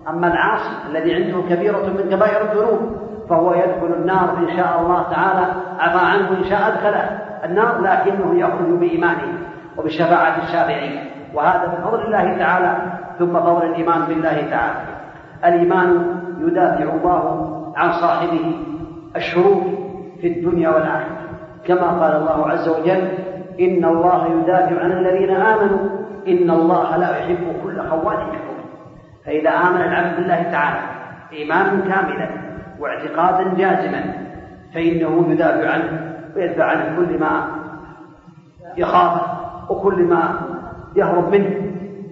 أما 0.08 0.26
العاصي 0.26 0.70
الذي 0.90 1.14
عنده 1.14 1.42
كبيرة 1.48 1.86
من 1.86 2.10
كبائر 2.10 2.52
الذنوب 2.52 3.06
فهو 3.28 3.54
يدخل 3.54 3.94
النار 3.96 4.38
إن 4.38 4.56
شاء 4.56 4.80
الله 4.80 5.02
تعالى 5.02 5.52
عفى 5.78 6.04
عنه 6.06 6.38
إن 6.38 6.44
شاء 6.44 6.68
أدخله 6.68 7.18
النار 7.44 7.80
لكنه 7.80 8.38
يخرج 8.38 8.68
بإيمانه 8.68 9.38
وبشفاعة 9.76 10.42
الشافعين 10.42 11.15
وهذا 11.36 11.66
بفضل 11.66 12.00
الله 12.04 12.38
تعالى 12.38 12.76
ثم 13.18 13.40
فضل 13.40 13.66
الإيمان 13.66 14.00
بالله 14.08 14.50
تعالى. 14.50 14.78
الإيمان 15.44 16.16
يدافع 16.40 16.84
الله 16.84 17.22
عن 17.76 17.92
صاحبه 17.92 18.56
الشرور 19.16 19.62
في 20.20 20.26
الدنيا 20.26 20.68
والآخرة. 20.68 21.16
كما 21.66 21.86
قال 21.86 22.16
الله 22.16 22.48
عز 22.50 22.68
وجل 22.68 23.08
إن 23.60 23.84
الله 23.84 24.26
يدافع 24.26 24.80
عن 24.80 24.92
الذين 24.92 25.30
آمنوا 25.30 25.88
إن 26.28 26.50
الله 26.50 26.96
لا 26.96 27.16
يحب 27.16 27.38
كل 27.64 27.80
خوان 27.80 28.16
كفور 28.16 28.56
فإذا 29.24 29.50
آمن 29.50 29.80
العبد 29.80 30.16
بالله 30.16 30.42
تعالى 30.42 30.80
إيمانا 31.32 31.94
كاملا 31.94 32.28
واعتقادا 32.80 33.54
جازما 33.54 34.04
فإنه 34.74 35.26
يدافع 35.28 35.70
عنه 35.70 36.16
ويدفع 36.36 36.64
عنه 36.64 36.96
كل 36.96 37.18
ما 37.18 37.48
يخاف 38.76 39.20
وكل 39.70 40.02
ما 40.02 40.40
يهرب 40.96 41.32
منه 41.32 41.50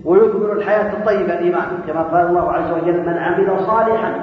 ويثمر 0.05 0.53
الحياة 0.53 0.93
الطيبة 0.93 1.33
الإيمان. 1.35 1.67
كما 1.87 2.03
قال 2.03 2.27
الله 2.27 2.53
عز 2.53 2.73
وجل 2.73 3.01
من 3.07 3.19
عمل 3.19 3.61
صالحا 3.61 4.15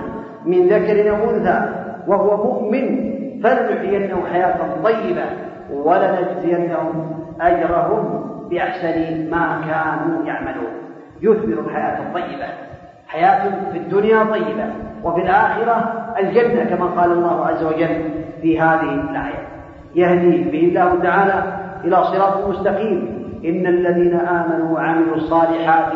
من 0.45 0.67
ذكر 0.67 1.09
أو 1.09 1.29
أنثى 1.29 1.69
وهو 2.07 2.37
مؤمن 2.37 3.11
فلنحيينه 3.43 4.25
حياة 4.31 4.57
طيبة 4.83 5.23
ولنجزينهم 5.73 7.23
أجرهم 7.41 8.23
بأحسن 8.49 9.29
ما 9.31 9.61
كانوا 9.67 10.25
يعملون. 10.25 10.73
يثمر 11.21 11.59
الحياة 11.65 11.99
الطيبة. 11.99 12.47
حياة 13.07 13.49
في 13.71 13.77
الدنيا 13.77 14.23
طيبة 14.23 14.65
وفي 15.03 15.21
الآخرة 15.21 15.93
الجنة 16.19 16.63
كما 16.63 16.85
قال 16.85 17.11
الله 17.11 17.45
عز 17.45 17.63
وجل 17.63 18.09
في 18.41 18.59
هذه 18.59 18.93
الآية. 19.09 19.47
يهدي 19.95 20.43
به 20.51 20.67
الله 20.67 21.03
تعالى 21.03 21.43
إلى 21.83 22.03
صراط 22.03 22.49
مستقيم. 22.49 23.20
إن 23.45 23.67
الذين 23.67 24.13
آمنوا 24.13 24.75
وعملوا 24.75 25.15
الصالحات 25.15 25.93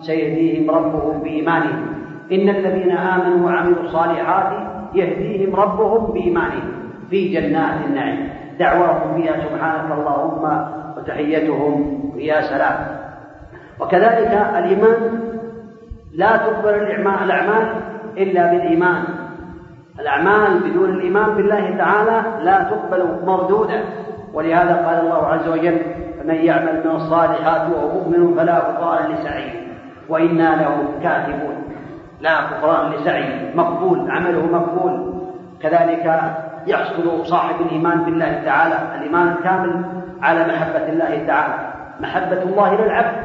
سيهديهم 0.00 0.70
ربهم 0.70 1.22
بإيمانهم. 1.22 1.86
إن 2.32 2.48
الذين 2.48 2.90
آمنوا 2.90 3.46
وعملوا 3.46 3.82
الصالحات 3.82 4.52
يهديهم 4.94 5.56
ربهم 5.56 6.12
بإيمانهم. 6.12 6.72
في 7.10 7.28
جنات 7.28 7.86
النعيم. 7.86 8.28
دعواهم 8.58 9.22
فيها 9.22 9.32
سبحانك 9.32 9.98
اللهم 9.98 10.66
وتحيتهم 10.96 12.00
يا 12.16 12.40
سلام. 12.40 12.76
وكذلك 13.80 14.32
الإيمان. 14.58 15.20
لا 16.14 16.36
تقبل 16.36 16.74
الأعمال 16.74 17.66
إلا 18.18 18.50
بالإيمان. 18.52 19.02
الأعمال 20.00 20.58
بدون 20.58 20.90
الإيمان 20.90 21.34
بالله 21.34 21.76
تعالى 21.76 22.44
لا 22.44 22.62
تقبل 22.62 23.26
مردودة 23.26 23.80
ولهذا 24.34 24.86
قال 24.86 25.00
الله 25.00 25.26
عز 25.26 25.48
وجل 25.48 25.78
فمن 26.22 26.34
يعمل 26.34 26.82
من 26.84 26.90
الصالحات 26.90 27.70
وهو 27.70 27.88
مؤمن 27.88 28.34
فلا 28.36 28.58
كفران 28.58 29.12
لسعيه. 29.12 29.52
وإنا 30.08 30.56
له 30.56 30.84
كاتبون. 31.02 31.54
لا 32.20 32.40
كفران 32.40 32.92
لسعيه. 32.92 33.54
مقبول. 33.54 34.10
عمله 34.10 34.46
مقبول. 34.46 35.14
كذلك 35.62 36.20
يحصل 36.66 37.26
صاحب 37.26 37.60
الإيمان 37.60 38.04
بالله 38.04 38.42
تعالى. 38.44 38.78
الإيمان 38.98 39.28
الكامل 39.28 39.84
على 40.22 40.46
محبة 40.46 40.88
الله 40.88 41.26
تعالى. 41.26 41.54
محبة 42.00 42.42
الله 42.42 42.74
للعبد 42.74 43.16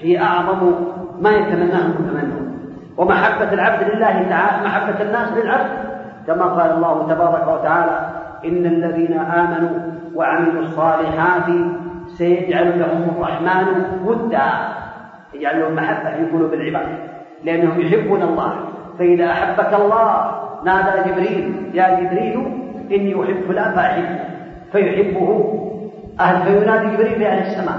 هي 0.00 0.22
أعظم 0.22 0.74
ما 1.20 1.30
يتمناه 1.30 1.86
المتمنون 1.86 2.58
ومحبة 2.96 3.52
العبد 3.52 3.82
لله 3.82 4.28
تعالى 4.28 4.66
محبة 4.66 5.02
الناس 5.02 5.32
للعبد. 5.32 5.70
كما 6.26 6.44
قال 6.44 6.70
الله 6.70 7.06
تبارك 7.08 7.48
وتعالى 7.48 8.08
إن 8.44 8.66
الذين 8.66 9.18
آمنوا 9.20 9.78
وعملوا 10.14 10.62
الصالحات 10.62 11.48
سيجعل 12.18 12.78
لهم 12.80 13.02
الرحمن 13.14 13.66
ودا 14.06 14.48
يجعل 15.34 15.60
لهم 15.60 15.74
محبة 15.74 16.10
في 16.16 16.24
قلوب 16.32 16.54
العباد 16.54 16.88
لأنهم 17.44 17.80
يحبون 17.80 18.22
الله. 18.22 18.52
فإذا 18.98 19.26
أحبك 19.30 19.74
الله 19.74 20.06
نادى 20.64 21.10
جبريل 21.10 21.70
يا 21.74 22.00
جبريل 22.00 22.36
إني 22.90 23.22
أحب 23.22 23.38
فلان 23.48 23.70
فأحبه 23.74 24.18
فيحبه 24.72 25.28
أهل 26.20 26.36
فينادي 26.42 26.96
جبريل 26.96 27.20
لأهل 27.20 27.40
السماء. 27.46 27.78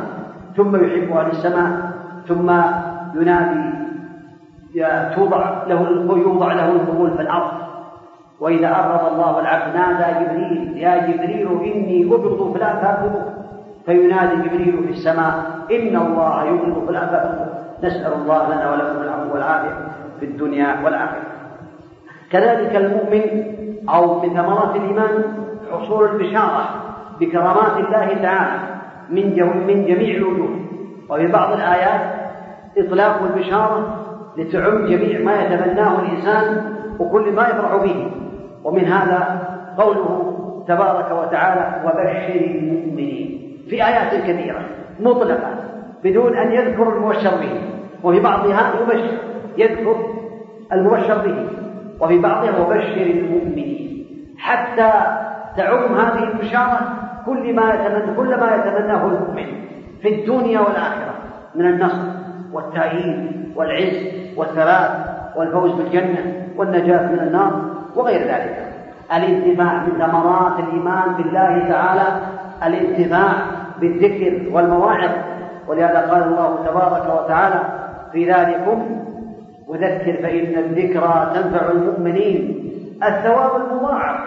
ثم 0.58 0.72
يحب 0.76 1.18
أهل 1.18 1.30
السماء 1.32 1.92
ثم 2.28 2.50
ينادي 3.20 3.66
توضع 5.16 5.68
له 5.68 5.80
يوضع 6.26 6.54
له 6.54 6.72
القبول 6.72 7.12
في 7.12 7.22
الأرض. 7.22 7.52
وإذا 8.40 8.68
أبغض 8.68 9.14
الله 9.14 9.40
العبد 9.40 9.76
نادى 9.76 10.08
جبريل 10.20 10.78
يا 10.78 10.94
جبريل 11.08 11.48
إني 11.48 12.06
أبغض 12.06 12.54
فلان 12.54 12.76
فأبغضه 12.82 13.24
فينادي 13.86 14.36
جبريل 14.36 14.84
في 14.84 14.90
السماء 14.90 15.34
إن 15.72 15.96
الله 15.96 16.44
فلان 16.88 17.08
فأبغضه 17.08 17.60
نسأل 17.84 18.14
الله 18.14 18.48
لنا 18.48 18.72
ولكم 18.72 19.02
العفو 19.02 19.34
والعافية 19.34 19.88
في 20.20 20.26
الدنيا 20.26 20.82
والآخرة. 20.84 21.24
كذلك 22.32 22.76
المؤمن 22.76 23.24
أو 23.90 24.22
من 24.22 24.30
ثمرات 24.30 24.76
الإيمان 24.76 25.24
حصول 25.72 26.10
البشارة 26.10 26.64
بكرامات 27.20 27.78
الله 27.78 28.22
تعالى 28.22 28.60
من 29.10 29.26
من 29.68 29.86
جميع 29.86 30.18
الوجوه. 30.18 30.50
وفي 31.10 31.28
بعض 31.28 31.54
الآيات 31.54 32.02
إطلاق 32.78 33.22
البشارة 33.24 34.06
لتعم 34.38 34.86
جميع 34.86 35.20
ما 35.20 35.42
يتمناه 35.42 36.00
الإنسان 36.00 36.74
وكل 37.00 37.32
ما 37.32 37.48
يفرح 37.48 37.76
به. 37.76 38.12
ومن 38.64 38.86
هذا 38.86 39.50
قوله 39.78 40.36
تبارك 40.68 41.12
وتعالى 41.12 41.66
وبشر 41.86 42.36
المؤمنين 42.46 43.19
في 43.70 43.86
آيات 43.86 44.24
كثيرة 44.24 44.62
مطلقة 45.00 45.56
بدون 46.04 46.38
أن 46.38 46.52
يذكر 46.52 46.96
المبشر 46.96 47.30
به. 47.30 47.62
وفي 48.04 48.20
بعضها 48.20 48.74
يبشر 48.82 49.18
يذكر 49.58 49.96
المبشر 50.74 51.18
به. 51.18 51.48
وفي 52.00 52.20
بعضها 52.20 52.60
وبشر 52.60 53.02
المؤمنين. 53.02 54.06
حتى 54.38 54.92
تعم 55.58 55.98
هذه 55.98 56.24
البشارة 56.24 56.80
كل 57.26 57.56
ما 57.56 57.74
يتمنى 57.74 58.16
كل 58.16 58.40
ما 58.40 58.56
يتمناه 58.56 59.06
المؤمن 59.06 59.46
في 60.02 60.16
الدنيا 60.16 60.60
والآخرة 60.60 61.14
من 61.56 61.66
النصر 61.66 62.08
والتأييد 62.54 63.32
والعز 63.56 64.08
والثبات 64.38 64.92
والفوز 65.36 65.72
بالجنة 65.72 66.48
والنجاة 66.58 67.12
من 67.12 67.20
النار 67.20 67.62
وغير 67.96 68.22
ذلك. 68.22 68.66
الانتفاع 69.14 69.84
من 69.84 70.06
ثمرات 70.06 70.60
الإيمان 70.60 71.14
بالله 71.18 71.70
تعالى 71.70 72.20
الانتفاع 72.68 73.34
بالذكر 73.82 74.56
والمواعظ. 74.56 75.12
ولهذا 75.68 76.12
قال 76.12 76.24
الله 76.24 76.56
تبارك 76.66 77.24
وتعالى 77.24 77.62
في 78.12 78.32
ذلكم 78.32 79.06
وذكر 79.68 80.14
فإن 80.24 80.58
الذكرى 80.58 81.32
تنفع 81.36 81.72
المؤمنين. 81.72 82.72
الثواب 83.04 83.62
المضاعف. 83.62 84.20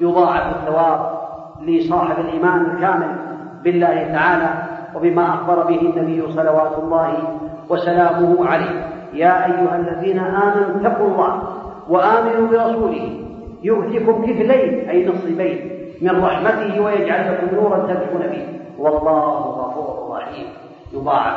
يضاعف 0.00 0.56
الثواب 0.56 1.20
لصاحب 1.62 2.20
الإيمان 2.20 2.60
الكامل 2.60 3.16
بالله 3.64 4.12
تعالى 4.12 4.50
وبما 4.94 5.28
أخبر 5.28 5.62
به 5.62 5.80
النبي 5.80 6.32
صلوات 6.32 6.78
الله 6.78 7.12
وسلامه 7.68 8.46
عليه. 8.46 8.84
يا 9.12 9.46
أيها 9.46 9.76
الذين 9.76 10.18
آمنوا 10.18 10.80
اتقوا 10.80 11.08
الله 11.08 11.42
وآمنوا 11.88 12.48
برسوله. 12.48 13.10
يؤتكم 13.62 14.22
كفلين 14.22 14.88
أي 14.88 15.08
نصيبين 15.08 15.70
من 16.02 16.24
رحمته 16.24 16.80
ويجعل 16.80 17.32
لكم 17.32 17.56
نورا 17.56 17.78
تمشون 17.78 18.22
به. 18.32 18.59
والله 18.80 19.38
غفور 19.38 20.16
رحيم. 20.16 20.46
يضاعف 20.92 21.36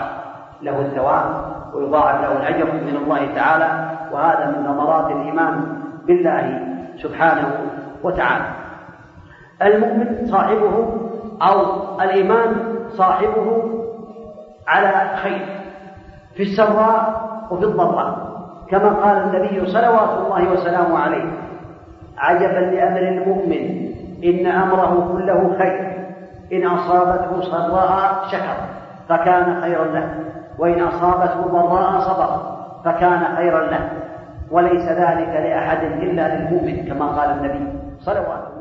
له 0.61 0.79
الثواب 0.79 1.25
ويضاعف 1.73 2.21
له 2.21 2.31
الأجر 2.31 2.65
من 2.73 2.95
الله 3.03 3.35
تعالى 3.35 3.89
وهذا 4.11 4.45
من 4.45 4.63
ثمرات 4.63 5.11
الإيمان 5.11 5.65
بالله 6.07 6.59
سبحانه 6.97 7.49
وتعالى. 8.03 8.45
المؤمن 9.61 10.25
صاحبه 10.25 10.75
أو 11.41 11.55
الإيمان 12.01 12.55
صاحبه 12.89 13.63
على 14.67 15.17
خير 15.23 15.45
في 16.35 16.43
السراء 16.43 17.23
وفي 17.51 17.65
الضراء. 17.65 18.33
كما 18.69 18.89
قال 18.89 19.17
النبي 19.17 19.65
صلوات 19.65 20.09
الله 20.09 20.51
وسلامه 20.51 20.99
عليه 20.99 21.25
عجبا 22.17 22.59
لأمر 22.59 22.99
المؤمن 22.99 23.93
إن 24.23 24.45
أمره 24.47 25.13
كله 25.13 25.57
خير 25.57 25.82
إن 26.53 26.67
أصابته 26.67 27.41
سراء 27.41 28.23
شكر 28.31 28.55
فكان 29.09 29.61
خيرا 29.61 29.85
له. 29.85 30.09
وإن 30.57 30.81
أصابته 30.81 31.41
ضراء 31.41 31.99
صبر 31.99 32.57
فكان 32.85 33.35
خيرا 33.35 33.67
له. 33.67 33.89
وليس 34.51 34.89
ذلك 34.89 35.27
لأحد 35.27 35.83
إلا 35.83 36.35
للمؤمن 36.35 36.85
كما 36.85 37.05
قال 37.05 37.29
النبي 37.29 37.79
صلوات 37.99 38.52